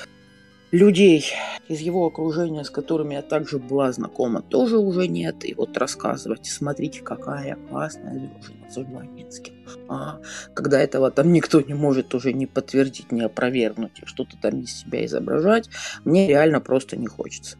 людей 0.72 1.26
из 1.68 1.80
его 1.80 2.06
окружения, 2.06 2.64
с 2.64 2.70
которыми 2.70 3.16
я 3.16 3.22
также 3.22 3.60
была 3.60 3.92
знакома, 3.92 4.42
тоже 4.42 4.78
уже 4.78 5.08
нет. 5.08 5.46
И 5.46 5.54
вот 5.54 5.78
рассказывать, 5.78 6.46
смотрите, 6.46 7.02
какая 7.02 7.58
классная 7.70 8.30
дружина 8.30 8.70
с 8.70 8.76
Жванецким. 8.76 9.54
А 9.88 10.20
когда 10.54 10.80
этого 10.80 11.12
там 11.12 11.32
никто 11.32 11.62
не 11.62 11.74
может 11.74 12.14
уже 12.14 12.34
не 12.34 12.46
подтвердить, 12.46 13.12
не 13.12 13.22
опровергнуть, 13.22 14.02
что-то 14.06 14.38
там 14.38 14.62
из 14.62 14.82
себя 14.82 15.06
изображать, 15.06 15.70
мне 16.04 16.28
реально 16.28 16.60
просто 16.60 16.98
не 16.98 17.08
хочется. 17.08 17.58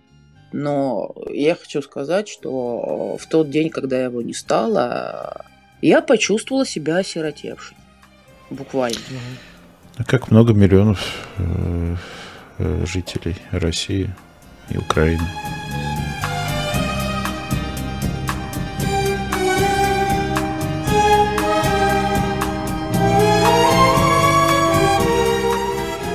Но 0.52 1.14
я 1.30 1.56
хочу 1.56 1.82
сказать, 1.82 2.30
что 2.30 3.18
в 3.18 3.26
тот 3.28 3.50
день, 3.50 3.70
когда 3.70 4.04
его 4.04 4.22
не 4.22 4.34
стало, 4.34 5.46
я 5.82 6.02
почувствовала 6.02 6.66
себя 6.66 6.98
осиротевшей. 6.98 7.76
Буквально. 8.50 8.98
А 9.98 10.04
как 10.04 10.30
много 10.30 10.54
миллионов 10.54 11.00
э, 11.38 11.96
жителей 12.58 13.36
России 13.52 14.10
и 14.70 14.78
Украины. 14.78 15.24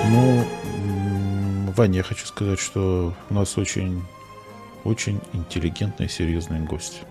Ну, 0.09 0.45
Ваня, 1.77 1.99
я 1.99 2.03
хочу 2.03 2.27
сказать, 2.27 2.59
что 2.59 3.15
у 3.29 3.35
нас 3.35 3.57
очень, 3.57 4.03
очень 4.85 5.21
интеллигентный, 5.33 6.09
серьезный 6.09 6.61
гость. 6.61 7.03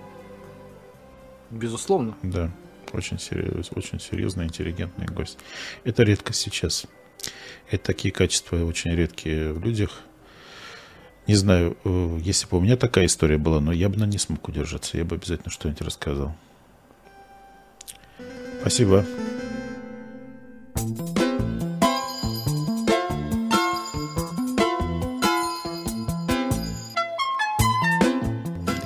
Безусловно. 1.49 2.15
Да, 2.21 2.51
очень, 2.91 3.19
серьез, 3.19 3.69
очень 3.75 3.99
серьезный, 3.99 4.45
интеллигентный 4.45 5.07
гость. 5.07 5.39
Это 5.83 6.03
редкость 6.03 6.41
сейчас. 6.41 6.85
Это 7.69 7.83
такие 7.83 8.11
качества 8.11 8.63
очень 8.63 8.95
редкие 8.95 9.53
в 9.53 9.63
людях. 9.63 10.01
Не 11.27 11.35
знаю, 11.35 11.77
э, 11.83 12.19
если 12.21 12.47
бы 12.47 12.57
у 12.57 12.61
меня 12.61 12.75
такая 12.75 13.05
история 13.05 13.37
была, 13.37 13.59
но 13.59 13.71
я 13.71 13.89
бы 13.89 13.97
на 13.97 14.05
не 14.05 14.17
смог 14.17 14.47
удержаться. 14.47 14.97
Я 14.97 15.05
бы 15.05 15.15
обязательно 15.15 15.51
что-нибудь 15.51 15.81
рассказал. 15.81 16.35
Спасибо. 18.61 19.05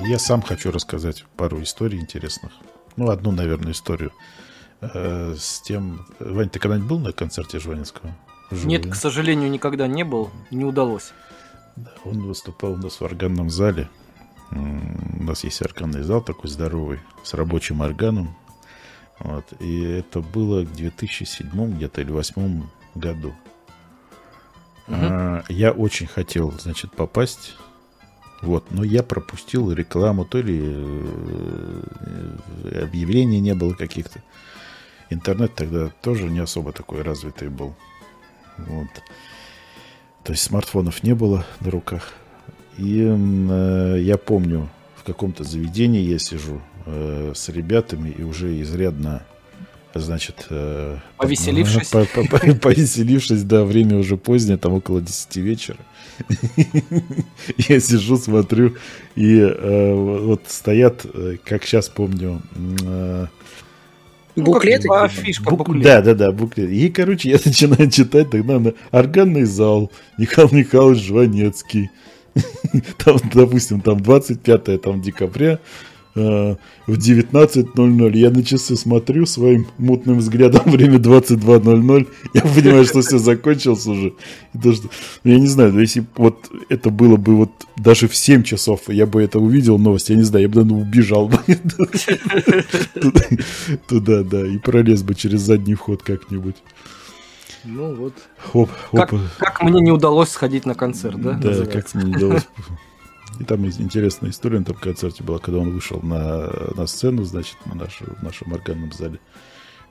Я 0.06 0.18
сам 0.18 0.42
хочу 0.42 0.70
рассказать 0.70 1.24
пару 1.36 1.62
историй 1.62 1.98
интересных. 1.98 2.52
Ну, 2.96 3.08
одну, 3.08 3.32
наверное, 3.32 3.72
историю. 3.72 4.12
Э, 4.92 5.34
с 5.38 5.60
тем... 5.60 6.06
Вань, 6.18 6.50
ты 6.50 6.58
когда-нибудь 6.58 6.88
был 6.88 6.98
на 6.98 7.12
концерте 7.12 7.58
Жванецкого? 7.58 8.14
Вживую, 8.50 8.70
Нет, 8.70 8.82
да? 8.82 8.90
к 8.90 8.94
сожалению, 8.94 9.50
никогда 9.50 9.86
не 9.86 10.04
был, 10.04 10.30
не 10.50 10.64
удалось. 10.64 11.12
Он 12.04 12.26
выступал 12.26 12.72
у 12.72 12.76
нас 12.76 13.00
в 13.00 13.04
органном 13.04 13.50
зале. 13.50 13.88
У 14.50 15.22
нас 15.22 15.44
есть 15.44 15.62
органный 15.62 16.02
зал 16.02 16.22
такой 16.22 16.50
здоровый, 16.50 17.00
с 17.22 17.34
рабочим 17.34 17.80
органом. 17.80 18.36
Вот. 19.18 19.44
И 19.60 19.82
это 19.82 20.20
было 20.20 20.62
в 20.62 20.72
2007 20.74 21.76
где-то 21.76 22.00
или 22.00 22.10
2008 22.10 22.62
году. 22.94 23.34
Мгм. 24.86 24.98
А, 25.00 25.44
Я 25.48 25.72
очень 25.72 26.06
хотел, 26.06 26.52
значит, 26.52 26.92
попасть. 26.92 27.56
Вот, 28.42 28.70
но 28.70 28.84
я 28.84 29.02
пропустил 29.02 29.72
рекламу, 29.72 30.26
то 30.26 30.38
ли 30.38 30.60
э, 30.62 31.82
объявлений 32.82 33.40
не 33.40 33.54
было 33.54 33.72
каких-то. 33.72 34.22
Интернет 35.14 35.54
тогда 35.54 35.90
тоже 36.02 36.24
не 36.24 36.40
особо 36.40 36.72
такой 36.72 37.02
развитый 37.02 37.48
был. 37.48 37.74
Вот. 38.58 38.88
То 40.24 40.32
есть 40.32 40.42
смартфонов 40.42 41.02
не 41.02 41.14
было 41.14 41.46
на 41.60 41.70
руках. 41.70 42.12
И 42.78 43.00
э, 43.06 43.96
я 44.00 44.16
помню, 44.16 44.68
в 44.96 45.04
каком-то 45.04 45.44
заведении 45.44 46.00
я 46.00 46.18
сижу, 46.18 46.60
э, 46.86 47.32
с 47.34 47.48
ребятами 47.48 48.10
и 48.10 48.22
уже 48.22 48.60
изрядно, 48.60 49.22
значит... 49.94 50.46
э, 50.50 50.98
Повеселившись. 51.16 51.88
по- 51.90 52.04
по- 52.06 52.24
по- 52.26 52.54
Повеселившись, 52.60 53.44
да, 53.44 53.64
время 53.64 53.96
уже 53.98 54.16
позднее, 54.16 54.56
там 54.58 54.72
около 54.74 55.00
10 55.00 55.36
вечера. 55.36 55.78
Я 57.68 57.80
сижу, 57.80 58.16
смотрю, 58.16 58.74
и 59.14 59.38
э, 59.38 59.94
вот 59.94 60.42
стоят, 60.48 61.06
э, 61.12 61.36
как 61.44 61.64
сейчас 61.64 61.88
помню, 61.88 62.42
э, 62.84 63.26
Буклеты? 64.36 64.88
Ну, 64.88 65.08
Фишка 65.08 65.50
Бук- 65.50 65.58
буклет. 65.58 65.82
Да, 65.84 66.00
да, 66.02 66.14
да, 66.14 66.32
буклет. 66.32 66.70
И, 66.70 66.88
короче, 66.88 67.30
я 67.30 67.38
начинаю 67.44 67.90
читать 67.90 68.30
тогда 68.30 68.58
на 68.58 68.74
органный 68.90 69.44
зал 69.44 69.90
Михаил 70.18 70.48
Михайлович 70.50 71.02
Жванецкий. 71.04 71.90
Там, 73.04 73.18
допустим, 73.32 73.80
там 73.80 74.00
25 74.00 74.82
там, 74.82 75.00
декабря 75.00 75.60
в 76.14 76.56
19.00. 76.88 78.16
Я 78.16 78.30
на 78.30 78.44
часы 78.44 78.76
смотрю 78.76 79.26
своим 79.26 79.66
мутным 79.78 80.18
взглядом, 80.18 80.62
время 80.70 80.98
22.00. 80.98 82.06
Я 82.34 82.40
понимаю, 82.42 82.84
что 82.84 83.00
все 83.02 83.18
закончилось 83.18 83.86
уже. 83.86 84.12
И 84.54 84.58
то, 84.62 84.72
что- 84.72 84.88
ну, 85.24 85.32
я 85.32 85.38
не 85.40 85.48
знаю, 85.48 85.76
если 85.78 86.04
вот 86.16 86.50
это 86.68 86.90
было 86.90 87.16
бы 87.16 87.34
вот 87.36 87.50
даже 87.76 88.06
в 88.08 88.14
7 88.14 88.42
часов, 88.44 88.82
я 88.88 89.06
бы 89.06 89.22
это 89.22 89.38
увидел, 89.40 89.78
новость, 89.78 90.10
я 90.10 90.16
не 90.16 90.22
знаю, 90.22 90.42
я 90.44 90.48
бы, 90.48 90.62
наверное, 90.62 90.82
убежал 90.86 91.28
бы 91.28 91.38
туда, 93.88 94.22
да, 94.22 94.46
и 94.46 94.58
пролез 94.58 95.02
бы 95.02 95.14
через 95.14 95.40
задний 95.40 95.74
вход 95.74 96.02
как-нибудь. 96.02 96.56
Ну 97.64 97.94
вот. 97.94 98.12
Хоп, 98.38 98.70
Как, 98.92 99.14
как 99.38 99.62
мне 99.62 99.80
не 99.80 99.90
удалось 99.90 100.28
сходить 100.28 100.66
на 100.66 100.74
концерт, 100.74 101.20
да? 101.20 101.32
Да, 101.32 101.48
называется? 101.48 101.72
как 101.82 101.94
мне 101.94 102.04
не 102.10 102.16
удалось. 102.16 102.42
И 103.40 103.44
там 103.44 103.62
есть 103.64 103.80
интересная 103.80 104.30
история 104.30 104.58
на 104.60 104.64
том 104.64 104.76
концерте 104.76 105.22
была, 105.22 105.38
когда 105.38 105.60
он 105.60 105.72
вышел 105.72 106.00
на, 106.02 106.50
на 106.76 106.86
сцену, 106.86 107.24
значит, 107.24 107.56
на 107.66 107.74
нашу, 107.74 108.04
в 108.04 108.22
нашем 108.22 108.52
органном 108.52 108.92
зале. 108.92 109.18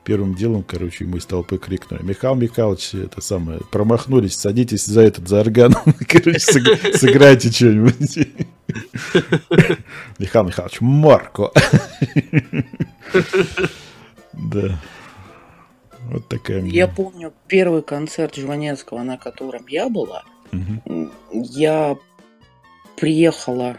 Первым 0.03 0.35
делом, 0.35 0.63
короче, 0.63 1.05
ему 1.05 1.15
из 1.15 1.25
толпы 1.25 1.57
крикнули, 1.57 2.03
Михаил 2.03 2.35
Михайлович, 2.35 2.93
это 2.93 3.21
самое, 3.21 3.61
промахнулись, 3.71 4.35
садитесь 4.35 4.85
за 4.85 5.01
этот, 5.01 5.29
за 5.29 5.39
орган, 5.39 5.73
короче, 6.09 6.39
сыг- 6.39 6.93
сыграйте 6.97 7.49
что-нибудь. 7.49 8.27
Михаил 10.19 10.45
Михайлович, 10.45 10.81
морку. 10.81 11.51
Да. 14.33 14.79
Вот 16.09 16.27
такая. 16.27 16.61
Я 16.63 16.87
помню 16.89 17.31
первый 17.47 17.81
концерт 17.81 18.35
Жванецкого, 18.35 19.03
на 19.03 19.17
котором 19.17 19.65
я 19.67 19.87
была. 19.89 20.23
Я 21.31 21.97
приехала, 22.95 23.77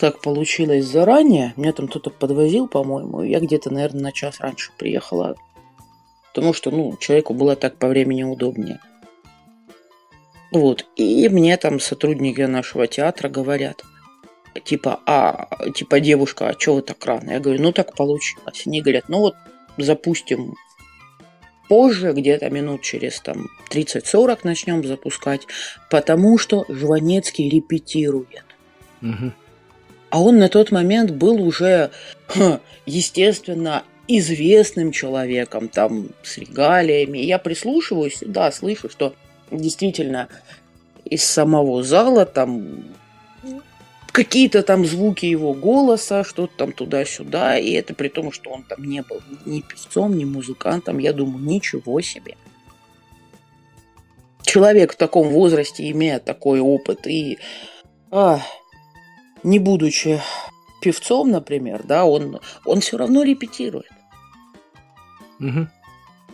так 0.00 0.20
получилось 0.20 0.86
заранее. 0.86 1.52
Меня 1.56 1.72
там 1.72 1.88
кто-то 1.88 2.10
подвозил, 2.10 2.66
по-моему. 2.66 3.22
Я 3.22 3.40
где-то, 3.40 3.72
наверное, 3.72 4.02
на 4.02 4.12
час 4.12 4.40
раньше 4.40 4.72
приехала. 4.76 5.36
Потому 6.34 6.54
что, 6.54 6.70
ну, 6.70 6.96
человеку 6.98 7.34
было 7.34 7.56
так 7.56 7.76
по 7.76 7.88
времени 7.88 8.22
удобнее. 8.22 8.80
Вот. 10.50 10.86
И 10.96 11.28
мне 11.28 11.56
там 11.56 11.78
сотрудники 11.78 12.40
нашего 12.40 12.86
театра 12.86 13.28
говорят, 13.28 13.84
типа, 14.64 15.00
а, 15.06 15.48
типа, 15.74 16.00
девушка, 16.00 16.48
а 16.48 16.58
что 16.58 16.74
вы 16.74 16.82
так 16.82 17.04
рано? 17.04 17.30
Я 17.30 17.40
говорю, 17.40 17.62
ну, 17.62 17.72
так 17.72 17.94
получилось. 17.94 18.64
Они 18.66 18.80
говорят, 18.80 19.08
ну, 19.08 19.18
вот 19.18 19.34
запустим 19.78 20.56
позже, 21.68 22.12
где-то 22.12 22.50
минут 22.50 22.82
через 22.82 23.20
там 23.20 23.48
30-40 23.70 24.40
начнем 24.44 24.84
запускать, 24.84 25.46
потому 25.90 26.38
что 26.38 26.64
Жванецкий 26.68 27.48
репетирует. 27.48 28.44
Мгм. 29.00 29.34
А 30.10 30.20
он 30.20 30.38
на 30.38 30.48
тот 30.48 30.70
момент 30.70 31.10
был 31.10 31.42
уже, 31.42 31.90
ха, 32.26 32.60
естественно, 32.84 33.84
известным 34.08 34.92
человеком, 34.92 35.68
там, 35.68 36.08
с 36.22 36.38
регалиями. 36.38 37.18
Я 37.18 37.38
прислушиваюсь, 37.38 38.18
да, 38.20 38.52
слышу, 38.52 38.90
что 38.90 39.14
действительно 39.50 40.28
из 41.04 41.24
самого 41.24 41.82
зала 41.82 42.26
там 42.26 42.84
какие-то 44.12 44.62
там 44.62 44.84
звуки 44.84 45.24
его 45.24 45.54
голоса, 45.54 46.22
что-то 46.22 46.52
там 46.56 46.72
туда-сюда, 46.72 47.58
и 47.58 47.72
это 47.72 47.94
при 47.94 48.08
том, 48.08 48.30
что 48.30 48.50
он 48.50 48.62
там 48.62 48.84
не 48.84 49.02
был 49.02 49.20
ни 49.46 49.62
певцом, 49.62 50.16
ни 50.16 50.24
музыкантом, 50.24 50.98
я 50.98 51.12
думаю, 51.12 51.44
ничего 51.44 52.00
себе. 52.02 52.36
Человек 54.42 54.92
в 54.92 54.96
таком 54.96 55.28
возрасте, 55.28 55.90
имея 55.90 56.18
такой 56.18 56.60
опыт, 56.60 57.06
и 57.06 57.38
а, 58.10 58.40
не 59.42 59.58
будучи 59.58 60.20
певцом, 60.82 61.30
например, 61.30 61.82
да, 61.84 62.04
он, 62.04 62.40
он 62.66 62.80
все 62.80 62.98
равно 62.98 63.22
репетирует. 63.22 63.90
Мгм. 65.38 65.70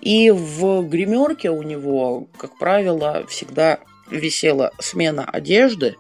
И 0.01 0.31
в 0.31 0.83
гримерке 0.83 1.51
у 1.51 1.63
него, 1.63 2.29
как 2.37 2.59
правило, 2.59 3.25
всегда 3.29 3.79
висела 4.11 4.73
смена 4.81 5.25
одежды, 5.25 5.97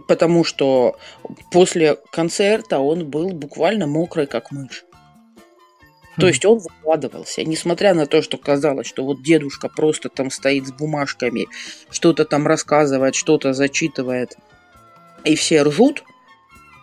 потому 0.00 0.44
что 0.44 0.96
после 1.50 1.96
концерта 2.10 2.78
он 2.78 3.08
был 3.08 3.30
буквально 3.30 3.86
мокрый, 3.86 4.26
как 4.26 4.50
мышь. 4.50 4.84
То 6.18 6.28
есть 6.28 6.44
он 6.44 6.58
выкладывался, 6.58 7.42
несмотря 7.42 7.94
на 7.94 8.06
то, 8.06 8.20
что 8.20 8.36
казалось, 8.36 8.86
что 8.86 9.04
вот 9.04 9.22
дедушка 9.22 9.68
просто 9.68 10.10
там 10.10 10.30
стоит 10.30 10.66
с 10.66 10.72
бумажками, 10.72 11.48
что-то 11.90 12.26
там 12.26 12.46
рассказывает, 12.46 13.14
что-то 13.14 13.54
зачитывает, 13.54 14.36
и 15.24 15.34
все 15.36 15.62
ржут, 15.62 16.04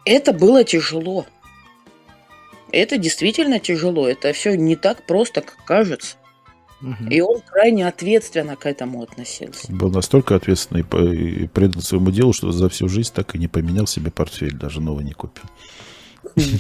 это 0.04 0.34
было 0.34 0.64
тяжело. 0.64 1.28
Это 2.72 2.98
действительно 2.98 3.60
тяжело, 3.60 4.08
это 4.08 4.34
все 4.34 4.56
не 4.56 4.76
так 4.76 5.06
просто, 5.06 5.42
как 5.42 5.64
кажется. 5.64 6.18
И 7.10 7.20
он 7.22 7.42
крайне 7.42 7.88
ответственно 7.88 8.56
к 8.56 8.66
этому 8.66 9.02
относился. 9.04 9.72
Был 9.72 9.92
настолько 9.92 10.36
ответственный 10.36 10.82
и 10.82 11.48
предан 11.48 11.82
своему 11.82 12.12
делу, 12.12 12.32
что 12.32 12.52
за 12.52 12.70
всю 12.70 12.88
жизнь 12.88 13.12
так 13.14 13.36
и 13.36 13.38
не 13.38 13.48
поменял 13.48 13.86
себе 13.86 14.12
портфель, 14.12 14.56
даже 14.56 14.80
новый 14.80 15.04
не 15.04 15.14
купил. 15.14 15.44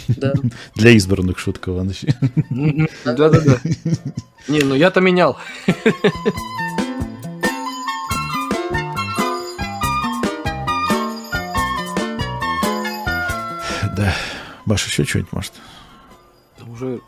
Да. 0.07 0.33
Для 0.75 0.91
избранных 0.91 1.39
шутка 1.39 1.71
Иванович. 1.71 2.05
Да-да-да. 3.05 3.59
Не, 4.47 4.61
ну 4.61 4.75
я-то 4.75 4.99
менял. 4.99 5.37
Да. 13.95 14.13
Маша, 14.65 14.87
еще 14.89 15.03
что-нибудь 15.03 15.33
может? 15.33 15.53
Уже 16.67 17.01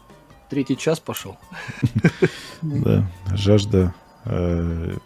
третий 0.51 0.75
час 0.77 0.99
пошел. 0.99 1.37
Да. 2.61 3.07
Жажда. 3.33 3.93
э, 4.25 4.97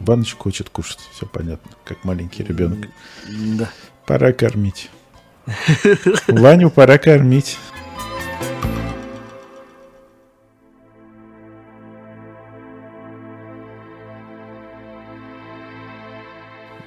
Баночку 0.00 0.44
хочет 0.44 0.70
кушать. 0.70 0.98
Все 1.12 1.26
понятно. 1.26 1.70
Как 1.84 2.02
маленький 2.04 2.42
ребенок. 2.42 2.88
Да. 3.58 3.70
Пора 4.06 4.32
кормить. 4.32 4.90
Ваню 6.26 6.70
пора 6.70 6.98
кормить. 6.98 7.58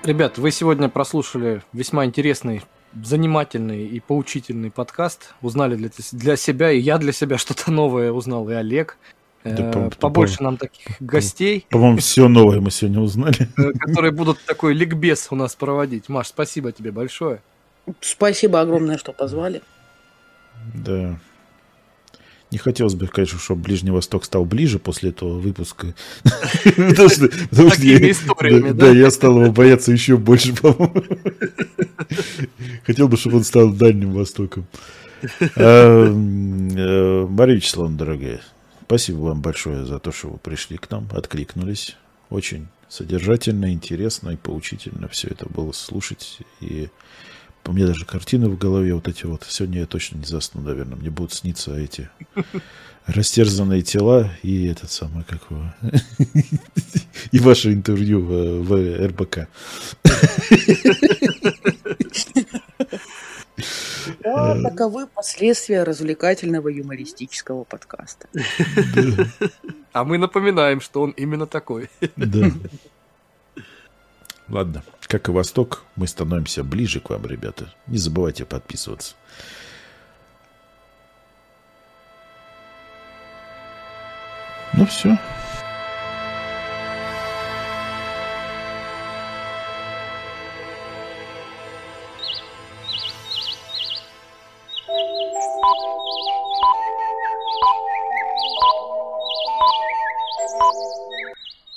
Ребят, 0.04 0.38
вы 0.38 0.52
сегодня 0.52 0.90
прослушали 0.90 1.62
весьма 1.72 2.06
интересный, 2.06 2.62
занимательный 3.02 3.88
и 3.88 4.00
поучительный 4.00 4.72
подкаст. 4.72 5.34
Узнали 5.42 5.76
для, 5.76 5.90
для 6.12 6.36
себя, 6.36 6.72
и 6.72 6.80
я 6.80 6.98
для 6.98 7.12
себя 7.14 7.38
что-то 7.40 7.72
новое 7.72 8.12
узнал, 8.12 8.50
и 8.50 8.54
Олег. 8.54 8.98
Э, 9.44 9.56
Да, 9.56 9.72
по- 9.72 9.90
побольше 9.90 10.38
по- 10.38 10.44
нам 10.44 10.58
таких 10.58 10.88
гостей, 11.02 11.66
По-моему, 11.70 11.98
все 11.98 12.28
новое 12.28 12.62
мы 12.62 12.72
сегодня 12.72 13.00
узнали. 13.02 13.50
э, 13.58 13.72
которые 13.80 14.12
будут 14.12 14.40
такой 14.46 14.74
ликбез 14.74 15.28
у 15.32 15.36
нас 15.36 15.56
проводить. 15.56 16.08
Маш, 16.10 16.28
спасибо 16.28 16.72
тебе 16.72 16.92
большое. 16.92 17.42
Спасибо 18.00 18.62
огромное, 18.62 18.98
что 18.98 19.12
позвали. 19.12 19.62
Да. 20.74 21.20
Не 22.52 22.60
хотелось 22.60 22.94
бы, 22.94 23.08
конечно, 23.08 23.40
чтобы 23.40 23.64
Ближний 23.64 23.90
Восток 23.90 24.24
стал 24.26 24.46
ближе 24.46 24.78
после 24.78 25.10
этого 25.10 25.40
выпуска. 25.40 25.96
Потому 26.64 27.10
что- 27.10 27.26
я- 27.82 28.12
историями, 28.12 28.70
да? 28.70 28.86
Да, 28.86 28.92
я 28.92 29.10
стал 29.10 29.42
его 29.42 29.52
бояться 29.52 29.92
еще 29.92 30.18
больше, 30.18 30.54
по-моему. 30.56 31.04
Хотел 32.86 33.08
бы, 33.08 33.18
чтобы 33.18 33.38
он 33.38 33.44
стал 33.44 33.72
Дальним 33.72 34.14
Востоком. 34.14 34.66
А, 35.56 36.06
э, 36.06 37.28
Мария 37.30 37.56
Вячеславовна, 37.56 37.98
дорогая, 37.98 38.42
спасибо 38.86 39.18
вам 39.18 39.42
большое 39.42 39.86
за 39.86 40.00
то, 40.00 40.12
что 40.12 40.30
вы 40.30 40.38
пришли 40.38 40.78
к 40.78 40.90
нам, 40.90 41.08
откликнулись. 41.12 41.96
Очень 42.30 42.68
содержательно, 42.90 43.72
интересно 43.72 44.32
и 44.32 44.36
поучительно 44.36 45.08
все 45.08 45.30
это 45.30 45.48
было 45.48 45.72
слушать. 45.72 46.40
И 46.62 46.90
у 47.66 47.74
меня 47.74 47.88
даже 47.88 48.06
картины 48.06 48.50
в 48.50 48.58
голове 48.58 48.94
вот 48.94 49.08
эти 49.08 49.26
вот. 49.26 49.46
Сегодня 49.48 49.80
я 49.80 49.86
точно 49.86 50.18
не 50.18 50.26
засну, 50.26 50.62
наверное. 50.62 50.98
Мне 50.98 51.10
будут 51.10 51.34
сниться 51.34 51.76
эти 51.76 52.10
растерзанные 53.08 53.82
тела 53.82 54.32
и 54.44 54.68
этот 54.68 54.92
самый, 54.92 55.24
как 55.24 55.42
его, 55.50 55.74
и 57.32 57.40
ваше 57.40 57.74
интервью 57.74 58.22
в, 58.22 58.64
в 58.64 59.08
РБК. 59.08 59.48
Да, 64.24 64.62
таковы 64.62 65.08
последствия 65.08 65.84
развлекательного 65.84 66.70
юмористического 66.70 67.64
подкаста. 67.64 68.28
А 69.92 70.04
мы 70.04 70.18
напоминаем, 70.18 70.82
что 70.82 71.02
он 71.02 71.12
именно 71.12 71.46
такой. 71.46 71.90
Да. 72.16 72.48
Ладно, 74.50 74.84
как 75.08 75.30
и 75.30 75.32
Восток, 75.32 75.84
мы 75.96 76.08
становимся 76.08 76.64
ближе 76.64 77.00
к 77.00 77.10
вам, 77.12 77.26
ребята. 77.26 77.74
Не 77.88 77.98
забывайте 77.98 78.46
подписываться. 78.46 79.16
Ну 84.76 84.86
все. 84.88 85.18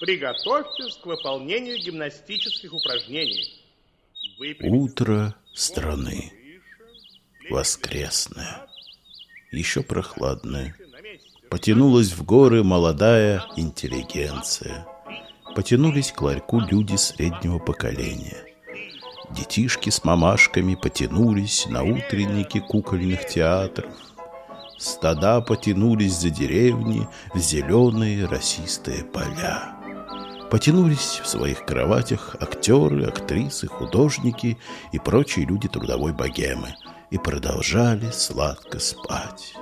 Приготовьтесь 0.00 0.96
к 0.96 1.06
выполнению 1.06 1.78
гимнастических 1.78 2.72
упражнений. 2.72 3.62
Утро 4.60 5.34
страны. 5.52 6.32
Воскресное. 7.50 8.66
Еще 9.52 9.82
прохладное. 9.82 10.74
Потянулась 11.50 12.12
в 12.12 12.24
горы 12.24 12.64
молодая 12.64 13.42
интеллигенция. 13.56 14.86
Потянулись 15.54 16.12
к 16.12 16.20
ларьку 16.20 16.60
люди 16.60 16.96
среднего 16.96 17.58
поколения. 17.58 18.36
Детишки 19.30 19.90
с 19.90 20.04
мамашками 20.04 20.74
потянулись 20.74 21.66
на 21.66 21.82
утренники 21.82 22.60
кукольных 22.60 23.26
театров. 23.26 23.90
Стада 24.78 25.40
потянулись 25.40 26.18
за 26.18 26.30
деревни 26.30 27.08
в 27.32 27.38
зеленые 27.38 28.26
росистые 28.26 29.04
поля. 29.04 29.76
Потянулись 30.50 31.20
в 31.22 31.26
своих 31.26 31.64
кроватях 31.64 32.36
актеры, 32.40 33.04
актрисы, 33.04 33.66
художники 33.66 34.58
и 34.92 34.98
прочие 34.98 35.46
люди 35.46 35.68
трудовой 35.68 36.12
богемы 36.12 36.74
и 37.10 37.18
продолжали 37.18 38.10
сладко 38.10 38.78
спать. 38.78 39.54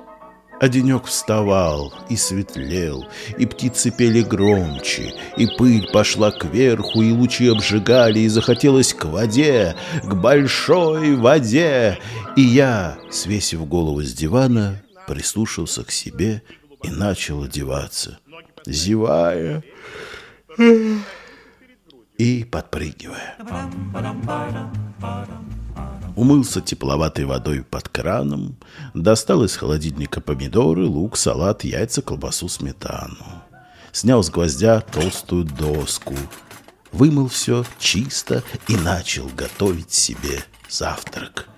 А 0.61 0.69
денек 0.69 1.07
вставал 1.07 1.93
и 2.09 2.17
светлел, 2.17 3.07
и 3.37 3.45
птицы 3.47 3.91
пели 3.91 4.23
громче, 4.23 5.13
и 5.37 5.47
пыль 5.47 5.89
пошла 5.93 6.31
кверху, 6.31 7.03
и 7.03 7.13
лучи 7.13 7.49
обжигали, 7.49 8.21
и 8.21 8.29
захотелось 8.29 8.95
к 8.95 9.05
воде, 9.05 9.75
к 10.03 10.15
большой 10.15 11.17
воде. 11.17 11.99
И 12.37 12.43
я, 12.43 12.97
свесив 13.11 13.67
голову 13.67 14.03
с 14.03 14.13
дивана, 14.13 14.83
прислушался 15.07 15.85
к 15.85 15.91
себе 15.91 16.43
и 16.83 16.91
начал 16.91 17.43
одеваться, 17.43 18.19
зевая 18.67 19.63
и 22.17 22.45
подпрыгивая. 22.45 23.37
Умылся 26.17 26.61
тепловатой 26.61 27.25
водой 27.25 27.65
под 27.65 27.89
краном, 27.89 28.57
достал 28.95 29.43
из 29.45 29.57
холодильника 29.57 30.21
помидоры, 30.21 30.87
лук, 30.87 31.17
салат, 31.17 31.65
яйца, 31.65 32.03
колбасу, 32.03 32.49
сметану. 32.49 33.43
Снял 33.91 34.23
с 34.23 34.31
гвоздя 34.31 34.81
толстую 34.81 35.45
доску, 35.45 36.15
вымыл 36.93 37.29
все 37.29 37.65
чисто 37.79 38.43
и 38.69 38.77
начал 38.77 39.29
готовить 39.37 39.93
себе 39.93 40.45
завтрак. 40.69 41.49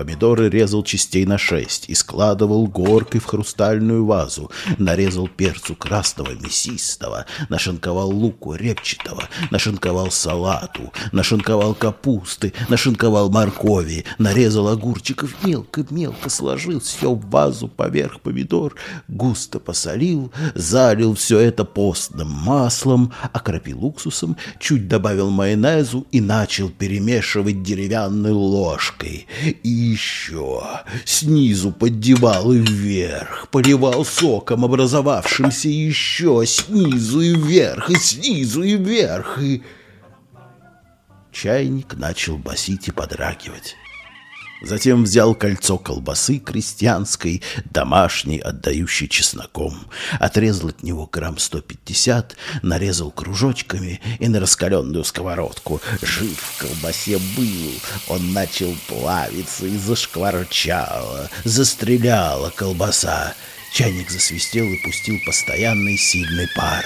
Помидоры 0.00 0.48
резал 0.48 0.82
частей 0.82 1.26
на 1.26 1.36
шесть 1.36 1.90
и 1.90 1.94
складывал 1.94 2.66
горкой 2.66 3.20
в 3.20 3.26
хрустальную 3.26 4.06
вазу. 4.06 4.50
Нарезал 4.78 5.28
перцу 5.28 5.76
красного 5.76 6.30
мясистого, 6.30 7.26
нашинковал 7.50 8.08
луку 8.08 8.54
репчатого, 8.54 9.24
нашинковал 9.50 10.10
салату, 10.10 10.90
нашинковал 11.12 11.74
капусты, 11.74 12.54
нашинковал 12.70 13.28
моркови, 13.28 14.06
нарезал 14.16 14.68
огурчиков 14.68 15.36
мелко-мелко, 15.44 16.30
сложил 16.30 16.80
все 16.80 17.12
в 17.12 17.28
вазу 17.28 17.68
поверх 17.68 18.22
помидор, 18.22 18.76
густо 19.06 19.60
посолил, 19.60 20.32
залил 20.54 21.14
все 21.14 21.40
это 21.40 21.66
постным 21.66 22.30
маслом, 22.30 23.12
окропил 23.34 23.84
уксусом, 23.84 24.38
чуть 24.58 24.88
добавил 24.88 25.28
майонезу 25.28 26.06
и 26.10 26.22
начал 26.22 26.70
перемешивать 26.70 27.62
деревянной 27.62 28.32
ложкой. 28.32 29.26
И 29.62 29.89
еще 29.92 30.62
снизу 31.04 31.72
поддевал 31.72 32.52
и 32.52 32.58
вверх, 32.58 33.48
поливал 33.50 34.04
соком, 34.04 34.64
образовавшимся 34.64 35.68
еще 35.68 36.44
снизу 36.46 37.20
и 37.20 37.34
вверх, 37.34 37.90
и 37.90 37.96
снизу 37.96 38.62
и 38.62 38.76
вверх, 38.76 39.38
и... 39.40 39.62
Чайник 41.32 41.94
начал 41.94 42.36
басить 42.36 42.88
и 42.88 42.90
подрагивать. 42.90 43.76
Затем 44.62 45.04
взял 45.04 45.34
кольцо 45.34 45.78
колбасы 45.78 46.38
крестьянской, 46.38 47.42
домашней, 47.64 48.38
отдающей 48.38 49.08
чесноком, 49.08 49.86
отрезал 50.18 50.68
от 50.68 50.82
него 50.82 51.08
грамм 51.10 51.38
150, 51.38 52.36
нарезал 52.62 53.10
кружочками 53.10 54.00
и 54.18 54.28
на 54.28 54.38
раскаленную 54.40 55.04
сковородку. 55.04 55.80
Жив 56.02 56.38
в 56.38 56.60
колбасе 56.60 57.18
был, 57.36 57.72
он 58.08 58.32
начал 58.32 58.74
плавиться 58.86 59.66
и 59.66 59.76
зашкварчало, 59.76 61.30
застреляла 61.44 62.50
колбаса. 62.50 63.34
Чайник 63.72 64.10
засвистел 64.10 64.66
и 64.66 64.82
пустил 64.82 65.16
постоянный 65.24 65.96
сильный 65.96 66.48
пар. 66.54 66.84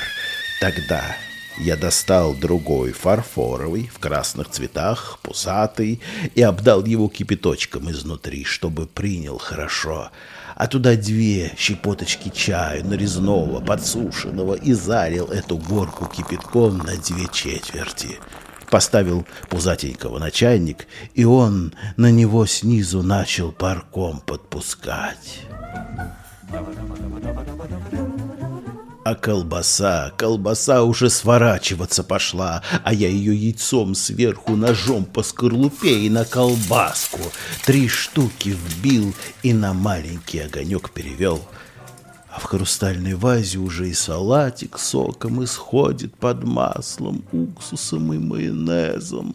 Тогда 0.60 1.16
я 1.58 1.76
достал 1.76 2.34
другой, 2.34 2.92
фарфоровый, 2.92 3.90
в 3.92 3.98
красных 3.98 4.48
цветах, 4.48 5.18
пузатый, 5.22 6.00
и 6.34 6.42
обдал 6.42 6.84
его 6.84 7.08
кипяточком 7.08 7.90
изнутри, 7.90 8.44
чтобы 8.44 8.86
принял 8.86 9.38
хорошо. 9.38 10.10
А 10.56 10.66
туда 10.66 10.96
две 10.96 11.52
щепоточки 11.56 12.30
чаю 12.30 12.84
нарезного, 12.84 13.60
подсушенного, 13.60 14.54
и 14.54 14.72
залил 14.72 15.26
эту 15.26 15.56
горку 15.56 16.06
кипятком 16.06 16.78
на 16.78 16.96
две 16.96 17.28
четверти. 17.32 18.18
Поставил 18.70 19.24
пузатенького 19.48 20.18
на 20.18 20.30
чайник, 20.30 20.86
и 21.14 21.24
он 21.24 21.72
на 21.96 22.10
него 22.10 22.46
снизу 22.46 23.02
начал 23.02 23.52
парком 23.52 24.20
подпускать. 24.20 25.42
А 29.04 29.14
колбаса, 29.14 30.12
колбаса 30.16 30.82
уже 30.82 31.10
сворачиваться 31.10 32.02
пошла, 32.02 32.62
а 32.82 32.94
я 32.94 33.06
ее 33.06 33.36
яйцом 33.36 33.94
сверху 33.94 34.56
ножом 34.56 35.04
по 35.04 35.22
скорлупе 35.22 36.06
и 36.06 36.08
на 36.08 36.24
колбаску. 36.24 37.20
Три 37.66 37.86
штуки 37.86 38.56
вбил 38.56 39.14
и 39.42 39.52
на 39.52 39.74
маленький 39.74 40.38
огонек 40.38 40.90
перевел. 40.90 41.42
А 42.30 42.40
в 42.40 42.44
хрустальной 42.44 43.14
вазе 43.14 43.58
уже 43.58 43.90
и 43.90 43.92
салатик 43.92 44.78
соком 44.78 45.44
исходит 45.44 46.16
под 46.16 46.42
маслом, 46.42 47.26
уксусом 47.30 48.10
и 48.14 48.18
майонезом. 48.18 49.34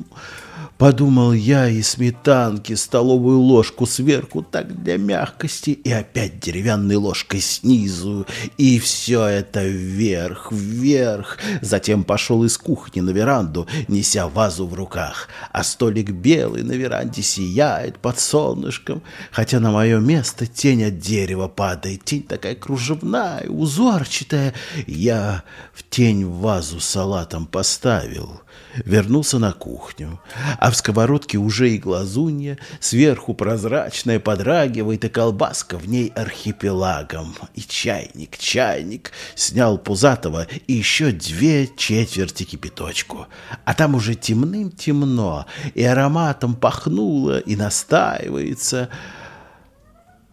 Подумал 0.79 1.33
я 1.33 1.67
и 1.67 1.81
сметанки, 1.81 2.71
столовую 2.71 3.39
ложку 3.39 3.85
сверху, 3.85 4.41
так 4.41 4.81
для 4.81 4.97
мягкости, 4.97 5.71
и 5.71 5.91
опять 5.91 6.39
деревянной 6.39 6.95
ложкой 6.95 7.41
снизу, 7.41 8.25
и 8.57 8.79
все 8.79 9.25
это 9.25 9.67
вверх, 9.67 10.53
вверх. 10.53 11.37
Затем 11.61 12.05
пошел 12.05 12.45
из 12.45 12.57
кухни 12.57 13.01
на 13.01 13.09
веранду, 13.09 13.67
неся 13.89 14.29
вазу 14.29 14.67
в 14.67 14.73
руках, 14.73 15.27
а 15.51 15.65
столик 15.65 16.11
белый 16.11 16.63
на 16.63 16.71
веранде 16.71 17.23
сияет 17.23 17.99
под 17.99 18.17
солнышком, 18.17 19.03
хотя 19.31 19.59
на 19.59 19.71
мое 19.71 19.99
место 19.99 20.47
тень 20.47 20.85
от 20.85 20.97
дерева 20.97 21.49
падает, 21.49 22.05
тень 22.05 22.23
такая 22.23 22.55
кружевная, 22.55 23.49
узорчатая. 23.49 24.53
Я 24.87 25.43
в 25.73 25.83
тень 25.83 26.25
вазу 26.25 26.79
салатом 26.79 27.47
поставил, 27.47 28.39
вернулся 28.75 29.39
на 29.39 29.51
кухню, 29.51 30.19
а 30.57 30.71
в 30.71 30.75
сковородке 30.75 31.37
уже 31.37 31.71
и 31.71 31.77
глазунья, 31.77 32.57
сверху 32.79 33.33
прозрачная 33.33 34.19
подрагивает, 34.19 35.05
и 35.05 35.09
колбаска 35.09 35.77
в 35.77 35.87
ней 35.87 36.09
архипелагом. 36.15 37.35
И 37.55 37.61
чайник, 37.61 38.37
чайник, 38.37 39.11
снял 39.35 39.77
пузатого 39.77 40.47
и 40.67 40.73
еще 40.73 41.11
две 41.11 41.67
четверти 41.67 42.43
кипяточку. 42.43 43.27
А 43.65 43.73
там 43.73 43.95
уже 43.95 44.15
темным-темно, 44.15 45.45
и 45.73 45.83
ароматом 45.83 46.55
пахнуло, 46.55 47.39
и 47.39 47.55
настаивается. 47.55 48.89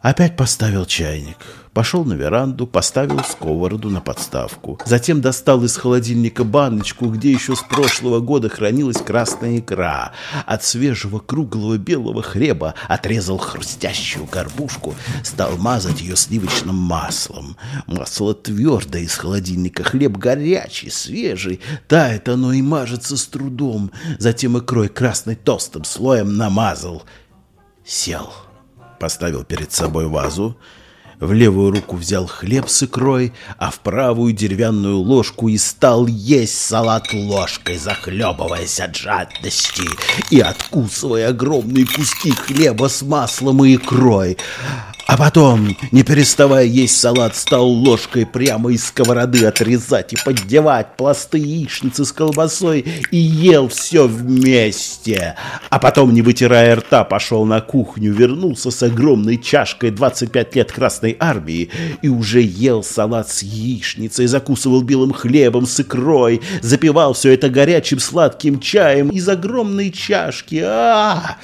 Опять 0.01 0.37
поставил 0.37 0.85
чайник. 0.85 1.66
Пошел 1.77 2.07
на 2.07 2.15
веранду, 2.15 2.67
поставил 2.67 3.23
сковороду 3.23 3.91
на 3.91 4.01
подставку. 4.01 4.81
Затем 4.87 5.21
достал 5.21 5.63
из 5.63 5.77
холодильника 5.77 6.43
баночку, 6.43 7.11
где 7.11 7.31
еще 7.31 7.55
с 7.55 7.61
прошлого 7.61 8.21
года 8.21 8.49
хранилась 8.49 8.97
красная 8.97 9.59
икра. 9.59 10.13
От 10.47 10.65
свежего 10.65 11.19
круглого 11.19 11.77
белого 11.77 12.23
хлеба 12.23 12.73
отрезал 12.89 13.37
хрустящую 13.37 14.25
горбушку, 14.25 14.95
стал 15.23 15.59
мазать 15.59 16.01
ее 16.01 16.17
сливочным 16.17 16.77
маслом. 16.77 17.59
Масло 17.87 18.33
твердое 18.33 19.03
из 19.03 19.15
холодильника, 19.15 19.85
хлеб 19.85 20.17
горячий, 20.17 20.89
свежий. 20.89 21.61
Тает 21.89 22.27
оно 22.31 22.55
и 22.55 22.63
мажется 22.63 23.19
с 23.19 23.27
трудом. 23.27 23.91
Затем 24.19 24.57
икрой 24.57 24.89
красной 24.89 25.35
толстым 25.35 25.85
слоем 25.85 26.39
намазал. 26.39 27.03
Сел 27.85 28.33
поставил 28.99 29.45
перед 29.45 29.73
собой 29.73 30.07
вазу, 30.07 30.57
в 31.21 31.33
левую 31.33 31.71
руку 31.71 31.97
взял 31.97 32.27
хлеб 32.27 32.69
с 32.69 32.83
икрой, 32.83 33.33
а 33.59 33.71
в 33.71 33.81
правую 33.81 34.33
деревянную 34.33 34.99
ложку 34.99 35.49
и 35.49 35.57
стал 35.57 36.07
есть 36.07 36.59
салат 36.59 37.13
ложкой, 37.13 37.79
захлебываясь 37.79 38.81
от 38.81 38.97
жадности 38.97 39.89
и 40.31 40.41
откусывая 40.41 41.29
огромные 41.29 41.87
куски 41.87 42.31
хлеба 42.33 42.89
с 42.89 43.03
маслом 43.03 43.65
и 43.65 43.77
икрой. 43.77 44.37
А 45.07 45.17
потом, 45.17 45.77
не 45.93 46.03
переставая 46.03 46.65
есть 46.65 46.99
салат, 46.99 47.37
стал 47.37 47.69
ложкой 47.69 48.27
прямо 48.27 48.73
из 48.73 48.87
сковороды 48.87 49.47
отрезать 49.47 50.13
и 50.13 50.17
поддевать 50.17 50.97
пласты 50.97 51.39
яичницы 51.39 52.05
с 52.05 52.11
колбасой 52.11 52.85
и 53.13 53.17
ел 53.17 53.69
все 53.69 54.09
вместе. 54.09 55.37
А 55.71 55.79
потом, 55.79 56.13
не 56.13 56.23
вытирая 56.23 56.75
рта, 56.75 57.05
пошел 57.05 57.45
на 57.45 57.61
кухню, 57.61 58.13
вернулся 58.13 58.73
с 58.73 58.83
огромной 58.83 59.39
чашкой 59.39 59.93
25 59.93 60.57
лет 60.57 60.73
Красной 60.73 61.17
Армии 61.21 61.71
и 62.03 62.09
уже 62.09 62.43
ел 62.43 62.83
салат 62.83 63.31
с 63.31 63.45
яичницей, 63.45 64.27
закусывал 64.27 64.83
белым 64.83 65.13
хлебом 65.13 65.67
с 65.67 65.79
икрой, 65.79 66.41
запивал 66.63 67.13
все 67.13 67.33
это 67.33 67.49
горячим 67.49 68.01
сладким 68.01 68.59
чаем 68.59 69.11
из 69.11 69.29
огромной 69.29 69.93
чашки. 69.93 70.61
А, 70.65 71.37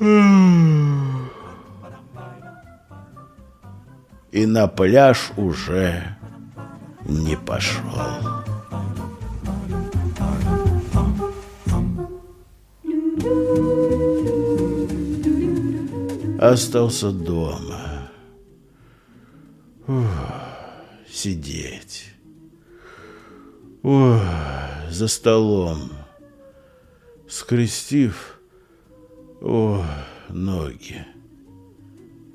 И 0.00 0.06
на 4.46 4.66
пляж 4.66 5.30
уже 5.36 6.16
не 7.04 7.36
пошел. 7.36 7.82
Остался 16.40 17.10
дома. 17.12 18.08
Ух, 19.86 20.06
сидеть. 21.06 22.14
Ух, 23.82 24.22
за 24.88 25.08
столом. 25.08 25.92
Скрестив 27.28 28.39
о, 29.40 29.82
ноги. 30.28 31.06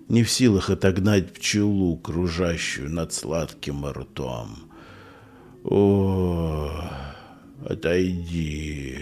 Не 0.09 0.23
в 0.23 0.29
силах 0.29 0.69
отогнать 0.69 1.33
пчелу, 1.33 1.97
кружащую 1.97 2.91
над 2.91 3.13
сладким 3.13 3.85
ртом. 3.85 4.71
О, 5.63 6.71
отойди. 7.67 8.99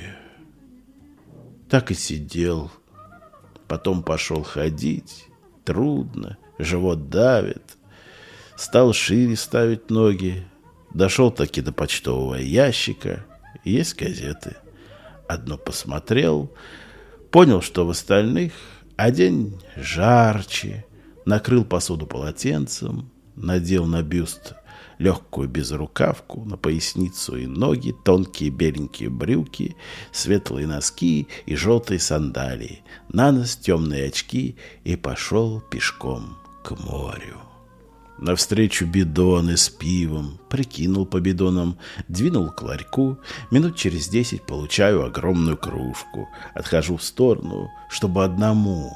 Так 1.70 1.92
и 1.92 1.94
сидел. 1.94 2.72
Потом 3.68 4.04
пошел 4.04 4.44
ходить. 4.44 5.26
Трудно, 5.66 6.38
живот 6.60 7.10
давит. 7.10 7.78
Стал 8.56 8.94
шире 8.94 9.36
ставить 9.36 9.90
ноги. 9.90 10.46
Дошел 10.94 11.32
таки 11.32 11.62
до 11.62 11.72
почтового 11.72 12.36
ящика. 12.36 13.26
Есть 13.64 13.98
газеты. 13.98 14.58
Одно 15.28 15.58
посмотрел— 15.58 16.52
Понял, 17.34 17.64
что 17.64 17.88
в 17.88 17.90
остальных, 17.90 18.54
а 18.96 19.12
жарче. 19.76 20.86
Накрыл 21.26 21.66
посуду 21.66 22.06
полотенцем, 22.06 23.10
надел 23.36 23.88
на 23.88 24.04
бюст 24.04 24.54
легкую 25.00 25.50
безрукавку, 25.50 26.46
на 26.46 26.58
поясницу 26.58 27.36
и 27.36 27.48
ноги, 27.48 27.96
тонкие 28.06 28.52
беленькие 28.52 29.10
брюки, 29.10 29.76
светлые 30.12 30.68
носки 30.68 31.28
и 31.48 31.56
желтые 31.56 32.00
сандалии, 32.00 32.84
на 33.10 33.32
нос 33.32 33.56
темные 33.56 34.10
очки 34.10 34.56
и 34.84 34.96
пошел 34.96 35.60
пешком 35.60 36.38
к 36.64 36.80
морю. 36.80 37.53
Навстречу 38.20 38.86
бидоны 38.86 39.58
с 39.58 39.70
пивом, 39.70 40.40
прикинул 40.50 41.06
по 41.06 41.20
бидонам, 41.20 41.78
двинул 42.08 42.52
к 42.52 42.62
ларьку, 42.62 43.20
минут 43.50 43.76
через 43.76 44.08
десять 44.08 44.46
получаю 44.46 45.04
огромную 45.04 45.58
кружку, 45.58 46.30
отхожу 46.54 46.98
в 46.98 47.04
сторону, 47.04 47.70
чтобы 47.90 48.24
одному, 48.24 48.96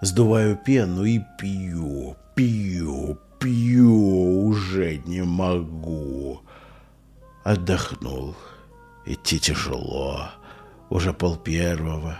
сдуваю 0.00 0.56
пену 0.56 1.04
и 1.04 1.20
пью, 1.38 2.16
пью, 2.36 3.18
пью, 3.40 4.46
уже 4.46 4.98
не 5.06 5.24
могу. 5.24 6.40
Отдохнул, 7.42 8.36
идти 9.04 9.40
тяжело, 9.40 10.30
уже 10.88 11.12
пол 11.12 11.36
первого, 11.36 12.16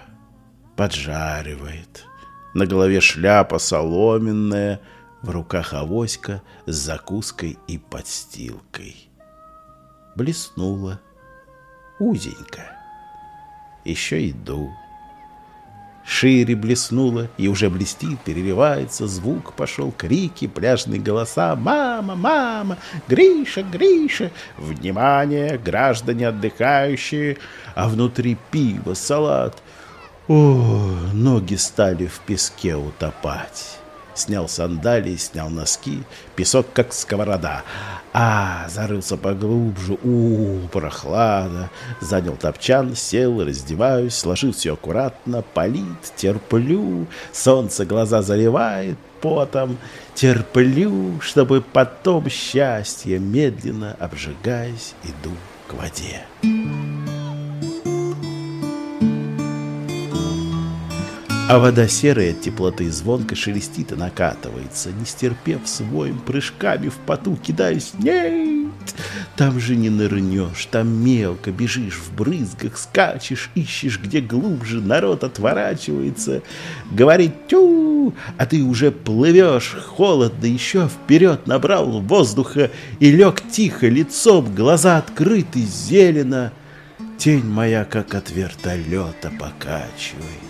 поджаривает, 0.75 2.05
на 2.53 2.67
голове 2.67 3.01
шляпа 3.01 3.61
соломенная— 3.61 4.81
в 5.23 5.31
руках 5.31 5.73
авоська 5.75 6.43
с 6.67 6.75
закуской 6.75 7.59
и 7.69 7.79
подстилкой. 7.79 9.09
Блеснула. 10.17 11.01
Узенько. 11.99 12.77
Еще 13.85 14.31
иду. 14.31 14.71
Шире 16.05 16.57
блеснула, 16.57 17.29
и 17.39 17.47
уже 17.47 17.71
блестит, 17.71 18.21
переливается 18.21 19.07
звук, 19.07 19.53
пошел 19.53 19.93
крики, 19.93 20.49
пляжные 20.49 21.01
голоса 21.01 21.55
«Мама! 21.55 22.17
Мама! 22.17 22.79
Гриша! 23.07 23.63
Гриша!» 23.63 24.33
Внимание, 24.59 25.59
граждане 25.59 26.29
отдыхающие, 26.29 27.39
а 27.77 27.89
внутри 27.89 28.37
пиво, 28.51 28.95
салат. 28.95 29.63
О, 30.27 30.91
ноги 31.13 31.55
стали 31.55 32.07
в 32.07 32.19
песке 32.21 32.75
утопать. 32.75 33.79
Снял 34.15 34.49
сандалии, 34.49 35.17
снял 35.17 35.49
носки, 35.49 36.03
песок 36.37 36.67
как 36.73 36.93
сковорода. 36.93 37.63
А, 38.13 38.67
зарылся 38.69 39.17
поглубже, 39.17 39.97
у, 40.03 40.69
прохлада. 40.69 41.71
Занял 42.01 42.37
топчан, 42.37 42.95
сел, 42.95 43.43
раздеваюсь, 43.43 44.15
сложил 44.15 44.53
все 44.53 44.75
аккуратно, 44.75 45.43
полит, 45.55 46.15
терплю. 46.17 47.07
Солнце 47.33 47.87
глаза 47.87 48.21
заливает 48.23 48.99
потом, 49.23 49.79
терплю, 50.15 51.21
чтобы 51.21 51.63
потом 51.63 52.29
счастье, 52.29 53.19
медленно 53.19 53.97
обжигаясь, 53.99 54.95
иду 55.05 55.35
к 55.69 55.75
воде. 55.75 56.92
А 61.53 61.59
вода 61.59 61.87
серая 61.87 62.31
от 62.31 62.41
теплоты 62.41 62.91
звонко 62.91 63.37
шелестит 63.37 63.93
и 63.93 63.95
накатывается, 63.95 64.89
не 64.91 65.05
стерпев 65.05 65.69
своим 65.69 66.19
прыжками 66.19 66.89
в 66.89 66.95
поту, 66.95 67.37
кидаюсь. 67.37 67.93
Нет! 67.99 68.65
Там 69.37 69.61
же 69.61 69.77
не 69.77 69.91
нырнешь, 69.91 70.65
там 70.71 70.89
мелко 70.89 71.51
бежишь 71.51 71.99
в 71.99 72.17
брызгах, 72.17 72.79
скачешь, 72.79 73.51
ищешь, 73.55 74.01
где 74.03 74.23
глубже, 74.23 74.81
народ 74.81 75.25
отворачивается, 75.25 76.41
говорит 76.91 77.49
тю, 77.49 78.15
а 78.39 78.47
ты 78.47 78.63
уже 78.63 78.91
плывешь, 78.91 79.77
холодно, 79.89 80.47
еще 80.47 80.89
вперед 80.89 81.47
набрал 81.47 82.01
воздуха 82.01 82.71
и 82.99 83.11
лег 83.11 83.43
тихо, 83.51 83.89
лицом, 83.89 84.55
глаза 84.55 84.97
открыты, 84.97 85.61
зелено. 85.61 86.51
Тень 87.19 87.45
моя, 87.45 87.85
как 87.85 88.15
от 88.15 88.31
вертолета, 88.31 89.31
покачивает. 89.39 90.42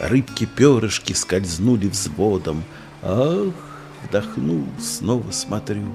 Рыбки-перышки 0.00 1.12
скользнули 1.12 1.88
взводом. 1.88 2.64
Ах, 3.02 3.52
вдохнул, 4.02 4.66
снова 4.80 5.30
смотрю. 5.30 5.94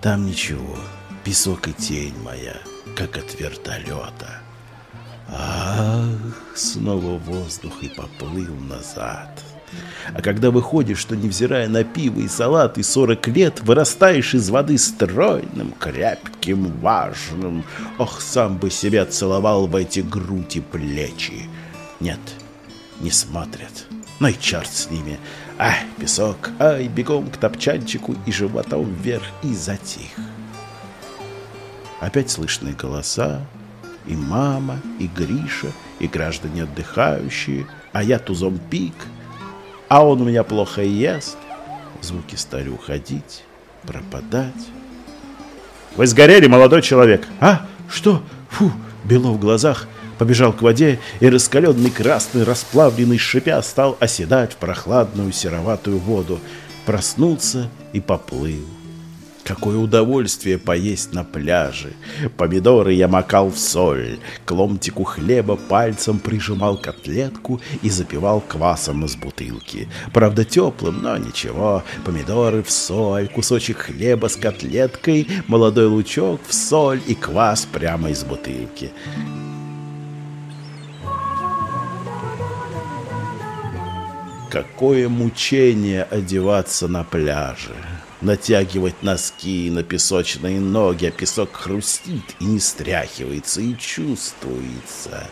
Там 0.00 0.26
ничего, 0.26 0.76
песок 1.24 1.68
и 1.68 1.72
тень 1.72 2.16
моя, 2.22 2.56
как 2.96 3.16
от 3.16 3.38
вертолета. 3.38 4.42
Ах, 5.28 6.42
снова 6.54 7.18
воздух 7.18 7.82
и 7.82 7.88
поплыл 7.88 8.54
назад. 8.68 9.42
А 10.14 10.20
когда 10.20 10.50
выходишь, 10.50 10.98
что 10.98 11.16
невзирая 11.16 11.68
на 11.68 11.84
пиво 11.84 12.20
и 12.20 12.28
салат 12.28 12.78
и 12.78 12.82
сорок 12.82 13.26
лет, 13.28 13.60
вырастаешь 13.60 14.34
из 14.34 14.50
воды 14.50 14.78
стройным, 14.78 15.72
крепким, 15.78 16.70
важным. 16.80 17.64
Ох, 17.98 18.20
сам 18.20 18.58
бы 18.58 18.70
себя 18.70 19.06
целовал 19.06 19.66
в 19.66 19.74
эти 19.74 20.00
груди 20.00 20.60
плечи. 20.60 21.48
Нет, 22.00 22.20
не 23.00 23.10
смотрят. 23.10 23.86
Ну 24.20 24.28
и 24.28 24.34
черт 24.38 24.72
с 24.72 24.90
ними. 24.90 25.18
Ай, 25.58 25.78
песок, 25.98 26.50
ай, 26.58 26.88
бегом 26.88 27.30
к 27.30 27.36
топчанчику 27.36 28.14
и 28.26 28.32
животом 28.32 28.92
вверх, 28.94 29.24
и 29.42 29.52
затих. 29.54 30.10
Опять 32.00 32.30
слышны 32.30 32.72
голоса, 32.72 33.40
и 34.06 34.14
мама, 34.14 34.78
и 34.98 35.06
Гриша, 35.06 35.68
и 35.98 36.06
граждане 36.06 36.64
отдыхающие, 36.64 37.66
а 37.92 38.02
я 38.02 38.18
тузом 38.18 38.58
пик, 38.58 38.94
а 39.88 40.04
он 40.04 40.22
у 40.22 40.24
меня 40.24 40.44
плохо 40.44 40.82
ест. 40.82 41.36
Звуки 42.02 42.34
стали 42.34 42.68
уходить, 42.68 43.44
пропадать. 43.86 44.52
Вы 45.96 46.06
сгорели, 46.06 46.46
молодой 46.46 46.82
человек. 46.82 47.26
А? 47.40 47.66
Что? 47.88 48.22
Фу, 48.50 48.72
бело 49.04 49.28
в 49.28 49.38
глазах. 49.38 49.86
Побежал 50.24 50.54
к 50.54 50.62
воде, 50.62 51.00
и 51.20 51.28
раскаленный 51.28 51.90
красный, 51.90 52.44
расплавленный 52.44 53.18
шипя, 53.18 53.60
стал 53.60 53.98
оседать 54.00 54.54
в 54.54 54.56
прохладную 54.56 55.32
сероватую 55.32 55.98
воду. 55.98 56.40
Проснулся 56.86 57.68
и 57.92 58.00
поплыл. 58.00 58.64
Какое 59.44 59.76
удовольствие 59.76 60.56
поесть 60.56 61.12
на 61.12 61.24
пляже. 61.24 61.92
Помидоры 62.38 62.94
я 62.94 63.06
макал 63.06 63.50
в 63.50 63.58
соль, 63.58 64.18
к 64.46 64.50
ломтику 64.50 65.04
хлеба 65.04 65.56
пальцем 65.56 66.18
прижимал 66.18 66.78
котлетку 66.78 67.60
и 67.82 67.90
запивал 67.90 68.40
квасом 68.40 69.04
из 69.04 69.16
бутылки. 69.16 69.90
Правда, 70.14 70.46
теплым, 70.46 71.02
но 71.02 71.18
ничего. 71.18 71.82
Помидоры 72.06 72.62
в 72.62 72.70
соль, 72.70 73.28
кусочек 73.28 73.76
хлеба 73.76 74.28
с 74.28 74.36
котлеткой, 74.36 75.28
молодой 75.48 75.84
лучок 75.84 76.40
в 76.48 76.54
соль 76.54 77.02
и 77.06 77.14
квас 77.14 77.68
прямо 77.70 78.08
из 78.08 78.24
бутылки. 78.24 78.90
Какое 84.54 85.08
мучение 85.08 86.04
одеваться 86.04 86.86
на 86.86 87.02
пляже 87.02 87.74
натягивать 88.20 89.02
носки 89.02 89.68
на 89.68 89.82
песочные 89.82 90.60
ноги, 90.60 91.06
а 91.06 91.10
песок 91.10 91.56
хрустит 91.56 92.22
и 92.38 92.44
не 92.44 92.60
стряхивается, 92.60 93.60
и 93.60 93.76
чувствуется. 93.76 95.28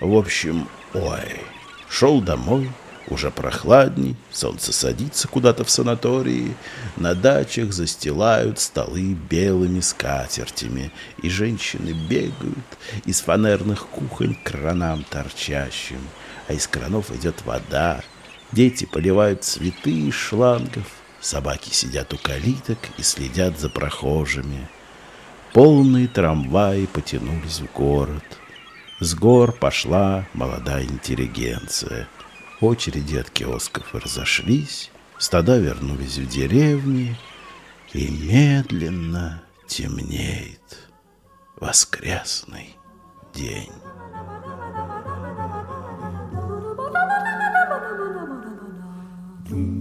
В 0.00 0.16
общем, 0.16 0.66
ой, 0.94 1.42
шел 1.90 2.22
домой, 2.22 2.70
уже 3.10 3.30
прохладней, 3.30 4.16
солнце 4.30 4.72
садится 4.72 5.28
куда-то 5.28 5.64
в 5.64 5.70
санатории, 5.70 6.54
на 6.96 7.14
дачах 7.14 7.74
застилают 7.74 8.60
столы 8.60 9.12
белыми 9.12 9.80
скатертями, 9.80 10.90
и 11.22 11.28
женщины 11.28 11.90
бегают 12.08 12.78
из 13.04 13.20
фанерных 13.20 13.86
кухонь 13.88 14.36
к 14.36 14.52
кранам 14.52 15.04
торчащим, 15.04 16.00
а 16.50 16.52
из 16.52 16.66
кранов 16.66 17.12
идет 17.12 17.44
вода, 17.44 18.02
дети 18.50 18.84
поливают 18.84 19.44
цветы 19.44 19.92
из 20.08 20.14
шлангов, 20.14 20.84
Собаки 21.20 21.68
сидят 21.68 22.12
у 22.14 22.16
калиток 22.16 22.78
и 22.96 23.02
следят 23.02 23.60
за 23.60 23.68
прохожими. 23.68 24.68
Полные 25.52 26.08
трамваи 26.08 26.86
потянулись 26.86 27.60
в 27.60 27.70
город. 27.72 28.24
С 29.00 29.14
гор 29.14 29.52
пошла 29.52 30.26
молодая 30.32 30.84
интеллигенция. 30.84 32.08
Очереди 32.60 33.16
от 33.16 33.30
киосков 33.30 33.94
разошлись, 33.94 34.90
стада 35.18 35.58
вернулись 35.58 36.16
в 36.16 36.26
деревни, 36.26 37.16
и 37.92 38.08
медленно 38.08 39.42
темнеет 39.68 40.88
воскресный 41.56 42.76
день. 43.34 43.72
Boom. 49.50 49.79